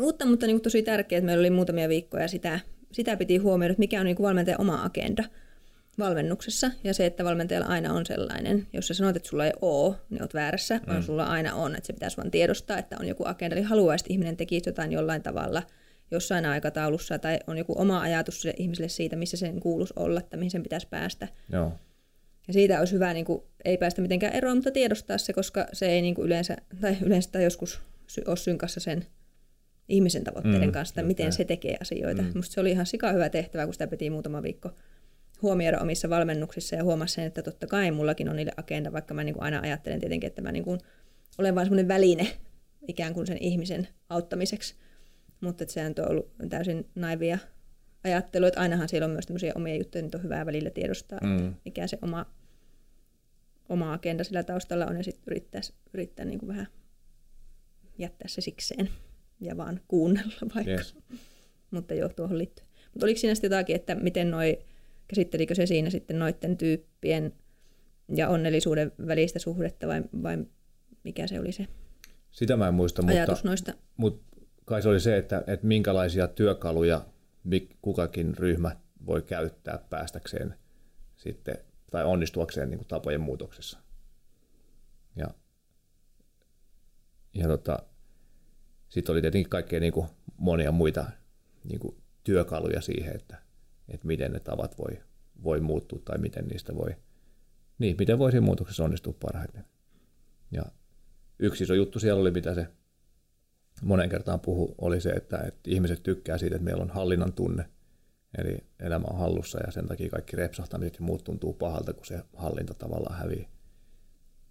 uutta 0.00 0.26
mutta 0.26 0.46
niin 0.46 0.54
kuin 0.54 0.62
tosi 0.62 0.82
tärkeää, 0.82 1.18
että 1.18 1.26
meillä 1.26 1.40
oli 1.40 1.50
muutamia 1.50 1.88
viikkoja 1.88 2.28
sitä, 2.28 2.60
sitä 2.92 3.16
piti 3.16 3.36
huomioida, 3.36 3.72
että 3.72 3.80
mikä 3.80 4.00
on 4.00 4.06
niin 4.06 4.16
kuin 4.16 4.24
valmentajan 4.24 4.60
oma 4.60 4.84
agenda– 4.84 5.24
valmennuksessa 5.98 6.70
ja 6.84 6.94
se, 6.94 7.06
että 7.06 7.24
valmentajalla 7.24 7.66
aina 7.66 7.92
on 7.92 8.06
sellainen, 8.06 8.66
jos 8.72 8.88
sä 8.88 8.94
sanot, 8.94 9.16
että 9.16 9.28
sulla 9.28 9.46
ei 9.46 9.52
ole, 9.60 9.96
niin 10.10 10.22
oot 10.22 10.34
väärässä, 10.34 10.76
mm. 10.76 10.82
vaan 10.86 11.02
sulla 11.02 11.24
aina 11.24 11.54
on, 11.54 11.76
että 11.76 11.86
se 11.86 11.92
pitäisi 11.92 12.16
vaan 12.16 12.30
tiedostaa, 12.30 12.78
että 12.78 12.96
on 13.00 13.08
joku 13.08 13.24
agenda, 13.26 13.56
eli 13.56 13.64
haluaisi, 13.64 14.02
että 14.02 14.12
ihminen 14.12 14.36
tekisi 14.36 14.68
jotain 14.68 14.92
jollain 14.92 15.22
tavalla 15.22 15.62
jossain 16.10 16.46
aikataulussa 16.46 17.18
tai 17.18 17.38
on 17.46 17.58
joku 17.58 17.74
oma 17.78 18.00
ajatus 18.00 18.42
sille 18.42 18.54
ihmiselle 18.58 18.88
siitä, 18.88 19.16
missä 19.16 19.36
sen 19.36 19.60
kuuluisi 19.60 19.94
olla 19.96 20.20
tai 20.20 20.38
mihin 20.38 20.50
sen 20.50 20.62
pitäisi 20.62 20.88
päästä. 20.90 21.28
Joo. 21.52 21.72
Ja 22.46 22.52
siitä 22.52 22.78
olisi 22.78 22.94
hyvä, 22.94 23.12
niin 23.12 23.24
kuin, 23.24 23.42
ei 23.64 23.78
päästä 23.78 24.02
mitenkään 24.02 24.32
eroon, 24.32 24.56
mutta 24.56 24.70
tiedostaa 24.70 25.18
se, 25.18 25.32
koska 25.32 25.66
se 25.72 25.86
ei 25.86 26.02
niin 26.02 26.14
kuin 26.14 26.26
yleensä, 26.26 26.56
tai 26.80 26.96
yleensä 27.02 27.30
tai 27.32 27.44
joskus 27.44 27.80
ole 28.26 28.36
synkassa 28.36 28.80
sen 28.80 29.06
ihmisen 29.88 30.24
tavoitteiden 30.24 30.68
mm, 30.68 30.72
kanssa, 30.72 31.02
miten 31.02 31.32
se 31.32 31.44
tekee 31.44 31.76
asioita. 31.80 32.22
Mm. 32.22 32.30
Musta 32.34 32.54
se 32.54 32.60
oli 32.60 32.70
ihan 32.70 32.86
sika 32.86 33.12
hyvä 33.12 33.28
tehtävä, 33.28 33.64
kun 33.64 33.72
sitä 33.74 33.86
piti 33.86 34.10
muutama 34.10 34.42
viikko 34.42 34.70
huomioida 35.42 35.80
omissa 35.80 36.10
valmennuksissa 36.10 36.76
ja 36.76 36.84
huomasi 36.84 37.14
sen, 37.14 37.24
että 37.24 37.42
totta 37.42 37.66
kai 37.66 37.90
mullakin 37.90 38.28
on 38.28 38.36
niille 38.36 38.52
agenda, 38.56 38.92
vaikka 38.92 39.14
mä 39.14 39.24
niin 39.24 39.34
kuin 39.34 39.42
aina 39.42 39.60
ajattelen 39.60 40.00
tietenkin, 40.00 40.26
että 40.26 40.42
mä 40.42 40.52
niin 40.52 40.64
kuin 40.64 40.80
olen 41.38 41.54
vain 41.54 41.66
semmoinen 41.66 41.88
väline 41.88 42.28
ikään 42.88 43.14
kuin 43.14 43.26
sen 43.26 43.38
ihmisen 43.40 43.88
auttamiseksi. 44.08 44.74
Mutta 45.40 45.64
että 45.64 45.74
sehän 45.74 45.94
on 45.98 46.10
ollut 46.10 46.32
täysin 46.48 46.86
naivia 46.94 47.38
ajattelu, 48.04 48.46
että 48.46 48.60
ainahan 48.60 48.88
siellä 48.88 49.04
on 49.04 49.10
myös 49.10 49.26
tämmöisiä 49.26 49.52
omia 49.54 49.76
juttuja, 49.76 50.02
niin 50.02 50.16
on 50.16 50.22
hyvää 50.22 50.46
välillä 50.46 50.70
tiedostaa, 50.70 51.18
mm. 51.22 51.36
että 51.36 51.60
mikä 51.64 51.86
se 51.86 51.98
oma, 52.02 52.26
oma 53.68 53.92
agenda 53.92 54.24
sillä 54.24 54.42
taustalla 54.42 54.86
on 54.86 54.96
ja 54.96 55.04
sitten 55.04 55.22
yrittää, 55.26 55.60
yrittää 55.94 56.24
niin 56.24 56.38
kuin 56.38 56.48
vähän 56.48 56.66
jättää 57.98 58.28
se 58.28 58.40
sikseen 58.40 58.88
ja 59.40 59.56
vaan 59.56 59.80
kuunnella 59.88 60.34
vaikka. 60.54 60.70
Yes. 60.70 60.96
Mutta 61.70 61.94
joo, 61.94 62.08
tuohon 62.08 62.38
liittyy. 62.38 62.66
Mutta 62.92 63.06
oliko 63.06 63.20
siinä 63.20 63.34
sitten 63.34 63.50
jotakin, 63.50 63.76
että 63.76 63.94
miten 63.94 64.30
noi 64.30 64.58
käsittelikö 65.08 65.54
se 65.54 65.66
siinä 65.66 65.90
sitten 65.90 66.18
noiden 66.18 66.56
tyyppien 66.56 67.32
ja 68.14 68.28
onnellisuuden 68.28 68.92
välistä 69.06 69.38
suhdetta 69.38 69.88
vai, 69.88 70.02
vai 70.22 70.44
mikä 71.04 71.26
se 71.26 71.40
oli 71.40 71.52
se 71.52 71.66
Sitä 72.30 72.56
mä 72.56 72.68
en 72.68 72.74
muista, 72.74 73.02
ajatus 73.06 73.34
mutta, 73.34 73.48
noista? 73.48 73.72
mutta 73.96 74.36
kai 74.64 74.82
se 74.82 74.88
oli 74.88 75.00
se, 75.00 75.16
että, 75.16 75.44
että 75.46 75.66
minkälaisia 75.66 76.28
työkaluja 76.28 77.06
kukakin 77.82 78.38
ryhmä 78.38 78.76
voi 79.06 79.22
käyttää 79.22 79.78
päästäkseen 79.90 80.54
sitten, 81.16 81.58
tai 81.90 82.04
onnistuakseen 82.04 82.70
niin 82.70 82.78
kuin 82.78 82.88
tapojen 82.88 83.20
muutoksessa. 83.20 83.78
Ja, 85.16 85.26
ja 87.34 87.48
tota, 87.48 87.82
sitten 88.88 89.12
oli 89.12 89.20
tietenkin 89.20 89.50
kaikkea 89.50 89.80
niin 89.80 89.92
kuin 89.92 90.08
monia 90.36 90.72
muita 90.72 91.04
niin 91.64 91.80
kuin 91.80 91.96
työkaluja 92.24 92.80
siihen, 92.80 93.16
että 93.16 93.48
että 93.88 94.06
miten 94.06 94.32
ne 94.32 94.40
tavat 94.40 94.78
voi, 94.78 95.02
voi 95.42 95.60
muuttua 95.60 95.98
tai 96.04 96.18
miten 96.18 96.46
niistä 96.46 96.74
voi, 96.74 96.96
niin, 97.78 97.96
miten 97.98 98.18
voisi 98.18 98.40
muutoksessa 98.40 98.84
onnistua 98.84 99.14
parhaiten. 99.20 99.64
Ja 100.50 100.62
yksi 101.38 101.64
iso 101.64 101.74
juttu 101.74 102.00
siellä 102.00 102.20
oli, 102.20 102.30
mitä 102.30 102.54
se 102.54 102.66
monen 103.82 104.08
kertaan 104.08 104.40
puhu, 104.40 104.74
oli 104.78 105.00
se, 105.00 105.10
että, 105.10 105.38
että 105.38 105.70
ihmiset 105.70 106.02
tykkää 106.02 106.38
siitä, 106.38 106.56
että 106.56 106.64
meillä 106.64 106.82
on 106.82 106.90
hallinnan 106.90 107.32
tunne, 107.32 107.68
eli 108.38 108.58
elämä 108.80 109.06
on 109.10 109.18
hallussa 109.18 109.58
ja 109.66 109.72
sen 109.72 109.86
takia 109.86 110.10
kaikki 110.10 110.36
repsahtamiset 110.36 110.94
ja 110.94 111.00
muut 111.00 111.24
tuntuu 111.24 111.52
pahalta, 111.52 111.92
kun 111.92 112.06
se 112.06 112.22
hallinta 112.36 112.74
tavallaan 112.74 113.18
hävii. 113.18 113.48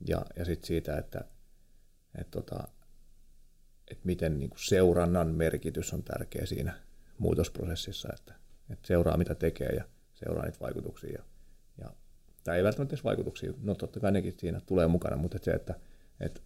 Ja, 0.07 0.25
ja 0.35 0.45
sitten 0.45 0.67
siitä, 0.67 0.97
että, 0.97 1.25
että, 2.15 2.31
tota, 2.31 2.67
että 3.91 4.05
miten 4.05 4.39
niin 4.39 4.49
kuin 4.49 4.59
seurannan 4.59 5.27
merkitys 5.27 5.93
on 5.93 6.03
tärkeä 6.03 6.45
siinä 6.45 6.73
muutosprosessissa, 7.17 8.09
että, 8.13 8.33
että 8.69 8.87
seuraa 8.87 9.17
mitä 9.17 9.35
tekee 9.35 9.69
ja 9.69 9.83
seuraa 10.13 10.45
niitä 10.45 10.59
vaikutuksia. 10.59 11.11
Ja, 11.11 11.23
ja, 11.77 11.93
tai 12.43 12.57
ei 12.57 12.63
välttämättä 12.63 12.93
edes 12.93 13.03
vaikutuksia, 13.03 13.53
no 13.61 13.75
totta 13.75 13.99
kai 13.99 14.11
nekin 14.11 14.35
siinä 14.37 14.61
tulee 14.65 14.87
mukana, 14.87 15.17
mutta 15.17 15.37
se, 15.41 15.51
että, 15.51 15.75
että 16.19 16.41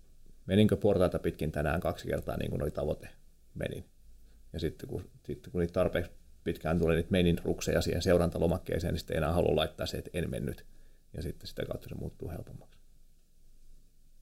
meninkö 0.45 0.77
portaita 0.77 1.19
pitkin 1.19 1.51
tänään 1.51 1.79
kaksi 1.81 2.07
kertaa 2.07 2.37
niin 2.37 2.51
kuin 2.51 2.61
oli 2.61 2.71
tavoite, 2.71 3.09
menin. 3.55 3.85
Ja 4.53 4.59
sitten 4.59 4.89
kun, 4.89 5.09
sitten 5.23 5.51
kun 5.51 5.61
niitä 5.61 5.73
tarpeeksi 5.73 6.11
pitkään 6.43 6.79
tulee 6.79 6.95
niitä 6.95 7.11
menin 7.11 7.39
rukseja 7.43 7.81
siihen 7.81 8.01
seurantalomakkeeseen, 8.01 8.93
niin 8.93 8.99
sitten 8.99 9.17
enää 9.17 9.31
halua 9.31 9.55
laittaa 9.55 9.85
se, 9.85 9.97
että 9.97 10.09
en 10.13 10.29
mennyt. 10.29 10.65
Ja 11.13 11.21
sitten 11.21 11.47
sitä 11.47 11.65
kautta 11.65 11.89
se 11.89 11.95
muuttuu 11.95 12.29
helpommaksi. 12.29 12.79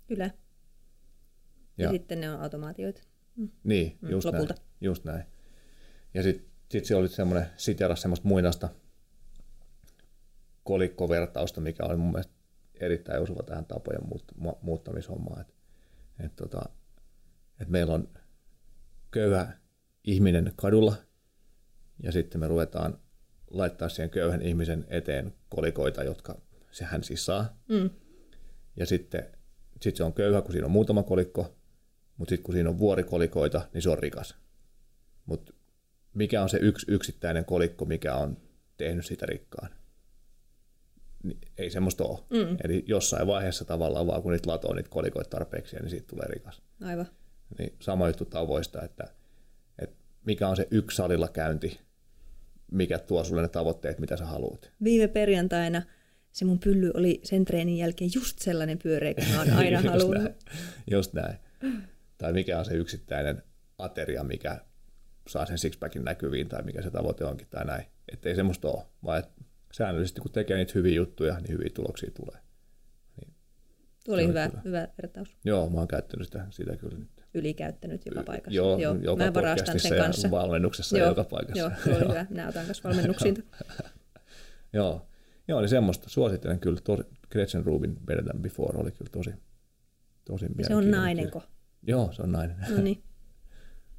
Kyllä. 0.07 0.31
Ja, 1.79 1.85
ja 1.85 1.91
sitten 1.91 2.21
ne 2.21 2.31
on 2.31 2.41
automaatioita. 2.41 3.01
Mm. 3.35 3.49
Niin, 3.63 3.97
just 4.01 4.25
mm, 4.25 4.31
lopulta. 4.31 4.53
näin. 4.53 4.65
Just 4.81 5.03
näin. 5.03 5.23
Ja 6.13 6.23
sitten 6.23 6.49
sitten 6.71 6.87
se 6.87 6.95
oli 6.95 7.07
semmoinen, 7.07 7.47
siteras 7.57 8.01
semmoista 8.01 8.27
muinaista 8.27 8.69
kolikkovertausta, 10.63 11.61
mikä 11.61 11.85
oli 11.85 11.97
mun 11.97 12.11
mielestä 12.11 12.33
erittäin 12.79 13.23
osuva 13.23 13.43
tähän 13.43 13.65
tapojen 13.65 14.01
muuttamishommaan. 14.61 15.41
Että 15.41 15.53
et 16.19 16.35
tota, 16.35 16.61
et 17.61 17.67
meillä 17.67 17.93
on 17.93 18.09
köyhä 19.11 19.57
ihminen 20.03 20.53
kadulla 20.55 20.95
ja 22.03 22.11
sitten 22.11 22.41
me 22.41 22.47
ruvetaan 22.47 22.99
laittaa 23.51 23.89
siihen 23.89 24.09
köyhän 24.09 24.41
ihmisen 24.41 24.85
eteen 24.89 25.33
kolikoita, 25.49 26.03
jotka 26.03 26.41
se 26.71 26.85
hän 26.85 27.03
siis 27.03 27.25
saa. 27.25 27.57
Mm. 27.67 27.89
Ja 28.75 28.85
sitten 28.85 29.25
sit 29.81 29.95
se 29.95 30.03
on 30.03 30.13
köyhä, 30.13 30.41
kun 30.41 30.51
siinä 30.51 30.65
on 30.65 30.71
muutama 30.71 31.03
kolikko, 31.03 31.58
mutta 32.19 32.29
sitten 32.29 32.43
kun 32.43 32.53
siinä 32.53 32.69
on 32.69 32.79
vuorikolikoita, 32.79 33.61
niin 33.73 33.81
se 33.81 33.89
on 33.89 33.99
rikas. 33.99 34.35
Mutta 35.25 35.53
mikä 36.13 36.41
on 36.41 36.49
se 36.49 36.57
yksi 36.61 36.85
yksittäinen 36.89 37.45
kolikko, 37.45 37.85
mikä 37.85 38.15
on 38.15 38.37
tehnyt 38.77 39.05
sitä 39.05 39.25
rikkaan. 39.25 39.69
Ei 41.57 41.69
semmoista 41.69 42.03
ole. 42.03 42.19
Mm. 42.29 42.57
Eli 42.63 42.83
jossain 42.87 43.27
vaiheessa 43.27 43.65
tavallaan 43.65 44.07
vaan 44.07 44.21
kun 44.21 44.31
niitä 44.31 44.49
latoo 44.49 44.73
niitä 44.73 44.89
kolikoita 44.89 45.29
tarpeeksi, 45.29 45.75
niin 45.75 45.89
siitä 45.89 46.07
tulee 46.07 46.27
rikas. 46.27 46.61
Aivan. 46.81 47.07
Niin 47.59 47.73
sama 47.79 48.07
juttu 48.07 48.25
tavoista, 48.25 48.81
että, 48.81 49.03
että 49.79 49.95
mikä 50.25 50.47
on 50.47 50.55
se 50.55 50.67
yksi 50.71 50.95
salilla 50.95 51.27
käynti, 51.27 51.79
mikä 52.71 52.99
tuo 52.99 53.23
sulle 53.23 53.41
ne 53.41 53.47
tavoitteet, 53.47 53.99
mitä 53.99 54.17
sä 54.17 54.25
haluat. 54.25 54.71
Viime 54.83 55.07
perjantaina 55.07 55.81
se 56.31 56.45
mun 56.45 56.59
pylly 56.59 56.91
oli 56.93 57.19
sen 57.23 57.45
treenin 57.45 57.77
jälkeen 57.77 58.11
just 58.15 58.39
sellainen 58.39 58.79
pyöreä, 58.83 59.13
kun 59.13 59.23
mä 59.33 59.39
oon 59.39 59.53
aina 59.53 59.79
just 59.81 59.89
halunnut. 59.89 60.23
Näin. 60.23 60.35
Just 60.91 61.13
näin. 61.13 61.35
Tai 62.19 62.33
mikä 62.33 62.59
on 62.59 62.65
se 62.65 62.73
yksittäinen 62.73 63.43
ateria, 63.77 64.23
mikä 64.23 64.57
saa 65.27 65.45
sen 65.45 65.57
sixpackin 65.57 66.03
näkyviin 66.03 66.49
tai 66.49 66.63
mikä 66.63 66.81
se 66.81 66.91
tavoite 66.91 67.25
onkin 67.25 67.47
tai 67.49 67.65
näin. 67.65 67.85
Että 68.11 68.29
ei 68.29 68.35
semmoista 68.35 68.67
ole, 68.67 68.83
vaan 69.05 69.19
että 69.19 69.41
säännöllisesti 69.73 70.21
kun 70.21 70.31
tekee 70.31 70.57
niitä 70.57 70.71
hyviä 70.75 70.95
juttuja, 70.95 71.39
niin 71.39 71.49
hyviä 71.49 71.69
tuloksia 71.73 72.11
tulee. 72.11 72.41
Niin, 73.17 73.33
Tuo 74.05 74.13
oli 74.13 74.27
hyvä, 74.27 74.49
hyvä 74.65 74.87
vertaus. 75.01 75.37
Joo, 75.45 75.69
mä 75.69 75.77
oon 75.77 75.87
käyttänyt 75.87 76.27
sitä, 76.27 76.47
sitä 76.49 76.75
kyllä 76.75 76.97
nyt. 76.97 77.09
Ylikäyttänyt 77.33 78.05
joka 78.05 78.23
paikassa. 78.23 78.55
Joo, 78.55 78.77
joo 78.79 78.95
joka 78.95 79.23
mä 79.25 79.33
varastan 79.33 79.79
sen 79.79 79.97
kanssa. 79.97 80.27
ja 80.27 80.31
valmennuksessa 80.31 80.97
joo, 80.97 81.07
joka 81.07 81.23
paikassa. 81.23 81.59
Joo, 81.59 81.71
oli 81.97 82.07
hyvä. 82.09 82.25
Minä 82.29 82.47
otan 82.47 82.65
kanssa 82.65 82.89
valmennuksiin. 82.89 83.35
joo. 84.73 85.07
joo, 85.47 85.59
niin 85.59 85.69
semmoista 85.69 86.09
suosittelen 86.09 86.59
kyllä. 86.59 86.81
Tosi, 86.83 87.03
Gretchen 87.31 87.65
Rubin 87.65 87.97
Better 88.05 88.23
Than 88.23 88.41
Before 88.41 88.79
oli 88.79 88.91
kyllä 88.91 89.11
tosi, 89.11 89.33
tosi 90.25 90.45
Se 90.67 90.75
on 90.75 90.91
nainenko? 90.91 91.43
Joo, 91.87 92.11
se 92.11 92.21
on 92.21 92.31
nainen. 92.31 92.55
No 92.75 92.81
niin. 92.81 93.03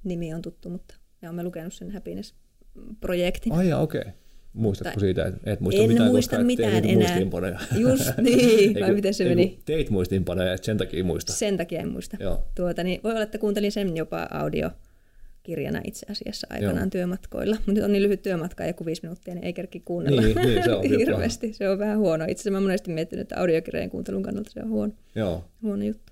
nimi 0.05 0.35
on 0.35 0.43
tuttu, 0.43 0.71
mutta 0.71 0.95
ja 1.23 1.29
olemme 1.29 1.43
lukenut 1.43 1.75
sen 1.75 1.91
Happiness-projektin. 1.91 3.53
Ai 3.53 3.73
okei. 3.73 4.01
Okay. 4.01 4.13
Muistatko 4.53 4.91
Mutta 4.91 5.01
siitä, 5.01 5.27
että 5.27 5.53
et 5.53 5.61
muista 5.61 5.83
en 5.83 5.89
mitään, 5.89 6.11
muista 6.11 6.37
koska 6.37 6.45
mitään 6.45 6.73
teit 6.73 6.85
enää. 6.85 6.97
muistiinpanoja. 6.97 7.61
Just 7.79 8.11
niin, 8.23 8.81
vai 8.81 8.95
miten 8.95 9.15
se 9.15 9.25
meni? 9.25 9.59
Teit 9.65 9.91
muistiinpanoja, 9.91 10.53
et 10.53 10.65
sen 10.65 10.79
takia 10.79 11.05
muista. 11.05 11.33
Sen 11.33 11.57
takia 11.57 11.81
en 11.81 11.89
muista. 11.89 12.17
Joo. 12.21 12.45
Tuota, 12.55 12.83
niin 12.85 13.01
voi 13.05 13.13
olla, 13.13 13.23
että 13.23 13.39
kuuntelin 13.39 13.73
sen 13.73 13.97
jopa 13.97 14.29
audiokirjana 14.31 15.81
itse 15.85 16.07
asiassa 16.11 16.47
aikanaan 16.51 16.79
Joo. 16.79 16.91
työmatkoilla. 16.91 17.57
Mutta 17.57 17.73
nyt 17.73 17.85
on 17.85 17.93
niin 17.93 18.03
lyhyt 18.03 18.23
työmatka, 18.23 18.67
joku 18.67 18.87
viisi 18.87 19.03
minuuttia, 19.03 19.35
niin 19.35 19.45
ei 19.45 19.53
kerki 19.53 19.81
kuunnella 19.81 20.23
Niin, 20.23 20.37
niin, 20.37 20.65
se 20.65 20.73
on 20.75 20.85
hirveästi. 20.99 21.53
Se 21.53 21.69
on 21.69 21.79
vähän 21.79 21.99
huono. 21.99 22.25
Itse 22.25 22.33
asiassa 22.33 22.51
mä 22.51 22.61
monesti 22.61 22.91
miettinyt, 22.91 23.23
että 23.23 23.41
audiokirjojen 23.41 23.91
kuuntelun 23.91 24.23
kannalta 24.23 24.51
se 24.51 24.61
on 24.63 24.69
huono, 24.69 24.93
Joo. 25.15 25.45
huono 25.63 25.85
juttu. 25.85 26.10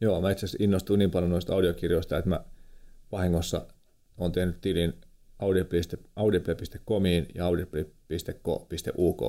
Joo, 0.00 0.20
mä 0.20 0.30
itse 0.30 0.46
asiassa 0.46 0.64
innostuin 0.64 0.98
niin 0.98 1.10
paljon 1.10 1.30
noista 1.30 1.54
audiokirjoista, 1.54 2.18
että 2.18 2.28
mä 2.28 2.40
vahingossa 3.12 3.66
on 4.18 4.32
tehnyt 4.32 4.60
tilin 4.60 4.92
audible- 5.42 6.04
audible.comiin 6.16 7.26
ja 7.34 7.46
audible.co.uk. 7.46 9.20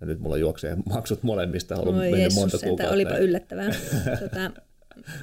Ja 0.00 0.06
nyt 0.06 0.20
mulla 0.20 0.36
juoksee 0.36 0.76
maksut 0.90 1.22
molemmista, 1.22 1.74
on 1.74 1.80
ollut 1.80 1.96
mennyt 1.96 2.20
Jeesus, 2.20 2.38
monta 2.38 2.56
että 2.56 2.66
kuukautta. 2.66 2.94
olipa 2.94 3.16
yllättävää. 3.16 3.70
tota, 4.20 4.50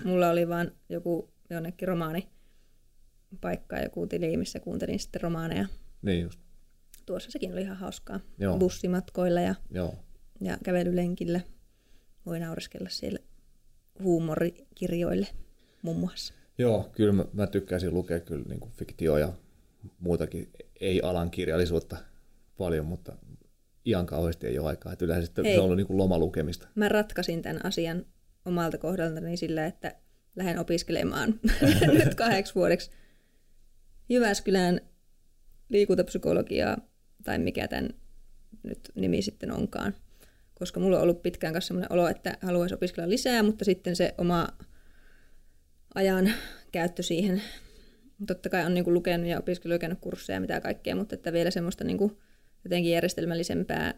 mulla 0.03 0.29
oli 0.29 0.49
vaan 0.49 0.71
joku 0.89 1.29
jonnekin 1.49 1.87
romaani 1.87 2.27
paikka, 3.41 3.79
joku 3.79 4.07
tili, 4.07 4.37
missä 4.37 4.59
kuuntelin 4.59 4.99
sitten 4.99 5.21
romaaneja. 5.21 5.65
Niin 6.01 6.23
just, 6.23 6.39
Tuossa 7.05 7.31
sekin 7.31 7.53
oli 7.53 7.61
ihan 7.61 7.77
hauskaa. 7.77 8.19
Joo. 8.37 8.57
Bussimatkoilla 8.57 9.41
ja, 9.41 9.55
joo. 9.71 9.95
ja 10.41 10.57
kävelylenkillä. 10.63 11.41
Voi 12.25 12.39
naureskella 12.39 12.89
siellä 12.89 13.19
huumorikirjoille 13.99 15.27
muun 15.81 15.97
muassa. 15.97 16.33
Joo, 16.57 16.89
kyllä 16.95 17.13
mä, 17.13 17.25
mä 17.33 17.47
tykkäisin 17.47 17.93
lukea 17.93 18.19
kyllä 18.19 18.45
niin 18.49 18.71
fiktio 18.77 19.17
ja 19.17 19.33
muutakin 19.99 20.51
ei-alan 20.79 21.31
kirjallisuutta 21.31 21.97
paljon, 22.57 22.85
mutta 22.85 23.13
ihan 23.85 24.05
kauheasti 24.05 24.47
ei 24.47 24.59
ole 24.59 24.67
aikaa. 24.67 24.93
Että 24.93 25.05
yleensä 25.05 25.25
sitten 25.25 25.45
Hei. 25.45 25.53
se 25.53 25.59
on 25.59 25.65
ollut 25.65 25.77
niin 25.77 25.87
kuin 25.87 25.97
lomalukemista. 25.97 26.67
Mä 26.75 26.89
ratkaisin 26.89 27.41
tämän 27.41 27.65
asian 27.65 28.05
omalta 28.45 28.77
kohdaltani 28.77 29.37
sillä, 29.37 29.65
että 29.65 29.95
lähden 30.35 30.59
opiskelemaan 30.59 31.39
nyt 32.03 32.15
kahdeksi 32.15 32.55
vuodeksi 32.55 32.91
Jyväskylään 34.09 34.81
liikuntapsykologiaa 35.69 36.77
tai 37.23 37.39
mikä 37.39 37.67
tämän 37.67 37.89
nyt 38.63 38.91
nimi 38.95 39.21
sitten 39.21 39.51
onkaan. 39.51 39.95
Koska 40.63 40.79
mulla 40.79 40.97
on 40.97 41.03
ollut 41.03 41.21
pitkään 41.21 41.53
kanssa 41.53 41.67
sellainen 41.67 41.91
olo, 41.91 42.07
että 42.07 42.37
haluaisi 42.41 42.75
opiskella 42.75 43.09
lisää, 43.09 43.43
mutta 43.43 43.65
sitten 43.65 43.95
se 43.95 44.13
oma 44.17 44.47
ajan 45.95 46.33
käyttö 46.71 47.03
siihen, 47.03 47.41
totta 48.27 48.49
kai 48.49 48.65
on 48.65 48.73
niin 48.73 48.83
kuin 48.83 48.93
lukenut 48.93 49.27
ja 49.27 49.39
opiskellut 49.39 49.73
ja 49.73 49.79
käynyt 49.79 49.99
kursseja 50.01 50.37
ja 50.37 50.41
mitä 50.41 50.61
kaikkea, 50.61 50.95
mutta 50.95 51.15
että 51.15 51.33
vielä 51.33 51.51
semmoista 51.51 51.83
niin 51.83 51.97
kuin 51.97 52.17
jotenkin 52.63 52.91
järjestelmällisempää. 52.91 53.93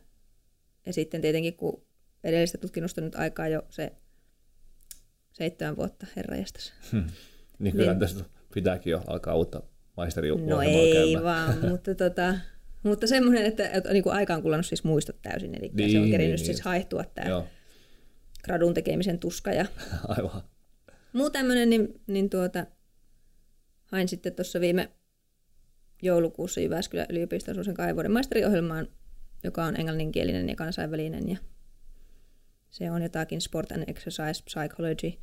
Ja 0.85 0.93
sitten 0.93 1.21
tietenkin, 1.21 1.57
kun 1.57 1.85
edellistä 2.23 2.57
tutkinnosta 2.57 3.01
nyt 3.01 3.15
aikaa 3.15 3.47
jo 3.47 3.65
se 3.69 3.91
seitsemän 5.31 5.77
vuotta, 5.77 6.07
herra 6.15 6.37
jestas. 6.37 6.73
Niin 7.59 7.75
kyllä 7.75 7.91
Niin. 7.91 7.99
tästä 7.99 8.23
pitääkin 8.53 8.91
jo 8.91 9.03
alkaa 9.07 9.35
uutta 9.35 9.63
maisteri 9.97 10.29
No 10.29 10.61
ei 10.61 11.23
vaan, 11.23 11.69
mutta, 11.69 11.95
tota, 11.95 12.35
mutta 12.85 13.07
semmoinen, 13.07 13.45
että, 13.45 13.69
että 13.69 13.93
niin 13.93 14.03
kuin 14.03 14.15
aika 14.15 14.35
on 14.35 14.41
kulunut 14.41 14.65
siis 14.65 14.83
muistot 14.83 15.21
täysin, 15.21 15.55
eli 15.55 15.71
niin, 15.73 15.91
se 15.91 15.97
on 15.97 16.03
Niin, 16.03 16.11
kerinyt 16.11 16.31
niin, 16.31 16.45
siis 16.45 16.57
just. 16.57 16.65
haihtua 16.65 17.03
tämä 17.03 17.29
Joo, 17.29 17.47
gradun 18.43 18.73
tekemisen 18.73 19.19
tuska 19.19 19.51
ja 19.51 19.65
aivan. 20.07 20.41
muu 21.13 21.29
tämmöinen, 21.29 21.69
niin, 21.69 22.01
niin 22.07 22.29
tuota, 22.29 22.65
hain 23.85 24.07
sitten 24.07 24.35
tuossa 24.35 24.59
viime 24.59 24.89
joulukuussa 26.01 26.61
Jyväskylän 26.61 27.05
yliopiston 27.09 27.55
kahden 27.73 27.95
vuoden 27.95 28.11
maisteriohjelmaan, 28.11 28.87
joka 29.43 29.63
on 29.65 29.79
englanninkielinen 29.79 30.49
ja 30.49 30.55
kansainvälinen 30.55 31.29
ja 31.29 31.37
se 32.69 32.91
on 32.91 33.01
jotakin 33.01 33.41
sport 33.41 33.71
and 33.71 33.83
exercise 33.87 34.43
psychology 34.43 35.13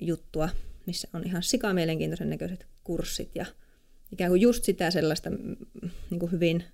juttua, 0.00 0.48
missä 0.86 1.08
on 1.12 1.24
ihan 1.24 1.42
sikamielenkiintoisen 1.42 2.30
näköiset 2.30 2.66
kurssit 2.84 3.30
ja 3.34 3.46
ikään 4.14 4.30
kuin 4.30 4.40
just 4.40 4.64
sitä 4.64 4.90
sellaista 4.90 5.30
mm, 5.30 5.56
niin 6.10 6.20
kuin 6.20 6.32
hyvin 6.32 6.64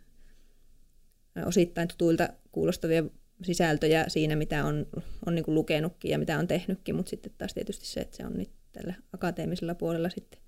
osittain 1.46 1.88
tutuilta 1.88 2.28
kuulostavia 2.52 3.04
sisältöjä 3.42 4.04
siinä, 4.08 4.36
mitä 4.36 4.64
on, 4.64 4.86
on 5.26 5.34
niin 5.34 5.44
kuin 5.44 5.54
lukenutkin 5.54 6.10
ja 6.10 6.18
mitä 6.18 6.38
on 6.38 6.48
tehnytkin, 6.48 6.94
mutta 6.94 7.10
sitten 7.10 7.32
taas 7.38 7.54
tietysti 7.54 7.86
se, 7.86 8.00
että 8.00 8.16
se 8.16 8.26
on 8.26 8.32
nyt 8.38 8.50
tällä 8.72 8.94
akateemisella 9.12 9.74
puolella 9.74 10.08
sitten. 10.08 10.40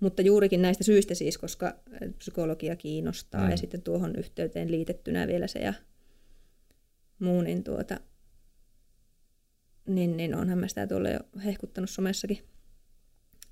Mutta 0.00 0.22
juurikin 0.22 0.62
näistä 0.62 0.84
syistä 0.84 1.14
siis, 1.14 1.38
koska 1.38 1.76
psykologia 2.18 2.76
kiinnostaa 2.76 3.44
mm. 3.44 3.50
ja 3.50 3.56
sitten 3.56 3.82
tuohon 3.82 4.16
yhteyteen 4.16 4.70
liitettynä 4.70 5.26
vielä 5.26 5.46
se 5.46 5.58
ja 5.58 5.74
muu, 7.18 7.42
niin, 7.42 7.64
tuota, 7.64 8.00
niin, 9.86 10.16
niin 10.16 10.34
onhan 10.34 10.58
mä 10.58 10.68
sitä 10.68 10.86
tuolla 10.86 11.08
jo 11.08 11.20
hehkuttanut 11.44 11.90
somessakin, 11.90 12.38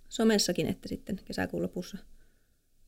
somessakin, 0.08 0.66
että 0.66 0.88
sitten 0.88 1.20
kesäkuun 1.24 1.62
lopussa 1.62 1.98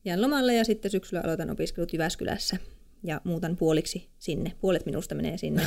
jään 0.05 0.21
lomalle 0.21 0.55
ja 0.55 0.63
sitten 0.63 0.91
syksyllä 0.91 1.21
aloitan 1.25 1.49
opiskelut 1.49 1.93
Jyväskylässä 1.93 2.57
ja 3.03 3.21
muutan 3.23 3.55
puoliksi 3.55 4.09
sinne. 4.19 4.51
Puolet 4.61 4.85
minusta 4.85 5.15
menee 5.15 5.37
sinne. 5.37 5.63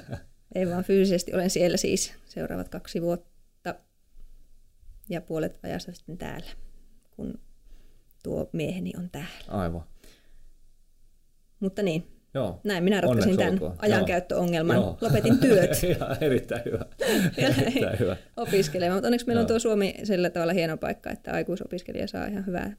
Ei 0.54 0.66
vaan 0.70 0.84
fyysisesti 0.84 1.34
olen 1.34 1.50
siellä 1.50 1.76
siis 1.76 2.12
seuraavat 2.26 2.68
kaksi 2.68 3.02
vuotta 3.02 3.74
ja 5.08 5.20
puolet 5.20 5.58
ajasta 5.62 5.92
sitten 5.92 6.18
täällä, 6.18 6.50
kun 7.16 7.40
tuo 8.22 8.50
mieheni 8.52 8.92
on 8.98 9.10
täällä. 9.10 9.28
Aivan. 9.48 9.82
Mutta 11.60 11.82
niin, 11.82 12.06
Joo. 12.34 12.60
näin 12.64 12.84
minä 12.84 13.00
ratkaisin 13.00 13.30
Onneksi 13.30 13.38
tämän 13.38 13.52
olkoon. 13.52 13.74
ajankäyttöongelman. 13.78 14.76
Joo. 14.76 14.98
Lopetin 15.00 15.38
työt 15.38 15.70
Ihan 15.84 16.16
erittäin 16.20 16.62
hyvä. 16.64 16.78
Ja 17.42 17.48
erittäin 17.48 17.98
hyvä. 17.98 18.16
opiskelemaan. 18.36 18.96
Mutta 18.96 19.06
onneksi 19.08 19.26
meillä 19.26 19.40
on 19.40 19.44
Joo. 19.44 19.48
tuo 19.48 19.58
Suomi 19.58 19.94
sillä 20.04 20.30
tavalla 20.30 20.52
hieno 20.52 20.76
paikka, 20.76 21.10
että 21.10 21.32
aikuisopiskelija 21.32 22.06
saa 22.06 22.26
ihan 22.26 22.46
hyvää 22.46 22.76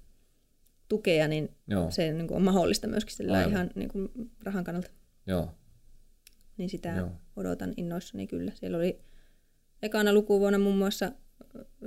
tukea, 0.90 1.28
niin 1.28 1.50
Joo, 1.68 1.92
se 1.92 2.12
niin 2.12 2.28
kuin 2.28 2.36
on 2.36 2.44
mahdollista 2.44 2.88
myöskin 2.88 3.16
sillä 3.16 3.38
Aivan. 3.38 3.52
ihan 3.52 3.70
niin 3.76 3.90
kuin 3.90 4.10
rahan 4.44 4.64
kannalta. 4.64 4.90
joo. 5.26 5.52
Niin 6.58 6.70
sitä 6.70 6.90
Joo. 6.90 7.12
Odotan 7.36 7.74
innoissani 7.78 8.28
kyllä. 8.28 8.52
Siellä 8.56 8.78
oli 8.78 9.02
ekana 9.82 10.14
lukuvuonna 10.14 10.60
muun 10.60 10.78
muassa 10.78 11.12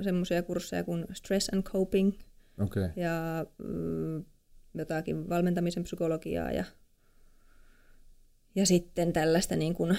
semmoisia 0.03 0.43
kursseja 0.43 0.85
kuin 0.85 1.07
Stress 1.13 1.49
and 1.53 1.63
Coping. 1.63 2.13
Okay. 2.61 2.91
ja 2.97 3.47
mm, 3.59 4.25
jotakin 4.75 5.29
valmentamisen 5.29 5.85
psykologiaa 5.85 6.53
ja, 6.53 6.65
ja 8.55 8.67
sitten 8.67 9.13
tällaista 9.13 9.57
niin 9.57 9.75
kuin, 9.75 9.99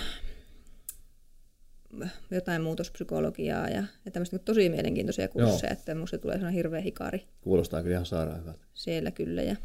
jotain 2.32 2.62
muutospsykologiaa 2.62 3.70
ja, 3.70 3.84
ja 4.06 4.12
tämmöistä 4.12 4.36
niin 4.36 4.46
tosi 4.46 4.70
mielenkiintoisia 4.70 5.28
kursseja, 5.28 5.74
että 5.74 5.96
musta 5.96 6.18
tulee 6.18 6.36
sellainen 6.36 6.56
hirveä 6.58 6.82
hikari 6.82 7.28
Kuulostaa 7.42 7.82
kyllä 7.84 7.94
ihan 7.94 8.06
sairaan 8.06 8.40
hyvältä. 8.42 8.66
siellä 8.74 9.12
kyllä 9.12 9.42
ja, 9.42 9.56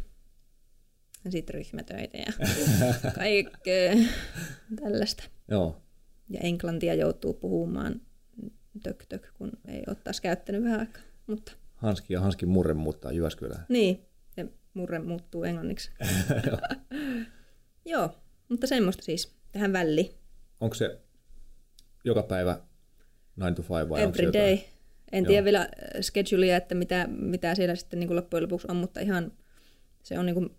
ja 1.25 1.31
sitten 1.31 1.55
ryhmätöitä 1.55 2.19
ja 2.19 2.33
kaikkea 3.15 3.93
tällaista. 4.83 5.25
Joo, 5.51 5.83
Ja 6.31 6.41
englantia 6.43 6.95
joutuu 6.95 7.35
puhumaan 7.35 8.01
tök 8.83 9.07
tök, 9.09 9.27
kun 9.35 9.53
ei 9.69 9.83
ole 9.87 9.97
taas 10.05 10.21
käyttänyt 10.21 10.65
vähän 10.65 10.81
aikaa. 10.81 11.03
Mutta 11.27 11.53
Hanski 11.75 12.13
ja 12.13 12.21
Hanskin 12.21 12.49
murre 12.49 12.75
muuttaa 12.75 13.13
Jyväskylään. 13.13 13.67
niin, 13.69 14.07
ja 14.37 14.45
murre 14.75 14.99
muuttuu 14.99 15.45
englanniksi. 15.45 15.91
Joo, 17.85 18.11
mutta 18.49 18.67
semmoista 18.67 19.03
siis 19.03 19.35
tähän 19.53 19.73
väliin. 19.73 20.11
Onko 20.61 20.75
se 20.75 21.01
joka 22.09 22.23
päivä 22.23 22.61
9 23.37 23.55
to 23.55 23.63
5 23.63 23.89
vai 23.89 24.03
Every 24.03 24.25
jotain? 24.25 24.45
day. 24.45 24.59
En 25.13 25.25
Joo. 25.25 25.29
tiedä 25.29 25.45
vielä 25.45 25.61
äh, 25.61 25.69
schedulea, 26.01 26.57
että 26.57 26.75
mitä, 26.75 27.07
mitä 27.11 27.55
siellä 27.55 27.75
sitten 27.75 28.01
niin 28.01 28.09
kuin 28.09 28.17
loppujen 28.17 28.43
lopuksi 28.43 28.67
on, 28.71 28.77
mutta 28.77 29.01
ihan 29.01 29.33
se 30.03 30.19
on 30.19 30.27
niin 30.27 30.35
kuin, 30.35 30.57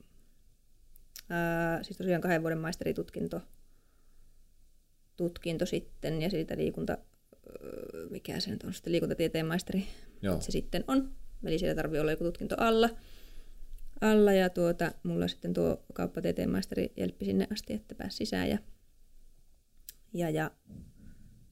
ää, 1.29 1.83
siis 1.83 1.97
tosiaan 1.97 2.21
kahden 2.21 2.41
vuoden 2.41 2.59
maisteritutkinto 2.59 3.41
tutkinto 5.17 5.65
sitten 5.65 6.21
ja 6.21 6.29
siitä 6.29 6.57
liikunta, 6.57 6.97
öö, 7.63 8.09
mikä 8.09 8.39
se 8.39 8.51
nyt 8.51 8.63
on 8.63 8.73
sitten 8.73 8.91
liikuntatieteen 8.93 9.45
maisteri 9.45 9.87
Joo, 10.21 10.41
se 10.41 10.51
sitten 10.51 10.83
on. 10.87 11.11
Eli 11.45 11.59
siellä 11.59 11.75
tarvii 11.75 11.99
olla 11.99 12.11
joku 12.11 12.23
tutkinto 12.23 12.55
alla. 12.57 12.89
alla 14.01 14.33
ja 14.33 14.49
tuota, 14.49 14.91
mulla 15.03 15.27
sitten 15.27 15.53
tuo 15.53 15.83
kauppatieteen 15.93 16.49
maisteri 16.49 16.93
jelppi 16.97 17.25
sinne 17.25 17.47
asti, 17.51 17.73
että 17.73 17.95
pääsi 17.95 18.17
sisään. 18.17 18.49
Ja, 18.49 18.57
ja, 20.13 20.29
ja 20.29 20.51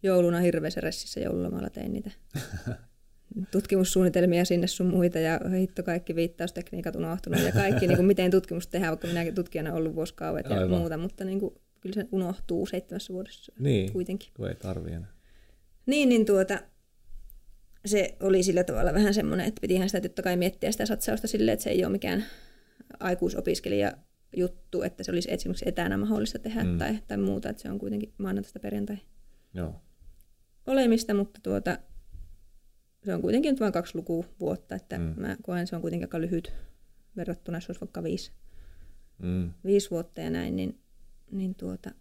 jouluna 0.03 0.39
hirveässä 0.39 0.81
ressissä 0.81 1.19
joululomalla 1.19 1.69
tein 1.69 1.93
niitä 1.93 2.11
tutkimussuunnitelmia 3.51 4.45
sinne 4.45 4.67
sun 4.67 4.87
muita 4.87 5.19
ja 5.19 5.39
hitto 5.59 5.83
kaikki 5.83 6.15
viittaustekniikat 6.15 6.95
unohtunut 6.95 7.41
ja 7.41 7.51
kaikki, 7.51 7.87
niin 7.87 7.97
kuin 7.97 8.05
miten 8.13 8.31
tutkimus 8.31 8.67
tehdään, 8.67 8.91
vaikka 8.91 9.07
minäkin 9.07 9.35
tutkijana 9.35 9.73
ollut 9.73 9.95
vuosikauet 9.95 10.49
ja 10.49 10.55
Aivan. 10.55 10.79
muuta, 10.79 10.97
mutta 10.97 11.25
niin 11.25 11.39
kuin, 11.39 11.55
kyllä 11.79 11.93
se 11.93 12.05
unohtuu 12.11 12.65
seitsemässä 12.65 13.13
vuodessa 13.13 13.53
niin, 13.59 13.93
kuitenkin. 13.93 14.29
kun 14.33 14.47
ei 14.47 14.55
tarvi 14.55 14.91
enää. 14.91 15.11
Niin, 15.85 16.09
niin 16.09 16.25
tuota, 16.25 16.59
se 17.85 18.15
oli 18.19 18.43
sillä 18.43 18.63
tavalla 18.63 18.93
vähän 18.93 19.13
semmoinen, 19.13 19.47
että 19.47 19.61
pitihän 19.61 19.89
sitä 19.89 20.01
totta 20.01 20.21
kai 20.21 20.37
miettiä 20.37 20.71
sitä 20.71 20.85
satsausta 20.85 21.27
silleen, 21.27 21.53
että 21.53 21.63
se 21.63 21.69
ei 21.69 21.85
ole 21.85 21.91
mikään 21.91 22.25
aikuisopiskelija 22.99 23.91
juttu, 24.35 24.81
että 24.81 25.03
se 25.03 25.11
olisi 25.11 25.31
esimerkiksi 25.31 25.69
etänä 25.69 25.97
mahdollista 25.97 26.39
tehdä 26.39 26.63
mm. 26.63 26.77
tai, 26.77 26.99
tai 27.07 27.17
muuta, 27.17 27.49
että 27.49 27.61
se 27.61 27.71
on 27.71 27.79
kuitenkin 27.79 28.13
maanantaista 28.17 28.59
perjantai 28.59 28.97
Joo. 29.53 29.81
Olemista, 30.67 31.13
mutta 31.13 31.39
tuota, 31.43 31.79
se 33.05 33.13
on 33.13 33.21
kuitenkin 33.21 33.49
nyt 33.51 33.59
vain 33.59 33.73
kaksi 33.73 33.95
lukua 33.95 34.25
vuotta, 34.39 34.75
että 34.75 34.97
mm. 34.97 35.13
mä 35.17 35.37
koen, 35.41 35.67
se 35.67 35.75
on 35.75 35.81
kuitenkin 35.81 36.05
aika 36.05 36.21
lyhyt 36.21 36.53
verrattuna, 37.15 37.57
jos 37.57 37.69
olisi 37.69 37.81
vaikka 37.81 38.03
viisi, 38.03 38.31
Mm. 39.19 39.51
viisi 39.65 39.91
vuotta 39.91 40.21
ja 40.21 40.29
näin, 40.29 40.55
niin, 40.55 40.79
niin 41.31 41.55
tuota, 41.55 41.91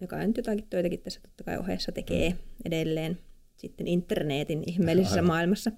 joka 0.00 0.26
nyt 0.26 0.36
jotakin 0.36 0.66
töitäkin 0.70 1.00
tässä 1.00 1.20
totta 1.20 1.44
kai 1.44 1.58
ohessa 1.58 1.92
tekee 1.92 2.30
mm. 2.30 2.36
edelleen 2.64 3.18
sitten 3.56 3.86
internetin 3.86 4.62
ihmeellisessä 4.66 5.16
Aivan. 5.16 5.26
maailmassa, 5.26 5.72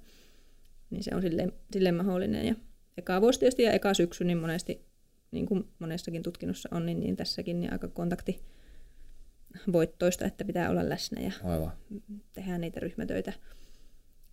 niin 0.91 1.05
se 1.05 1.11
on 1.15 1.23
silleen, 1.23 1.53
silleen 1.73 1.95
mahdollinen. 1.95 2.47
Ja 2.47 2.55
eka 2.97 3.21
vuosi 3.21 3.39
tietysti 3.41 3.63
ja 3.63 3.73
eka 3.73 3.95
syksy, 3.95 4.25
niin 4.25 4.39
monesti, 4.39 4.87
niin 5.31 5.47
kuin 5.47 5.65
monessakin 5.79 6.23
tutkinnossa 6.23 6.69
on, 6.73 6.87
niin, 6.87 7.01
niin 7.01 7.17
tässäkin 7.17 7.61
niin 7.61 7.73
aika 7.73 7.89
kontakti 7.89 8.41
voittoista, 9.73 10.25
että 10.27 10.45
pitää 10.45 10.71
olla 10.71 10.89
läsnä 10.89 11.21
ja 11.23 11.33
Aivan. 11.45 11.73
tehdä 12.33 12.59
niitä 12.59 12.81
ryhmätöitä. 12.81 13.33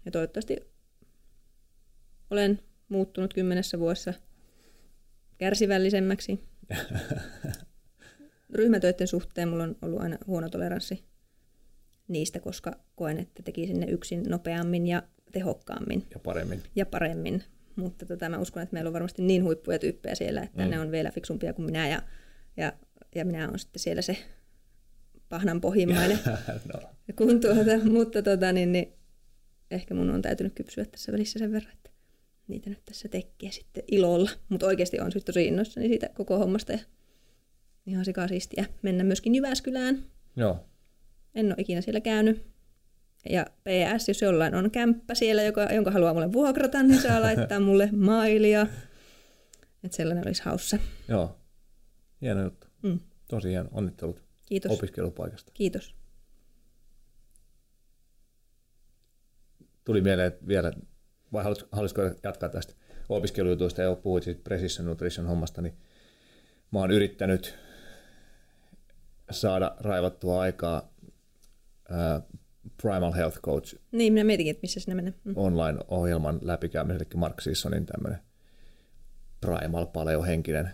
Ja 0.06 0.12
toivottavasti 0.12 0.58
olen 2.30 2.60
muuttunut 2.90 3.34
kymmenessä 3.34 3.80
vuodessa 3.80 4.14
kärsivällisemmäksi. 5.38 6.40
Ryhmätöiden 8.54 9.08
suhteen 9.08 9.50
mulla 9.50 9.64
on 9.64 9.76
ollut 9.82 10.02
aina 10.02 10.18
huono 10.28 10.50
toleranssi 10.50 11.04
niistä, 12.08 12.40
koska 12.40 12.72
koen, 12.96 13.18
että 13.18 13.44
tekisin 13.44 13.80
ne 13.80 13.86
yksin 13.86 14.24
nopeammin 14.30 14.88
ja 14.88 15.04
tehokkaammin 15.32 16.06
Ja 16.14 16.20
paremmin. 16.20 16.64
ja 16.76 16.86
paremmin. 16.86 17.44
Mutta 17.76 18.06
tota, 18.06 18.30
mä 18.30 18.38
uskon, 18.40 18.64
että 18.64 18.74
meillä 18.74 18.88
on 18.88 18.94
varmasti 18.94 19.22
niin 19.22 19.44
huippuja 19.44 19.80
tyyppejä 19.80 20.16
siellä, 20.16 20.42
että 20.44 20.58
Mm. 20.62 20.64
mm. 20.64 20.72
ne 20.72 20.80
on 20.80 20.92
vielä 20.92 21.12
fiksumpia 21.12 21.54
kuin 21.54 21.66
minä 21.66 21.88
ja, 21.90 22.02
ja, 22.58 22.74
ja 23.16 23.26
minä 23.26 23.48
olen 23.48 23.60
sitten 23.60 23.80
siellä 23.80 24.02
se 24.02 24.18
pahnan 25.30 25.62
pohjimmainen. 25.62 26.20
no. 26.74 26.80
kun 27.16 27.42
tuota, 27.42 27.86
mutta 27.92 28.22
tota, 28.22 28.52
niin, 28.52 28.72
niin, 28.72 28.94
ehkä 29.72 29.94
mun 29.94 30.10
on 30.10 30.22
täytynyt 30.22 30.54
kypsyä 30.54 30.86
tässä 30.86 31.12
välissä 31.12 31.40
sen 31.40 31.52
verran, 31.52 31.74
että 31.74 31.90
niitä 32.48 32.70
nyt 32.70 32.86
tässä 32.86 33.08
tekee 33.08 33.52
sitten 33.52 33.84
ilolla. 33.88 34.30
Mutta 34.50 34.66
oikeasti 34.66 35.00
on 35.00 35.12
tosi 35.26 35.46
innoissani 35.46 35.88
siitä 35.88 36.10
koko 36.14 36.38
hommasta 36.38 36.72
ja 36.72 36.80
ihan 37.86 38.06
sikasiistiä 38.06 38.66
mennä 38.82 39.04
myöskin 39.04 39.36
Jyväskylään. 39.36 40.04
Joo. 40.36 40.66
En 41.36 41.46
ole 41.46 41.56
ikinä 41.58 41.82
siellä 41.82 42.02
käynyt. 42.02 42.46
Ja 43.30 43.46
PS, 43.46 44.08
jos 44.08 44.22
jollain 44.22 44.56
on 44.56 44.72
kämppä 44.72 45.16
siellä, 45.16 45.44
joka, 45.44 45.64
jonka 45.64 45.92
haluaa 45.92 46.14
mulle 46.14 46.34
vuokrata, 46.34 46.84
niin 46.84 47.02
saa 47.02 47.22
laittaa 47.22 47.60
mulle 47.60 47.90
mailia. 47.92 48.68
Että 49.84 49.98
sellainen 49.98 50.28
olisi 50.28 50.44
haussa. 50.44 50.78
Joo. 51.08 51.38
Hieno 52.22 52.44
juttu. 52.44 52.68
Mm. 52.84 53.00
Tosi 53.28 53.50
hieno. 53.50 53.70
Onnittelut 53.72 54.27
Kiitos. 54.48 54.72
opiskelupaikasta. 54.72 55.52
Kiitos. 55.54 55.96
Tuli 59.86 60.02
mieleen 60.02 60.28
että 60.28 60.48
vielä, 60.48 60.72
vai 61.34 61.44
haluais- 61.44 61.66
haluaisiko 61.72 62.02
jatkaa 62.24 62.50
tästä 62.50 62.74
opiskelujutuista 63.10 63.82
ja 63.82 63.96
puhuit 63.96 64.24
siitä 64.24 64.42
Precision 64.44 64.88
Nutrition 64.88 65.28
hommasta, 65.28 65.62
niin 65.62 65.78
mä 66.72 66.80
oon 66.80 66.92
yrittänyt 66.92 67.58
saada 69.32 69.76
raivattua 69.80 70.42
aikaa 70.42 70.94
ää, 71.90 72.22
Primal 72.82 73.14
Health 73.14 73.40
Coach 73.42 73.76
Niin, 73.92 74.14
minä 74.14 74.24
mietinkin, 74.24 74.52
että 74.52 74.62
missä 74.62 74.80
sinä 74.80 74.96
menee. 74.96 75.14
Mm. 75.24 75.34
online-ohjelman 75.36 76.40
läpikäymisen, 76.42 76.96
eli 77.02 77.20
Mark 77.20 77.42
Sissonin 77.42 77.86
tämmöinen 77.86 78.20
Primal 79.42 79.86
Paleo-henkinen 79.86 80.70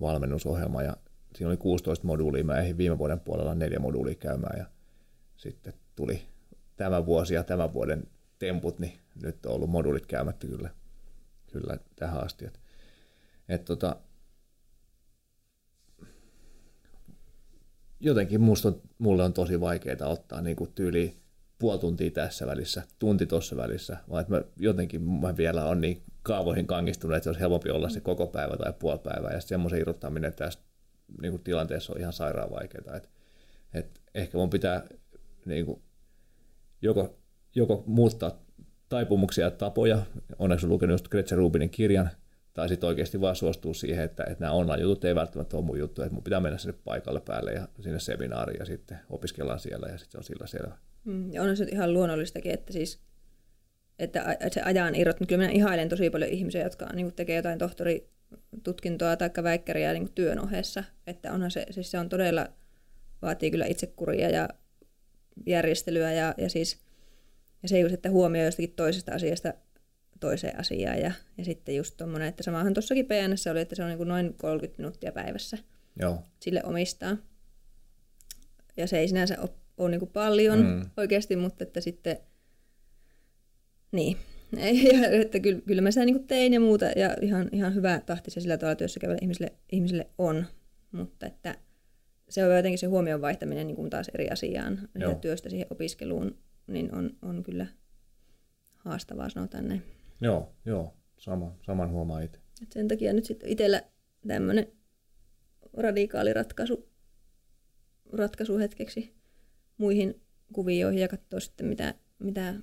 valmennusohjelma, 0.00 0.82
ja 0.82 0.96
siinä 1.36 1.48
oli 1.48 1.56
16 1.56 2.06
moduulia, 2.06 2.44
mä 2.44 2.58
ehdin 2.58 2.78
viime 2.78 2.98
vuoden 2.98 3.20
puolella 3.20 3.54
neljä 3.54 3.78
moduulia 3.78 4.14
käymään, 4.14 4.58
ja 4.58 4.66
sitten 5.36 5.72
tuli 5.96 6.22
tämä 6.76 7.06
vuosi 7.06 7.34
ja 7.34 7.44
tämän 7.44 7.72
vuoden 7.72 8.04
temput, 8.38 8.78
niin 8.78 8.98
nyt 9.22 9.46
on 9.46 9.52
ollut 9.52 9.70
moduulit 9.70 10.06
käymättä 10.06 10.46
kyllä, 10.46 10.70
kyllä 11.52 11.78
tähän 11.96 12.24
asti. 12.24 12.46
Et, 12.46 12.60
et 13.48 13.64
tota, 13.64 13.96
jotenkin 18.00 18.40
musta 18.40 18.68
on, 18.68 18.80
mulle 18.98 19.24
on 19.24 19.32
tosi 19.32 19.60
vaikeaa 19.60 20.08
ottaa 20.08 20.40
niin 20.40 20.56
tyyli 20.74 21.16
puoli 21.58 21.78
tuntia 21.78 22.10
tässä 22.10 22.46
välissä, 22.46 22.82
tunti 22.98 23.26
tuossa 23.26 23.56
välissä, 23.56 23.96
vaan 24.10 24.20
että 24.20 24.34
mä 24.34 24.42
jotenkin 24.56 25.02
mä 25.02 25.36
vielä 25.36 25.64
on 25.64 25.80
niin 25.80 26.02
kaavoihin 26.22 26.66
kangistunut, 26.66 27.16
että 27.16 27.24
se 27.24 27.28
olisi 27.30 27.40
helpompi 27.40 27.70
olla 27.70 27.88
se 27.88 28.00
koko 28.00 28.26
päivä 28.26 28.56
tai 28.56 28.72
puoli 28.78 28.98
päivää, 28.98 29.32
ja 29.32 29.40
semmoisen 29.40 29.80
irrottaminen 29.80 30.34
tästä 30.34 30.73
niin 31.22 31.32
kuin 31.32 31.42
tilanteessa 31.42 31.92
on 31.92 32.00
ihan 32.00 32.12
sairaan 32.12 32.50
vaikeaa. 32.50 32.96
Et, 32.96 33.10
et 33.74 34.00
ehkä 34.14 34.38
mun 34.38 34.50
pitää 34.50 34.86
niin 35.44 35.66
kuin, 35.66 35.82
joko, 36.82 37.18
joko 37.54 37.84
muuttaa 37.86 38.44
taipumuksia 38.88 39.44
ja 39.44 39.50
tapoja, 39.50 40.02
onneksi 40.38 40.66
olen 40.66 40.72
lukenut 40.72 40.94
just 40.94 41.08
Gretchen 41.08 41.38
Rubinin 41.38 41.70
kirjan, 41.70 42.10
tai 42.52 42.68
sitten 42.68 42.88
oikeasti 42.88 43.20
vaan 43.20 43.36
suostuu 43.36 43.74
siihen, 43.74 44.04
että, 44.04 44.24
että 44.24 44.44
nämä 44.44 44.52
online-jutut 44.52 45.04
ei 45.04 45.14
välttämättä 45.14 45.56
ole 45.56 45.64
mun 45.64 45.78
juttu, 45.78 46.02
että 46.02 46.14
mun 46.14 46.22
pitää 46.22 46.40
mennä 46.40 46.58
sinne 46.58 46.78
paikalle 46.84 47.20
päälle 47.20 47.52
ja 47.52 47.68
sinne 47.80 48.00
seminaariin 48.00 48.58
ja 48.58 48.64
sitten 48.64 48.98
opiskellaan 49.10 49.60
siellä 49.60 49.86
ja 49.86 49.98
sitten 49.98 50.12
se 50.12 50.18
on 50.18 50.24
sillä 50.24 50.46
selvä. 50.46 50.76
Mm, 51.04 51.32
ja 51.32 51.42
on 51.42 51.56
se 51.56 51.64
ihan 51.64 51.92
luonnollistakin, 51.92 52.52
että 52.52 52.72
siis 52.72 53.00
että 53.98 54.36
se 54.50 54.62
ajan 54.62 54.94
irrot, 54.94 55.20
niin 55.20 55.26
kyllä 55.26 55.42
minä 55.42 55.52
ihailen 55.52 55.88
tosi 55.88 56.10
paljon 56.10 56.30
ihmisiä, 56.30 56.62
jotka 56.62 56.86
niin 56.92 57.12
tekee 57.12 57.36
jotain 57.36 57.58
tohtoritutkintoa 58.36 59.16
tai 59.16 59.30
väikkäriä 59.42 59.92
niin 59.92 60.02
kuin 60.02 60.14
työn 60.14 60.38
ohessa. 60.38 60.84
Että 61.06 61.32
onhan 61.32 61.50
se, 61.50 61.66
siis 61.70 61.90
se 61.90 61.98
on 61.98 62.08
todella, 62.08 62.48
vaatii 63.22 63.50
kyllä 63.50 63.66
itsekuria 63.66 64.30
ja 64.30 64.48
järjestelyä 65.46 66.12
ja, 66.12 66.34
ja 66.38 66.50
siis 66.50 66.84
ja 67.62 67.68
se 67.68 67.80
just, 67.80 67.94
että 67.94 68.10
huomioi 68.10 68.44
jostakin 68.44 68.72
toisesta 68.72 69.12
asiasta 69.12 69.54
toiseen 70.20 70.60
asiaan. 70.60 71.00
Ja, 71.00 71.12
ja 71.38 71.44
sitten 71.44 71.76
just 71.76 71.96
tuommoinen, 71.96 72.28
että 72.28 72.42
samahan 72.42 72.74
tuossakin 72.74 73.06
PNS 73.06 73.46
oli, 73.46 73.60
että 73.60 73.74
se 73.74 73.82
on 73.82 73.88
niin 73.88 73.98
kuin 73.98 74.08
noin 74.08 74.34
30 74.34 74.82
minuuttia 74.82 75.12
päivässä 75.12 75.58
Joo, 76.00 76.22
sille 76.40 76.62
omistaa. 76.64 77.16
Ja 78.76 78.86
se 78.86 78.98
ei 78.98 79.08
sinänsä 79.08 79.40
ole, 79.40 79.50
ole 79.78 79.90
niin 79.90 80.08
paljon 80.12 80.58
Mm. 80.58 80.66
mm. 80.66 80.90
oikeasti, 80.96 81.36
mutta 81.36 81.64
että 81.64 81.80
sitten, 81.80 82.16
niin, 83.92 84.16
ja, 84.92 85.10
että 85.10 85.40
kyllä, 85.40 85.60
kyllä 85.66 85.82
mä 85.82 85.90
sitä 85.90 86.04
niin 86.04 86.26
tein 86.26 86.52
ja 86.52 86.60
muuta, 86.60 86.84
ja 86.84 87.16
ihan, 87.22 87.48
ihan 87.52 87.74
hyvä 87.74 88.00
tahti 88.06 88.30
se 88.30 88.40
sillä 88.40 88.58
tavalla 88.58 88.76
työssä 88.76 89.00
käyvälle 89.00 89.20
ihmiselle, 89.22 89.52
ihmiselle 89.72 90.06
on, 90.18 90.44
mutta 90.92 91.26
että 91.26 91.58
se 92.28 92.46
on 92.46 92.56
jotenkin 92.56 92.78
se 92.78 92.86
huomion 92.86 93.20
vaihtaminen 93.20 93.66
niin 93.66 93.76
kuin 93.76 93.90
taas 93.90 94.08
eri 94.14 94.30
asiaan, 94.30 94.88
Joo. 94.94 95.14
työstä 95.14 95.48
siihen 95.48 95.66
opiskeluun, 95.70 96.38
niin 96.66 96.94
on, 96.94 97.10
on 97.22 97.42
kyllä 97.42 97.66
haastavaa, 98.76 99.28
sanotaan 99.28 99.68
näin. 99.68 99.82
joo, 100.20 100.52
joo. 100.64 100.94
Sama, 101.18 101.54
saman 101.62 101.90
huomaa 101.90 102.20
itse. 102.20 102.38
Et 102.62 102.72
sen 102.72 102.88
takia 102.88 103.12
nyt 103.12 103.24
sitten 103.24 103.48
itsellä 103.48 103.82
tämmöinen 104.28 104.66
radikaali 105.72 106.32
ratkaisu, 106.32 106.88
ratkaisu 108.12 108.58
hetkeksi 108.58 109.14
muihin 109.78 110.20
kuvioihin 110.52 111.00
ja 111.00 111.08
katsoa 111.08 111.40
sitten, 111.40 111.66
mitä, 111.66 111.94
mitä 112.18 112.54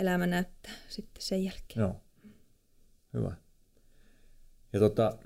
elämä 0.00 0.26
näyttää 0.26 0.72
sitten 0.88 1.22
sen 1.22 1.44
jälkeen. 1.44 1.80
Joo, 1.80 2.00
hyvä. 3.14 3.32
Ja 4.72 4.80
tota, 4.80 5.18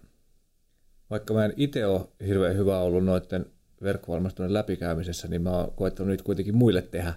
vaikka 1.10 1.34
mä 1.34 1.44
en 1.44 1.52
itse 1.56 1.86
ole 1.86 2.08
hirveän 2.26 2.56
hyvä 2.56 2.80
ollut 2.80 3.04
noiden 3.04 3.46
verkkovalmistuneiden 3.82 4.54
läpikäymisessä, 4.54 5.28
niin 5.28 5.42
mä 5.42 5.50
oon 5.50 5.72
koettanut 5.72 6.10
nyt 6.10 6.22
kuitenkin 6.22 6.56
muille 6.56 6.82
tehdä. 6.82 7.14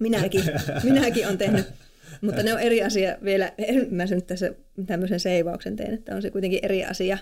Minäkin, 0.00 0.44
minäkin 0.84 1.28
on 1.28 1.38
tehnyt, 1.38 1.66
mutta 2.20 2.42
ne 2.42 2.54
on 2.54 2.60
eri 2.60 2.82
asia 2.82 3.18
vielä. 3.24 3.52
Mä 3.90 4.06
sen 4.06 4.16
nyt 4.16 4.26
tässä 4.26 4.54
tämmöisen 4.86 5.20
seivauksen 5.20 5.76
teen, 5.76 5.94
että 5.94 6.14
on 6.16 6.22
se 6.22 6.30
kuitenkin 6.30 6.60
eri 6.62 6.84
asia. 6.84 7.18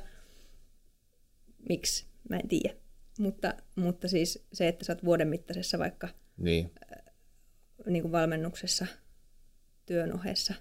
Miksi? 1.69 2.07
Mä 2.29 2.37
en 2.37 2.49
tiedä. 2.49 2.75
Mutta, 3.19 3.55
mutta 3.77 4.09
siis 4.09 4.47
se, 4.53 4.69
että 4.69 4.85
sä 4.85 4.93
oot 4.93 5.05
vuoden 5.05 5.29
mittaisessa 5.29 5.79
vaikka 5.79 6.09
Niin, 6.37 6.71
niin 7.87 8.03
kuin 8.03 8.13
valmennuksessa 8.13 8.87
työn 9.93 10.15
ohessa 10.15 10.55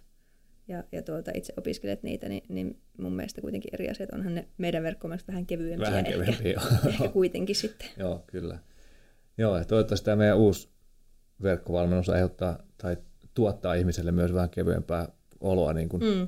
ja, 0.68 0.84
ja 0.92 1.02
tuota, 1.02 1.32
itse 1.34 1.54
opiskelet 1.58 2.04
niitä, 2.04 2.30
niin, 2.30 2.44
niin 2.50 2.82
mun 2.98 3.14
mielestä 3.14 3.42
kuitenkin 3.42 3.74
eri 3.74 3.90
asiat. 3.90 4.10
Onhan 4.10 4.36
ne 4.36 4.48
meidän 4.58 4.84
verkkomalliset 4.84 5.28
vähän 5.28 5.46
kevyempiä 5.46 5.88
vähän 5.88 6.06
ehkä, 6.06 6.12
kevyempi. 6.12 6.50
Joo. 6.52 6.64
ehkä 6.90 7.08
kuitenkin 7.08 7.56
sitten. 7.56 7.88
joo, 7.98 8.24
kyllä. 8.28 8.60
Joo, 9.38 9.58
ja 9.58 9.66
toivottavasti 9.66 10.06
tämä 10.06 10.16
meidän 10.16 10.38
uusi 10.38 10.70
verkkovalmennus 11.44 12.10
aiheuttaa 12.10 12.60
tai 12.78 12.98
tuottaa 13.34 13.74
ihmiselle 13.74 14.12
myös 14.12 14.34
vähän 14.34 14.50
kevyempää 14.50 15.08
oloa 15.40 15.74
niin 15.74 15.90
kuin 15.90 16.04
Mm. 16.04 16.28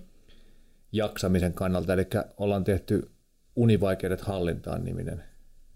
jaksamisen 0.92 1.54
kannalta. 1.54 1.94
Eli 1.94 2.08
ollaan 2.38 2.64
tehty 2.64 3.12
univaikeudet 3.56 4.22
hallintaan 4.22 4.84
niminen. 4.84 5.24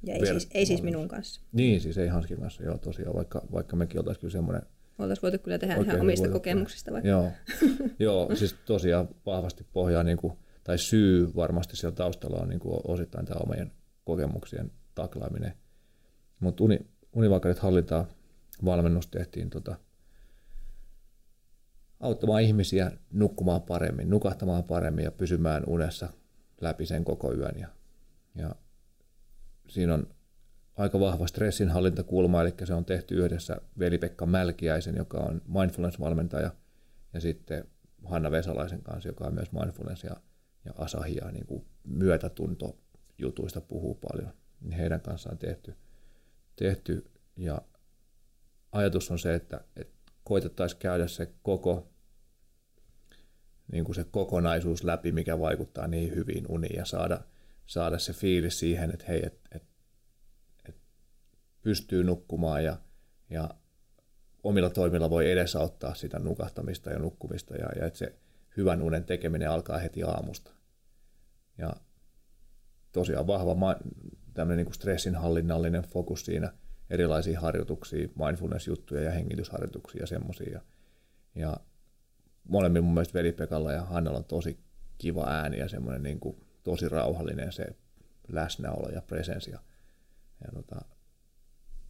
Ja 0.04 0.14
ei 0.16 0.22
Ver- 0.22 0.26
siis, 0.26 0.50
ei 0.54 0.66
siis 0.66 0.84
minun 0.84 1.08
kanssa. 1.08 1.42
Niin, 1.52 1.82
siis 1.82 1.98
ei 1.98 2.08
Hanskin 2.08 2.40
kanssa, 2.42 2.64
joo 2.64 2.78
tosiaan, 2.78 3.16
vaikka, 3.16 3.42
vaikka 3.52 3.76
mekin 3.76 4.00
oltaisiin 4.00 4.22
kyllä 4.22 4.32
semmoinen 4.32 4.62
Oltaisiin 5.00 5.22
voitu 5.22 5.40
kyllä 5.40 5.58
tehdä 5.58 5.74
Oikein 5.74 5.90
ihan 5.96 6.02
omista 6.02 6.24
voitu 6.24 6.40
kokemuksista 6.40 6.92
vaikka. 6.92 7.10
Joo, 7.10 7.32
Joo 8.00 8.36
siis 8.36 8.56
tosiaan 8.66 9.10
vahvasti 9.26 9.66
pohjaa, 9.74 10.04
niin 10.04 10.18
kuin, 10.18 10.34
tai 10.64 10.78
syy 10.78 11.36
varmasti 11.36 11.76
siellä 11.76 11.96
taustalla 11.96 12.38
on 12.38 12.50
niin 12.50 12.60
kuin 12.60 12.82
osittain 12.84 13.26
tämä 13.26 13.40
omien 13.40 13.72
kokemuksien 14.04 14.72
taklaaminen. 14.96 15.54
Mutta 16.40 16.64
uni, 16.64 16.80
univakarit 17.14 17.60
hallintaa 17.60 18.08
valmennus 18.66 19.08
tehtiin 19.08 19.50
tota, 19.50 19.76
auttamaan 22.00 22.42
ihmisiä 22.42 22.92
nukkumaan 23.14 23.62
paremmin, 23.62 24.10
nukahtamaan 24.10 24.64
paremmin 24.64 25.06
ja 25.06 25.12
pysymään 25.12 25.64
unessa 25.68 26.10
läpi 26.62 26.86
sen 26.86 27.06
koko 27.06 27.34
yön. 27.34 27.60
Ja, 27.60 27.68
ja 28.36 28.56
siinä 29.68 29.94
on 29.94 30.08
aika 30.78 31.00
vahva 31.00 31.28
stressinhallintakulma, 31.28 32.42
eli 32.42 32.54
se 32.64 32.74
on 32.74 32.86
tehty 32.86 33.16
yhdessä 33.16 33.62
Veli-Pekka 33.80 34.26
Mälkiäisen, 34.26 34.96
joka 34.96 35.18
on 35.18 35.42
mindfulness-valmentaja, 35.48 36.52
ja 37.14 37.22
sitten 37.22 37.68
Hanna 38.06 38.32
Vesalaisen 38.32 38.82
kanssa, 38.82 39.10
joka 39.10 39.26
on 39.26 39.34
myös 39.34 39.52
mindfulness 39.52 40.04
ja, 40.04 40.16
ja 40.66 40.74
asahia 40.78 41.32
niin 41.32 41.46
kuin 41.46 41.66
myötätuntojutuista 41.84 43.62
puhuu 43.62 43.96
paljon. 43.96 44.34
Niin 44.62 44.72
heidän 44.80 45.02
kanssaan 45.02 45.38
tehty, 45.38 45.76
tehty, 46.56 47.06
ja 47.38 47.62
ajatus 48.72 49.12
on 49.12 49.20
se, 49.20 49.36
että, 49.36 49.62
että 49.76 50.12
koitettaisiin 50.24 50.80
käydä 50.80 51.08
se 51.08 51.32
koko 51.44 51.90
niin 53.72 53.84
kuin 53.86 53.96
se 53.96 54.04
kokonaisuus 54.04 54.84
läpi, 54.84 55.12
mikä 55.12 55.40
vaikuttaa 55.40 55.88
niin 55.88 56.16
hyvin 56.16 56.46
uniin 56.50 56.76
ja 56.76 56.86
saada, 56.86 57.22
saada 57.66 58.00
se 58.00 58.14
fiilis 58.14 58.60
siihen, 58.60 58.92
että 58.92 59.06
hei, 59.08 59.26
et, 59.26 59.40
et, 59.52 59.56
et 59.56 59.67
pystyy 61.68 62.04
nukkumaan 62.04 62.64
ja, 62.64 62.78
ja 63.30 63.50
omilla 64.44 64.70
toimilla 64.70 65.10
voi 65.10 65.32
edesauttaa 65.32 65.94
sitä 65.94 66.20
nukahtamista 66.20 66.90
ja 66.90 67.00
nukkumista 67.00 67.56
ja, 67.56 67.70
ja 67.80 67.86
että 67.86 68.00
se 68.00 68.16
hyvän 68.58 68.82
unen 68.82 69.04
tekeminen 69.04 69.50
alkaa 69.50 69.78
heti 69.78 70.04
aamusta. 70.04 70.52
Ja 71.58 71.74
tosiaan 72.92 73.28
vahva 73.28 73.76
tämmöinen 74.34 74.66
niin 74.66 74.74
stressinhallinnallinen 74.74 75.84
fokus 75.84 76.26
siinä, 76.26 76.54
erilaisia 76.90 77.40
harjoituksia, 77.40 78.08
mindfulness-juttuja 78.26 79.02
ja 79.02 79.12
hengitysharjoituksia 79.12 80.04
ja 80.04 80.08
semmoisia. 80.08 80.52
Ja, 80.52 80.62
ja 81.36 81.58
molemmin 82.44 82.84
mun 82.84 82.94
mielestä 82.94 83.20
Veli-Pekalla 83.20 83.74
ja 83.74 83.82
Hannalla 83.82 84.18
on 84.18 84.26
tosi 84.26 84.60
kiva 84.98 85.26
ääni 85.28 85.58
ja 85.58 85.68
semmoinen 85.68 86.04
niin 86.04 86.20
kuin 86.20 86.38
tosi 86.64 86.90
rauhallinen 86.90 87.52
se 87.52 87.66
läsnäolo 88.28 88.90
ja 88.90 89.02
presenssi. 89.02 89.52
Ja, 89.52 89.60
ja 90.46 90.52
tota, 90.54 90.97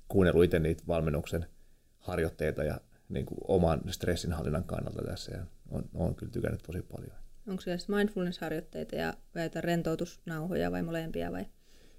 kuunnellut 0.07 0.43
itse 0.43 0.59
niitä 0.59 0.83
valmennuksen 0.87 1.45
harjoitteita 1.99 2.63
ja 2.63 2.81
niin 3.09 3.25
kuin 3.25 3.37
oman 3.47 3.81
stressinhallinnan 3.89 4.63
kannalta 4.63 5.01
tässä 5.01 5.31
ja 5.37 5.45
on, 5.69 5.89
on 5.93 6.15
kyllä 6.15 6.31
tykännyt 6.31 6.63
tosi 6.63 6.81
paljon. 6.81 7.11
Onko 7.47 7.61
siellä 7.61 7.97
mindfulness-harjoitteita 7.97 8.95
ja 8.95 9.13
jotain 9.43 9.63
rentoutusnauhoja 9.63 10.71
vai 10.71 10.83
molempia 10.83 11.31
vai? 11.31 11.45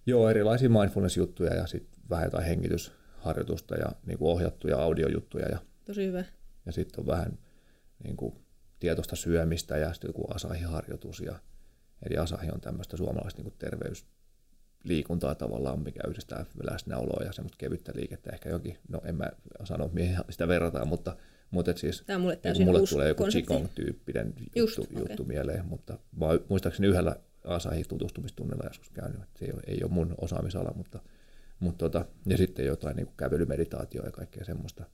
Joo, 0.07 0.31
erilaisia 0.31 0.71
mindfulness-juttuja 0.71 1.55
ja 1.55 1.67
sitten 1.67 2.01
vähän 2.11 2.25
jotain 2.25 2.45
hengitysharjoitusta 2.45 3.75
ja 3.77 3.93
niin 4.07 4.19
kuin 4.19 4.31
ohjattuja 4.31 4.79
audiojuttuja. 4.79 5.49
Ja, 5.49 5.59
Tosi 5.85 6.07
hyvä. 6.07 6.25
Ja 6.67 6.73
sitten 6.73 7.01
on 7.01 7.07
vähän 7.07 7.39
niin 8.05 8.17
kuin 8.17 8.35
tietoista 8.79 9.17
syömistä 9.17 9.77
ja 9.77 9.93
sitten 9.93 10.09
joku 10.09 10.27
asahiharjoitus. 10.35 11.21
Ja, 11.21 11.39
eli 12.03 12.17
asahi 12.19 12.51
on 12.51 12.61
tämmöistä 12.61 12.97
suomalaista 12.97 13.43
niin 13.43 13.55
terveysliikuntaa 14.89 15.35
tavallaan, 15.35 15.81
mikä 15.81 16.01
yhdistää 16.09 16.47
läsnäoloa 16.63 17.25
ja 17.25 17.33
semmoista 17.33 17.59
kevyttä 17.59 17.93
liikettä. 17.95 18.31
Ehkä 18.33 18.49
jokin, 18.49 18.79
no 18.89 19.01
en 19.05 19.17
mä 19.17 19.31
sano, 19.65 19.91
mihin 19.93 20.17
sitä 20.31 20.49
verrataan, 20.49 20.89
mutta, 20.89 21.17
mutta 21.51 21.71
et 21.71 21.79
siis, 21.79 22.03
Tämä 22.07 22.19
mulle, 22.19 22.39
niin 22.45 22.65
mulle 22.65 22.87
tulee 22.89 23.09
joku 23.09 23.25
Qigong-tyyppinen 23.25 24.35
juttu, 24.57 24.83
okay. 24.83 24.99
juttu 24.99 25.25
mieleen, 25.25 25.67
mutta 25.67 25.99
mä 26.17 26.27
muistaakseni 26.49 26.89
yhdellä 26.89 27.17
asahi 27.45 27.85
tutustumistunnilla 27.85 28.65
joskus 28.67 28.91
käynyt, 28.91 29.23
että 29.23 29.39
se 29.39 29.45
ei 29.45 29.53
ole, 29.53 29.63
ei 29.67 29.79
ole 29.83 29.91
mun 29.91 30.15
osaamisala, 30.21 30.73
mutta, 30.77 31.01
mutta 31.61 31.79
tota, 31.79 32.05
ja 32.27 32.37
sitten 32.37 32.67
jotain 32.67 32.97
niin 32.97 33.09
kävelymeditaatioa 33.17 34.07
ja 34.07 34.13
kaikkea 34.13 34.45
semmoista. 34.45 34.85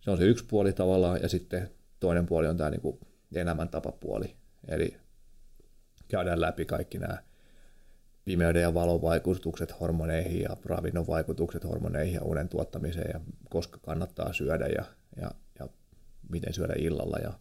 Se 0.00 0.10
on 0.10 0.18
se 0.18 0.24
yksi 0.24 0.44
puoli 0.44 0.72
tavallaan, 0.72 1.22
ja 1.22 1.28
sitten 1.28 1.70
toinen 2.00 2.26
puoli 2.26 2.46
on 2.46 2.56
tämä 2.56 2.70
niin 2.70 2.80
kuin 2.80 2.98
elämäntapapuoli, 3.34 4.36
eli 4.68 4.96
käydään 6.08 6.40
läpi 6.40 6.64
kaikki 6.64 6.98
nämä 6.98 7.22
pimeyden 8.24 8.62
ja 8.62 8.74
valon 8.74 9.02
vaikutukset 9.02 9.80
hormoneihin 9.80 10.40
ja 10.40 10.56
ravinnon 10.64 11.06
vaikutukset 11.06 11.64
hormoneihin 11.64 12.14
ja 12.14 12.22
unen 12.22 12.48
tuottamiseen 12.48 13.10
ja 13.14 13.20
koska 13.50 13.78
kannattaa 13.78 14.32
syödä 14.32 14.66
ja, 14.66 14.84
ja, 15.16 15.30
ja 15.58 15.68
miten 16.30 16.54
syödä 16.54 16.74
illalla 16.76 17.18
ja 17.18 17.32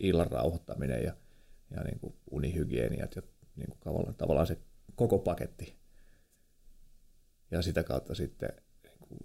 illan 0.00 0.30
rauhoittaminen 0.30 1.04
ja, 1.04 1.16
ja 1.70 1.82
niin 1.82 1.98
kuin 2.00 2.14
unihygieniat 2.30 3.16
ja 3.16 3.22
niin 3.56 3.68
kuin 3.68 3.78
tavallaan, 4.16 4.46
se 4.46 4.58
koko 4.94 5.18
paketti. 5.18 5.76
Ja 7.50 7.62
sitä 7.62 7.82
kautta 7.82 8.14
sitten 8.14 8.52
niin 8.82 8.98
kuin, 8.98 9.20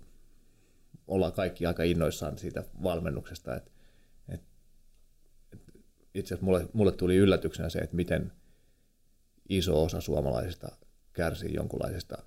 ollaan 1.08 1.34
kaikki 1.34 1.66
aika 1.66 1.84
innoissaan 1.84 2.38
siitä 2.38 2.64
valmennuksesta, 2.84 3.56
että 3.56 3.72
itse 6.14 6.34
asiassa 6.34 6.46
mulle, 6.46 6.70
mulle 6.74 6.92
tuli 6.92 7.16
yllätyksenä 7.16 7.70
se, 7.70 7.80
että 7.80 7.96
miten 7.96 8.32
iso 9.50 9.84
osa 9.84 10.02
suomalaisista 10.02 10.78
kärsii 11.18 11.54
jonkunlaisista 11.54 12.18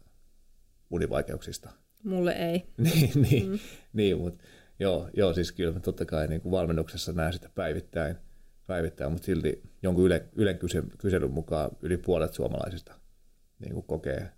univaikeuksista. 0.91 1.71
Mulle 2.05 2.33
ei. 2.33 2.67
niin, 2.85 3.23
niin, 3.23 3.49
mm. 3.49 3.59
niin 3.93 4.19
mutta 4.19 4.45
joo, 4.79 5.11
joo, 5.17 5.35
siis 5.35 5.53
kyllä 5.53 5.81
totta 5.81 6.05
kai 6.05 6.29
niin 6.29 6.41
kuin 6.41 6.53
valmennuksessa 6.53 7.13
näen 7.13 7.33
sitä 7.33 7.51
päivittäin, 7.55 8.17
päivittäin 8.67 9.13
mutta 9.13 9.27
silti 9.27 9.63
jonkun 9.83 10.07
Yle, 10.07 10.29
Ylen 10.37 10.59
kyselyn 10.99 11.31
mukaan 11.31 11.71
yli 11.83 11.97
puolet 11.97 12.35
suomalaisista 12.35 12.95
niin 13.59 13.75
kuin 13.75 13.87
kokee, 13.87 14.31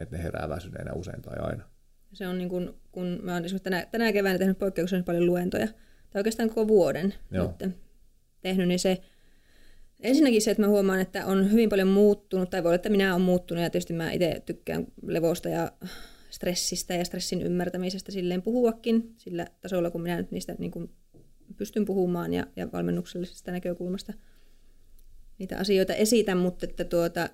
että 0.00 0.16
ne 0.16 0.22
herää 0.22 0.48
väsyneenä 0.48 0.92
usein 0.92 1.22
tai 1.22 1.38
aina. 1.38 1.64
Se 2.12 2.28
on 2.28 2.38
niin 2.38 2.48
kuin, 2.48 2.70
kun 2.92 3.18
mä 3.22 3.34
oon 3.34 3.42
tänä, 3.62 3.86
tänä 3.90 4.12
keväänä 4.12 4.38
tehnyt 4.38 4.58
poikkeuksellisen 4.58 5.04
paljon 5.04 5.26
luentoja, 5.26 5.66
tai 6.10 6.20
oikeastaan 6.20 6.48
koko 6.48 6.68
vuoden 6.68 7.14
Joo. 7.30 7.54
nyt 7.60 7.76
tehnyt, 8.40 8.68
niin 8.68 8.78
se 8.78 9.02
ensinnäkin 10.02 10.42
se, 10.42 10.50
että 10.50 10.62
mä 10.62 10.68
huomaan, 10.68 11.00
että 11.00 11.26
on 11.26 11.52
hyvin 11.52 11.68
paljon 11.68 11.88
muuttunut, 11.88 12.50
tai 12.50 12.62
voi 12.62 12.68
olla, 12.68 12.74
että 12.74 12.88
minä 12.88 13.14
olen 13.14 13.24
muuttunut, 13.24 13.62
ja 13.62 13.70
tietysti 13.70 13.92
mä 13.92 14.12
itse 14.12 14.42
tykkään 14.46 14.86
levosta 15.06 15.48
ja 15.48 15.72
stressistä 16.30 16.94
ja 16.94 17.04
stressin 17.04 17.42
ymmärtämisestä 17.42 18.12
silleen 18.12 18.42
puhuakin 18.42 19.14
sillä 19.16 19.46
tasolla, 19.60 19.90
kun 19.90 20.02
minä 20.02 20.16
nyt 20.16 20.30
niistä 20.30 20.54
niin 20.58 20.70
kuin 20.70 20.90
pystyn 21.56 21.84
puhumaan 21.84 22.32
ja, 22.32 22.46
ja 22.56 22.72
valmennuksellisesta 22.72 23.52
näkökulmasta 23.52 24.12
niitä 25.38 25.58
asioita 25.58 25.94
esitän, 25.94 26.38
mutta 26.38 26.66
että 26.66 26.84
tuota, 26.84 27.28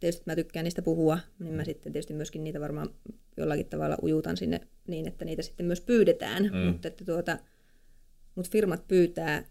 tietysti 0.00 0.22
mä 0.26 0.36
tykkään 0.36 0.64
niistä 0.64 0.82
puhua, 0.82 1.18
niin 1.38 1.54
mä 1.54 1.64
sitten 1.64 1.92
tietysti 1.92 2.14
myöskin 2.14 2.44
niitä 2.44 2.60
varmaan 2.60 2.90
jollakin 3.36 3.66
tavalla 3.66 3.96
ujutan 4.02 4.36
sinne 4.36 4.60
niin, 4.86 5.08
että 5.08 5.24
niitä 5.24 5.42
sitten 5.42 5.66
myös 5.66 5.80
pyydetään, 5.80 6.44
mm. 6.44 6.58
mutta 6.58 6.88
että 6.88 7.04
tuota, 7.04 7.38
mut 8.34 8.50
firmat 8.50 8.88
pyytää 8.88 9.44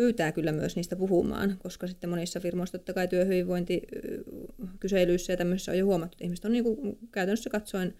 pyytää 0.00 0.32
kyllä 0.32 0.52
myös 0.52 0.76
niistä 0.76 0.96
puhumaan, 0.96 1.56
koska 1.58 1.86
sitten 1.86 2.10
monissa 2.10 2.40
firmoissa 2.40 2.78
totta 2.78 2.92
kai 2.92 3.08
työhyvinvointikyselyissä 3.08 5.32
ja 5.32 5.36
tämmöisissä 5.36 5.72
on 5.72 5.78
jo 5.78 5.86
huomattu, 5.86 6.14
että 6.14 6.24
ihmiset 6.24 6.44
on 6.44 6.52
niin 6.52 6.64
kuin 6.64 6.98
käytännössä 7.12 7.50
katsoen 7.50 7.94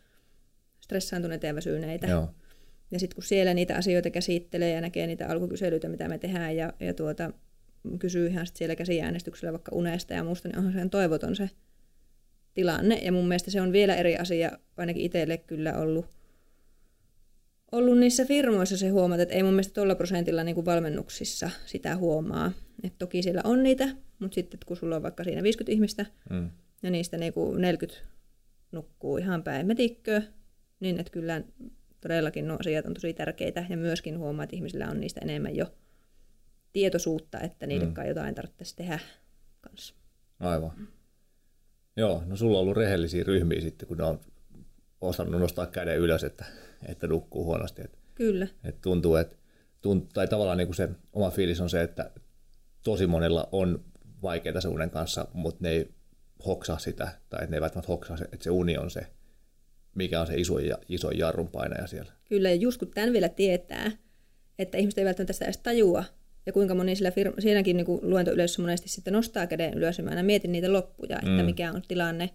stressaantuneita 0.80 1.46
ja 1.46 1.54
väsyneitä. 1.54 2.06
Joo. 2.06 2.28
Ja 2.90 2.98
sitten 2.98 3.14
kun 3.14 3.24
siellä 3.24 3.54
niitä 3.54 3.76
asioita 3.76 4.10
käsittelee 4.10 4.72
ja 4.72 4.80
näkee 4.80 5.06
niitä 5.06 5.28
alkukyselyitä, 5.28 5.88
mitä 5.88 6.08
me 6.08 6.18
tehdään 6.18 6.56
ja, 6.56 6.72
ja 6.80 6.94
tuota, 6.94 7.32
kysyy 7.98 8.26
ihan 8.26 8.46
sit 8.46 8.56
siellä 8.56 8.76
käsiäänestyksellä 8.76 9.52
vaikka 9.52 9.74
unesta 9.74 10.14
ja 10.14 10.24
muusta, 10.24 10.48
niin 10.48 10.58
onhan 10.58 10.72
se 10.72 10.88
toivoton 10.88 11.36
se 11.36 11.50
tilanne. 12.54 12.98
Ja 13.02 13.12
mun 13.12 13.28
mielestä 13.28 13.50
se 13.50 13.60
on 13.60 13.72
vielä 13.72 13.94
eri 13.94 14.16
asia, 14.16 14.50
ainakin 14.76 15.02
itselle 15.02 15.38
kyllä 15.38 15.78
ollut 15.78 16.06
ollut 17.72 17.98
niissä 17.98 18.24
firmoissa 18.24 18.76
se 18.76 18.88
huomata, 18.88 19.22
että 19.22 19.34
ei 19.34 19.42
mun 19.42 19.52
mielestä 19.52 19.74
tuolla 19.74 19.94
prosentilla 19.94 20.44
niin 20.44 20.54
kuin 20.54 20.64
valmennuksissa 20.64 21.50
sitä 21.66 21.96
huomaa. 21.96 22.52
Et 22.82 22.98
toki 22.98 23.22
siellä 23.22 23.40
on 23.44 23.62
niitä, 23.62 23.88
mutta 24.18 24.34
sitten 24.34 24.60
kun 24.66 24.76
sulla 24.76 24.96
on 24.96 25.02
vaikka 25.02 25.24
siinä 25.24 25.42
50 25.42 25.72
ihmistä 25.72 26.06
mm. 26.30 26.50
ja 26.82 26.90
niistä 26.90 27.16
niin 27.16 27.32
kuin 27.32 27.60
40 27.60 28.00
nukkuu 28.72 29.16
ihan 29.16 29.42
päin 29.42 29.66
metikköä, 29.66 30.22
niin 30.80 31.00
että 31.00 31.12
kyllä 31.12 31.42
todellakin 32.00 32.48
nuo 32.48 32.56
asiat 32.60 32.86
on 32.86 32.94
tosi 32.94 33.12
tärkeitä 33.14 33.66
ja 33.68 33.76
myöskin 33.76 34.18
huomaa, 34.18 34.44
että 34.44 34.56
ihmisillä 34.56 34.88
on 34.88 35.00
niistä 35.00 35.20
enemmän 35.22 35.56
jo 35.56 35.66
tietoisuutta, 36.72 37.40
että 37.40 37.66
niillekaan 37.66 38.06
mm. 38.06 38.08
jotain 38.08 38.34
tarvitsisi 38.34 38.76
tehdä 38.76 38.98
kanssa. 39.60 39.94
Aivan. 40.40 40.70
Mm. 40.76 40.86
Joo, 41.96 42.22
no 42.26 42.36
sulla 42.36 42.58
on 42.58 42.62
ollut 42.62 42.76
rehellisiä 42.76 43.24
ryhmiä 43.24 43.60
sitten, 43.60 43.88
kun 43.88 43.96
ne 43.96 44.04
on 44.04 44.20
osannut 45.00 45.40
nostaa 45.40 45.66
käden 45.66 45.98
ylös, 45.98 46.24
että 46.24 46.44
että 46.88 47.06
nukkuu 47.06 47.44
huonosti. 47.44 47.82
Että, 47.82 47.98
Kyllä. 48.14 48.46
Että 48.64 48.80
tuntuu, 48.82 49.16
että 49.16 49.36
tunt, 49.80 50.08
tai 50.12 50.28
tavallaan 50.28 50.58
niin 50.58 50.68
kuin 50.68 50.76
se 50.76 50.88
oma 51.12 51.30
fiilis 51.30 51.60
on 51.60 51.70
se, 51.70 51.82
että 51.82 52.10
tosi 52.82 53.06
monella 53.06 53.48
on 53.52 53.84
vaikeaa 54.22 54.60
se 54.60 54.68
unen 54.68 54.90
kanssa, 54.90 55.28
mutta 55.32 55.58
ne 55.62 55.70
ei 55.70 55.90
hoksaa 56.46 56.78
sitä, 56.78 57.08
tai 57.28 57.46
ne 57.46 57.56
ei 57.56 57.60
välttämättä 57.60 57.92
hoksaa, 57.92 58.16
se, 58.16 58.24
että 58.24 58.44
se 58.44 58.50
uni 58.50 58.78
on 58.78 58.90
se, 58.90 59.06
mikä 59.94 60.20
on 60.20 60.26
se 60.26 60.34
iso, 60.34 60.54
iso 60.88 61.10
jarrun 61.10 61.48
painaja 61.48 61.86
siellä. 61.86 62.12
Kyllä, 62.24 62.48
ja 62.48 62.54
just 62.54 62.78
kun 62.78 62.90
tämän 62.90 63.12
vielä 63.12 63.28
tietää, 63.28 63.92
että 64.58 64.78
ihmiset 64.78 64.98
ei 64.98 65.04
välttämättä 65.04 65.32
sitä 65.32 65.44
edes 65.44 65.58
tajua, 65.58 66.04
ja 66.46 66.52
kuinka 66.52 66.74
moni 66.74 66.96
sillä 66.96 67.10
firma, 67.10 67.34
siinäkin 67.38 67.76
niin 67.76 67.86
luentoyleisössä 68.02 68.62
monesti 68.62 68.88
sitten 68.88 69.12
nostaa 69.12 69.46
käden 69.46 69.74
ylös, 69.74 69.98
ja 69.98 70.04
mä 70.04 70.10
aina 70.10 70.22
mietin 70.22 70.52
niitä 70.52 70.72
loppuja, 70.72 71.16
että 71.16 71.30
mm. 71.30 71.44
mikä 71.44 71.72
on 71.72 71.82
tilanne 71.88 72.30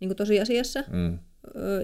niin 0.00 0.08
kuin 0.08 0.16
tosiasiassa. 0.16 0.84
Mm. 0.92 1.18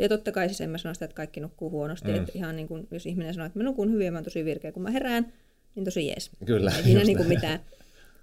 Ja 0.00 0.08
totta 0.08 0.32
kai 0.32 0.48
siis 0.48 0.60
en 0.60 0.70
mä 0.70 0.78
sano 0.78 0.94
sitä, 0.94 1.04
että 1.04 1.14
kaikki 1.14 1.40
nukkuu 1.40 1.70
huonosti. 1.70 2.08
Mm. 2.08 2.14
Että 2.14 2.32
ihan 2.34 2.56
niin 2.56 2.68
kuin, 2.68 2.88
jos 2.90 3.06
ihminen 3.06 3.34
sanoo, 3.34 3.46
että 3.46 3.58
mä 3.58 3.62
nukun 3.62 3.92
hyvin 3.92 4.04
ja 4.04 4.12
mä 4.12 4.18
oon 4.18 4.24
tosi 4.24 4.44
virkeä, 4.44 4.72
kun 4.72 4.82
mä 4.82 4.90
herään, 4.90 5.32
niin 5.74 5.84
tosi 5.84 6.06
jees. 6.06 6.30
Kyllä. 6.44 6.72
Ei 6.76 6.82
siinä 6.82 7.02
niin 7.02 7.16
kuin 7.16 7.28
mitään, 7.28 7.60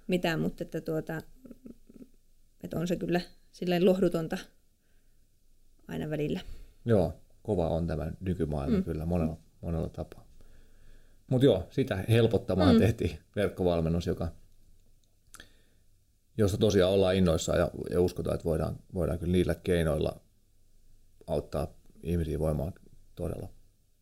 mitään, 0.06 0.40
mutta 0.40 0.64
että, 0.64 0.80
tuota, 0.80 1.22
että 2.64 2.78
on 2.78 2.88
se 2.88 2.96
kyllä 2.96 3.20
silleen 3.52 3.84
lohdutonta 3.84 4.38
aina 5.88 6.10
välillä. 6.10 6.40
Joo, 6.84 7.12
kova 7.42 7.68
on 7.68 7.86
tämä 7.86 8.12
nykymaailma 8.20 8.76
mm. 8.76 8.84
kyllä 8.84 9.06
monella, 9.06 9.36
monella 9.60 9.88
tapaa. 9.88 10.28
Mutta 11.30 11.44
joo, 11.44 11.66
sitä 11.70 12.04
helpottamaan 12.08 12.74
mm. 12.74 12.80
tehtiin 12.80 13.18
verkkovalmennus, 13.36 14.06
joka, 14.06 14.28
josta 16.38 16.58
tosiaan 16.58 16.92
ollaan 16.92 17.16
innoissaan 17.16 17.58
ja, 17.58 17.70
ja 17.90 18.00
uskotaan, 18.00 18.34
että 18.34 18.44
voidaan, 18.44 18.76
voidaan 18.94 19.18
kyllä 19.18 19.32
niillä 19.32 19.54
keinoilla 19.54 20.20
auttaa 21.28 21.74
ihmisiä 22.02 22.38
voimaan 22.38 22.72
todella 23.14 23.48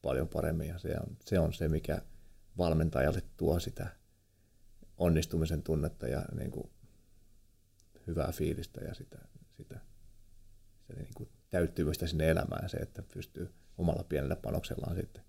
paljon 0.02 0.28
paremmin. 0.28 0.68
Ja 0.68 0.78
se 0.78 0.94
on 1.00 1.16
se, 1.20 1.38
on 1.38 1.52
se 1.52 1.68
mikä 1.68 2.02
valmentajalle 2.58 3.22
tuo 3.36 3.60
sitä 3.60 3.86
onnistumisen 4.96 5.62
tunnetta 5.62 6.08
ja 6.08 6.24
niin 6.38 6.50
kuin 6.50 6.70
hyvää 8.06 8.32
fiilistä 8.32 8.80
ja 8.84 8.94
sitä, 8.94 9.18
sitä, 9.56 9.80
sitä 10.80 11.00
niin 11.00 11.14
kuin 11.14 11.28
täyttymystä 11.50 12.06
sinne 12.06 12.30
elämään. 12.30 12.68
Se, 12.68 12.76
että 12.76 13.02
pystyy 13.14 13.54
omalla 13.78 14.04
pienellä 14.04 14.36
panoksellaan 14.36 14.96
sitten 14.96 15.24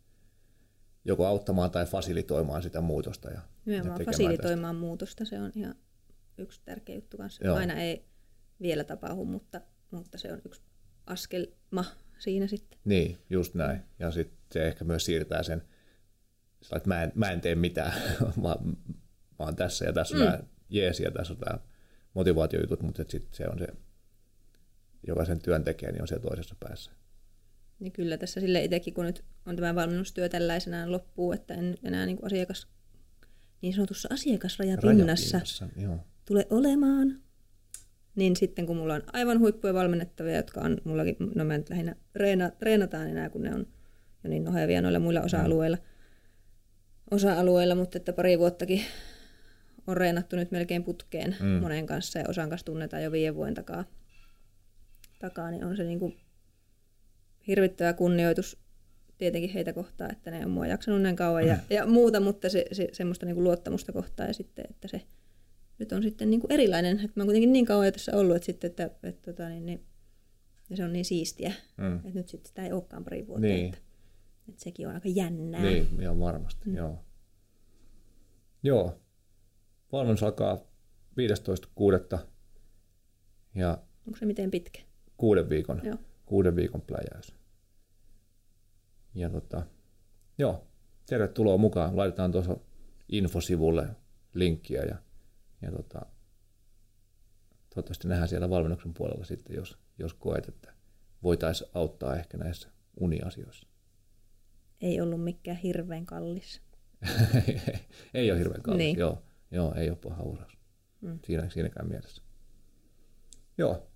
joko 1.05 1.25
auttamaan 1.25 1.71
tai 1.71 1.85
fasilitoimaan 1.85 2.63
sitä 2.63 2.81
muutosta. 2.81 3.29
Ja, 3.29 3.41
Nimenomaan 3.65 4.05
fasilitoimaan 4.05 4.75
tästä. 4.75 4.79
muutosta, 4.85 5.25
se 5.25 5.41
on 5.41 5.51
ihan 5.55 5.75
yksi 6.37 6.61
tärkeä 6.65 6.95
juttu 6.95 7.17
kanssa. 7.17 7.45
Joo. 7.45 7.57
Aina 7.57 7.73
ei 7.73 8.05
vielä 8.61 8.83
tapahdu, 8.83 9.25
mutta, 9.25 9.61
mutta 9.91 10.17
se 10.17 10.33
on 10.33 10.41
yksi 10.45 10.61
askelma 11.07 11.85
siinä 12.19 12.47
sitten. 12.47 12.79
Niin, 12.85 13.17
just 13.29 13.53
näin. 13.53 13.81
Ja 13.99 14.11
sitten 14.11 14.37
se 14.51 14.67
ehkä 14.67 14.85
myös 14.85 15.05
siirtää 15.05 15.43
sen, 15.43 15.63
että 16.75 16.87
mä 16.89 17.03
en, 17.03 17.11
mä 17.15 17.31
en 17.31 17.41
tee 17.41 17.55
mitään, 17.55 17.93
vaan 18.43 18.67
mä 19.39 19.45
oon 19.45 19.55
tässä 19.55 19.85
ja 19.85 19.93
tässä 19.93 20.15
mm. 20.15 20.21
on 20.21 20.47
jeesi 20.69 21.03
ja 21.03 21.11
tässä 21.11 21.33
on 21.33 21.39
tämä 21.39 21.59
motivaatiojutut, 22.13 22.81
mutta 22.81 23.03
sitten 23.09 23.33
se 23.33 23.47
on 23.47 23.59
se, 23.59 23.67
joka 25.07 25.25
sen 25.25 25.39
työn 25.39 25.63
tekee, 25.63 25.91
niin 25.91 26.01
on 26.01 26.07
siellä 26.07 26.27
toisessa 26.27 26.55
päässä. 26.59 26.91
Niin 27.79 27.91
kyllä 27.91 28.17
tässä 28.17 28.41
sille 28.41 28.63
itsekin, 28.63 28.93
kun 28.93 29.05
nyt 29.05 29.23
on 29.45 29.55
tämä 29.55 29.75
valmennustyö 29.75 30.29
tällaisenaan 30.29 30.91
loppuu, 30.91 31.31
että 31.31 31.53
en 31.53 31.77
enää 31.83 32.05
niin 32.05 32.17
kuin 32.17 32.25
asiakas, 32.25 32.67
niin 33.61 33.73
sanotussa 33.73 34.09
asiakasrajapinnassa 34.11 35.41
joo. 35.75 35.99
tule 36.25 36.47
olemaan, 36.49 37.21
niin 38.17 38.35
sitten 38.35 38.65
kun 38.65 38.77
mulla 38.77 38.93
on 38.93 39.03
aivan 39.13 39.39
huippuja 39.39 39.73
valmennettavia, 39.73 40.35
jotka 40.35 40.61
on 40.61 40.77
mullakin, 40.83 41.15
no 41.35 41.45
mä 41.45 41.57
nyt 41.57 41.69
lähinnä 41.69 41.95
reena, 42.15 42.49
treenataan 42.49 43.09
enää, 43.09 43.29
kun 43.29 43.41
ne 43.41 43.55
on 43.55 43.67
jo 44.23 44.29
niin 44.29 44.43
nohevia 44.43 44.81
noilla 44.81 44.99
muilla 44.99 45.21
osa-alueilla, 45.21 45.77
osa-alueilla 47.11 47.75
mutta 47.75 47.97
että 47.97 48.13
pari 48.13 48.39
vuottakin 48.39 48.81
on 49.87 49.97
reenattu 49.97 50.35
nyt 50.35 50.51
melkein 50.51 50.83
putkeen 50.83 51.35
mm. 51.39 51.47
monen 51.47 51.85
kanssa 51.85 52.19
ja 52.19 52.25
osan 52.27 52.49
kanssa 52.49 52.65
tunnetaan 52.65 53.03
jo 53.03 53.11
viiden 53.11 53.35
vuoden 53.35 53.53
takaa, 53.53 53.85
takaa 55.19 55.51
niin 55.51 55.63
on 55.63 55.77
se 55.77 55.83
niin 55.83 55.99
kuin 55.99 56.17
hirvittävä 57.47 57.93
kunnioitus 57.93 58.57
tietenkin 59.17 59.53
heitä 59.53 59.73
kohtaan, 59.73 60.11
että 60.11 60.31
ne 60.31 60.45
on 60.45 60.51
mua 60.51 60.67
jaksanut 60.67 61.01
näin 61.01 61.15
kauan 61.15 61.47
ja, 61.47 61.57
ja 61.69 61.85
muuta, 61.85 62.19
mutta 62.19 62.49
se, 62.49 62.65
se, 62.71 62.87
semmoista 62.91 63.25
niin 63.25 63.35
kuin 63.35 63.43
luottamusta 63.43 63.93
kohtaan 63.93 64.29
ja 64.29 64.33
sitten, 64.33 64.65
että 64.69 64.87
se 64.87 65.01
nyt 65.79 65.91
on 65.91 66.03
sitten 66.03 66.29
niin 66.29 66.39
kuin 66.39 66.51
erilainen, 66.51 66.99
että 66.99 67.11
mä 67.15 67.21
oon 67.21 67.27
kuitenkin 67.27 67.53
niin 67.53 67.65
kauan 67.65 67.85
jo 67.85 67.91
tässä 67.91 68.17
ollut, 68.17 68.35
että, 68.35 68.45
sitten, 68.45 68.69
että, 68.69 68.83
että, 68.83 69.07
että 69.07 69.31
tota, 69.31 69.49
niin, 69.49 69.65
niin, 69.65 69.85
ja 70.69 70.77
se 70.77 70.83
on 70.83 70.93
niin 70.93 71.05
siistiä, 71.05 71.53
mm. 71.77 71.95
että 71.95 72.09
nyt 72.13 72.29
sitten 72.29 72.47
sitä 72.47 72.65
ei 72.65 72.71
olekaan 72.71 73.03
pari 73.03 73.27
vuotta, 73.27 73.47
niin. 73.47 73.65
että, 73.65 73.77
että 74.49 74.63
sekin 74.63 74.87
on 74.87 74.93
aika 74.93 75.09
jännää. 75.09 75.61
Niin, 75.61 76.01
ihan 76.01 76.19
varmasti, 76.19 76.69
mm. 76.69 76.75
joo. 76.75 77.03
Joo, 78.63 78.99
valmennus 79.91 80.23
alkaa 80.23 80.55
15.6. 82.15 82.19
Ja 83.55 83.77
Onko 84.07 84.19
se 84.19 84.25
miten 84.25 84.51
pitkä? 84.51 84.81
Kuuden 85.17 85.49
viikon, 85.49 85.81
joo. 85.83 85.97
kuuden 86.25 86.55
viikon 86.55 86.81
pläjäys. 86.81 87.33
Ja 89.15 89.29
tota, 89.29 89.63
joo, 90.37 90.67
tervetuloa 91.05 91.57
mukaan. 91.57 91.97
Laitetaan 91.97 92.31
tuossa 92.31 92.57
infosivulle 93.09 93.87
linkkiä 94.33 94.81
ja, 94.83 94.95
ja 95.61 95.71
tota, 95.71 96.05
toivottavasti 97.69 98.07
nähdään 98.07 98.29
siellä 98.29 98.49
valmennuksen 98.49 98.93
puolella 98.93 99.25
sitten, 99.25 99.55
jos, 99.55 99.77
jos 99.99 100.13
koet, 100.13 100.47
että 100.47 100.73
voitaisiin 101.23 101.69
auttaa 101.73 102.15
ehkä 102.15 102.37
näissä 102.37 102.69
uniasioissa. 102.99 103.67
Ei 104.81 105.01
ollut 105.01 105.23
mikään 105.23 105.57
hirveän 105.57 106.05
kallis. 106.05 106.61
ei 108.13 108.31
ole 108.31 108.39
hirveän 108.39 108.61
kallis, 108.61 108.77
niin. 108.77 108.97
joo. 108.97 109.23
Joo, 109.51 109.73
ei 109.75 109.89
ole 109.89 109.97
paha 109.97 110.23
uraus. 110.23 110.57
Mm. 111.01 111.19
Siinä, 111.25 111.49
siinäkään 111.49 111.87
mielessä. 111.87 112.21
Joo, 113.57 113.87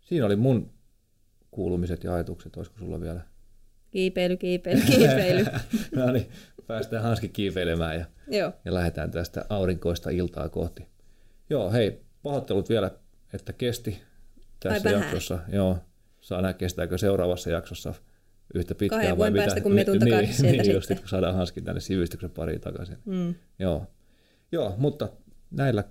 siinä 0.00 0.26
oli 0.26 0.36
mun 0.36 0.72
kuulumiset 1.50 2.04
ja 2.04 2.14
ajatukset. 2.14 2.56
Olisiko 2.56 2.78
sulla 2.78 3.00
vielä 3.00 3.20
Kiipeily, 3.90 4.36
kiipeily, 4.36 4.80
kiipeily. 4.80 5.44
no 5.96 6.12
niin, 6.12 6.28
päästään 6.66 7.02
hanski 7.02 7.28
kiipeilemään 7.28 7.98
ja, 7.98 8.06
Joo. 8.28 8.52
ja 8.64 8.74
lähdetään 8.74 9.10
tästä 9.10 9.44
aurinkoista 9.48 10.10
iltaa 10.10 10.48
kohti. 10.48 10.86
Joo, 11.50 11.72
hei, 11.72 12.00
pahoittelut 12.22 12.68
vielä, 12.68 12.90
että 13.32 13.52
kesti 13.52 14.02
tässä 14.60 14.90
jaksossa. 14.90 15.38
Joo, 15.48 15.78
saa 16.20 16.42
nähdä 16.42 16.58
kestääkö 16.58 16.98
seuraavassa 16.98 17.50
jaksossa 17.50 17.94
yhtä 18.54 18.74
pitkään. 18.74 19.02
Kahden 19.02 19.16
vuoden 19.16 19.34
päästä, 19.34 19.60
kun 19.60 19.72
me 19.72 19.84
niin, 19.84 20.00
sieltä 20.34 20.42
niin, 20.42 20.64
sitten. 20.64 20.74
Just, 20.74 20.90
saadaan 21.04 21.34
hanskin 21.34 21.64
tänne 21.64 21.80
sivistyksen 21.80 22.30
pariin 22.30 22.60
takaisin. 22.60 22.98
Mm. 23.04 23.34
Joo. 23.58 23.86
Joo, 24.52 24.74
mutta 24.78 25.08
näillä 25.50 25.84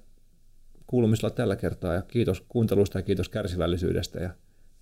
kuulumisilla 0.87 1.29
tällä 1.29 1.55
kertaa 1.55 1.93
ja 1.93 2.01
kiitos 2.01 2.41
kuuntelusta 2.49 2.99
ja 2.99 3.03
kiitos 3.03 3.29
kärsivällisyydestä 3.29 4.19
ja 4.19 4.29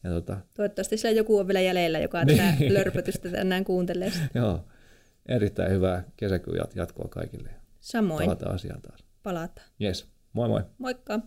ja 0.04 0.10
tota... 0.10 0.38
Toivottavasti 0.54 0.98
siellä 0.98 1.18
joku 1.18 1.38
on 1.38 1.48
vielä 1.48 1.62
jäljellä, 1.62 2.00
joka 2.00 2.24
niin. 2.24 2.38
tätä 2.38 2.74
lörpötystä 2.74 3.30
tänään 3.30 3.64
kuuntelee. 3.64 4.12
Joo, 4.36 4.66
erittäin 5.26 5.72
hyvää 5.72 6.04
kesäkuun 6.18 6.58
jatkoa 6.76 7.08
kaikille. 7.08 7.50
Samoin. 7.80 8.26
Palataan 8.26 8.56
asiaan 8.56 8.82
taas. 8.82 9.04
Palataan. 9.24 9.68
Yes, 9.82 10.13
moi 10.34 10.48
moi. 10.48 10.64
Moikka. 10.80 11.22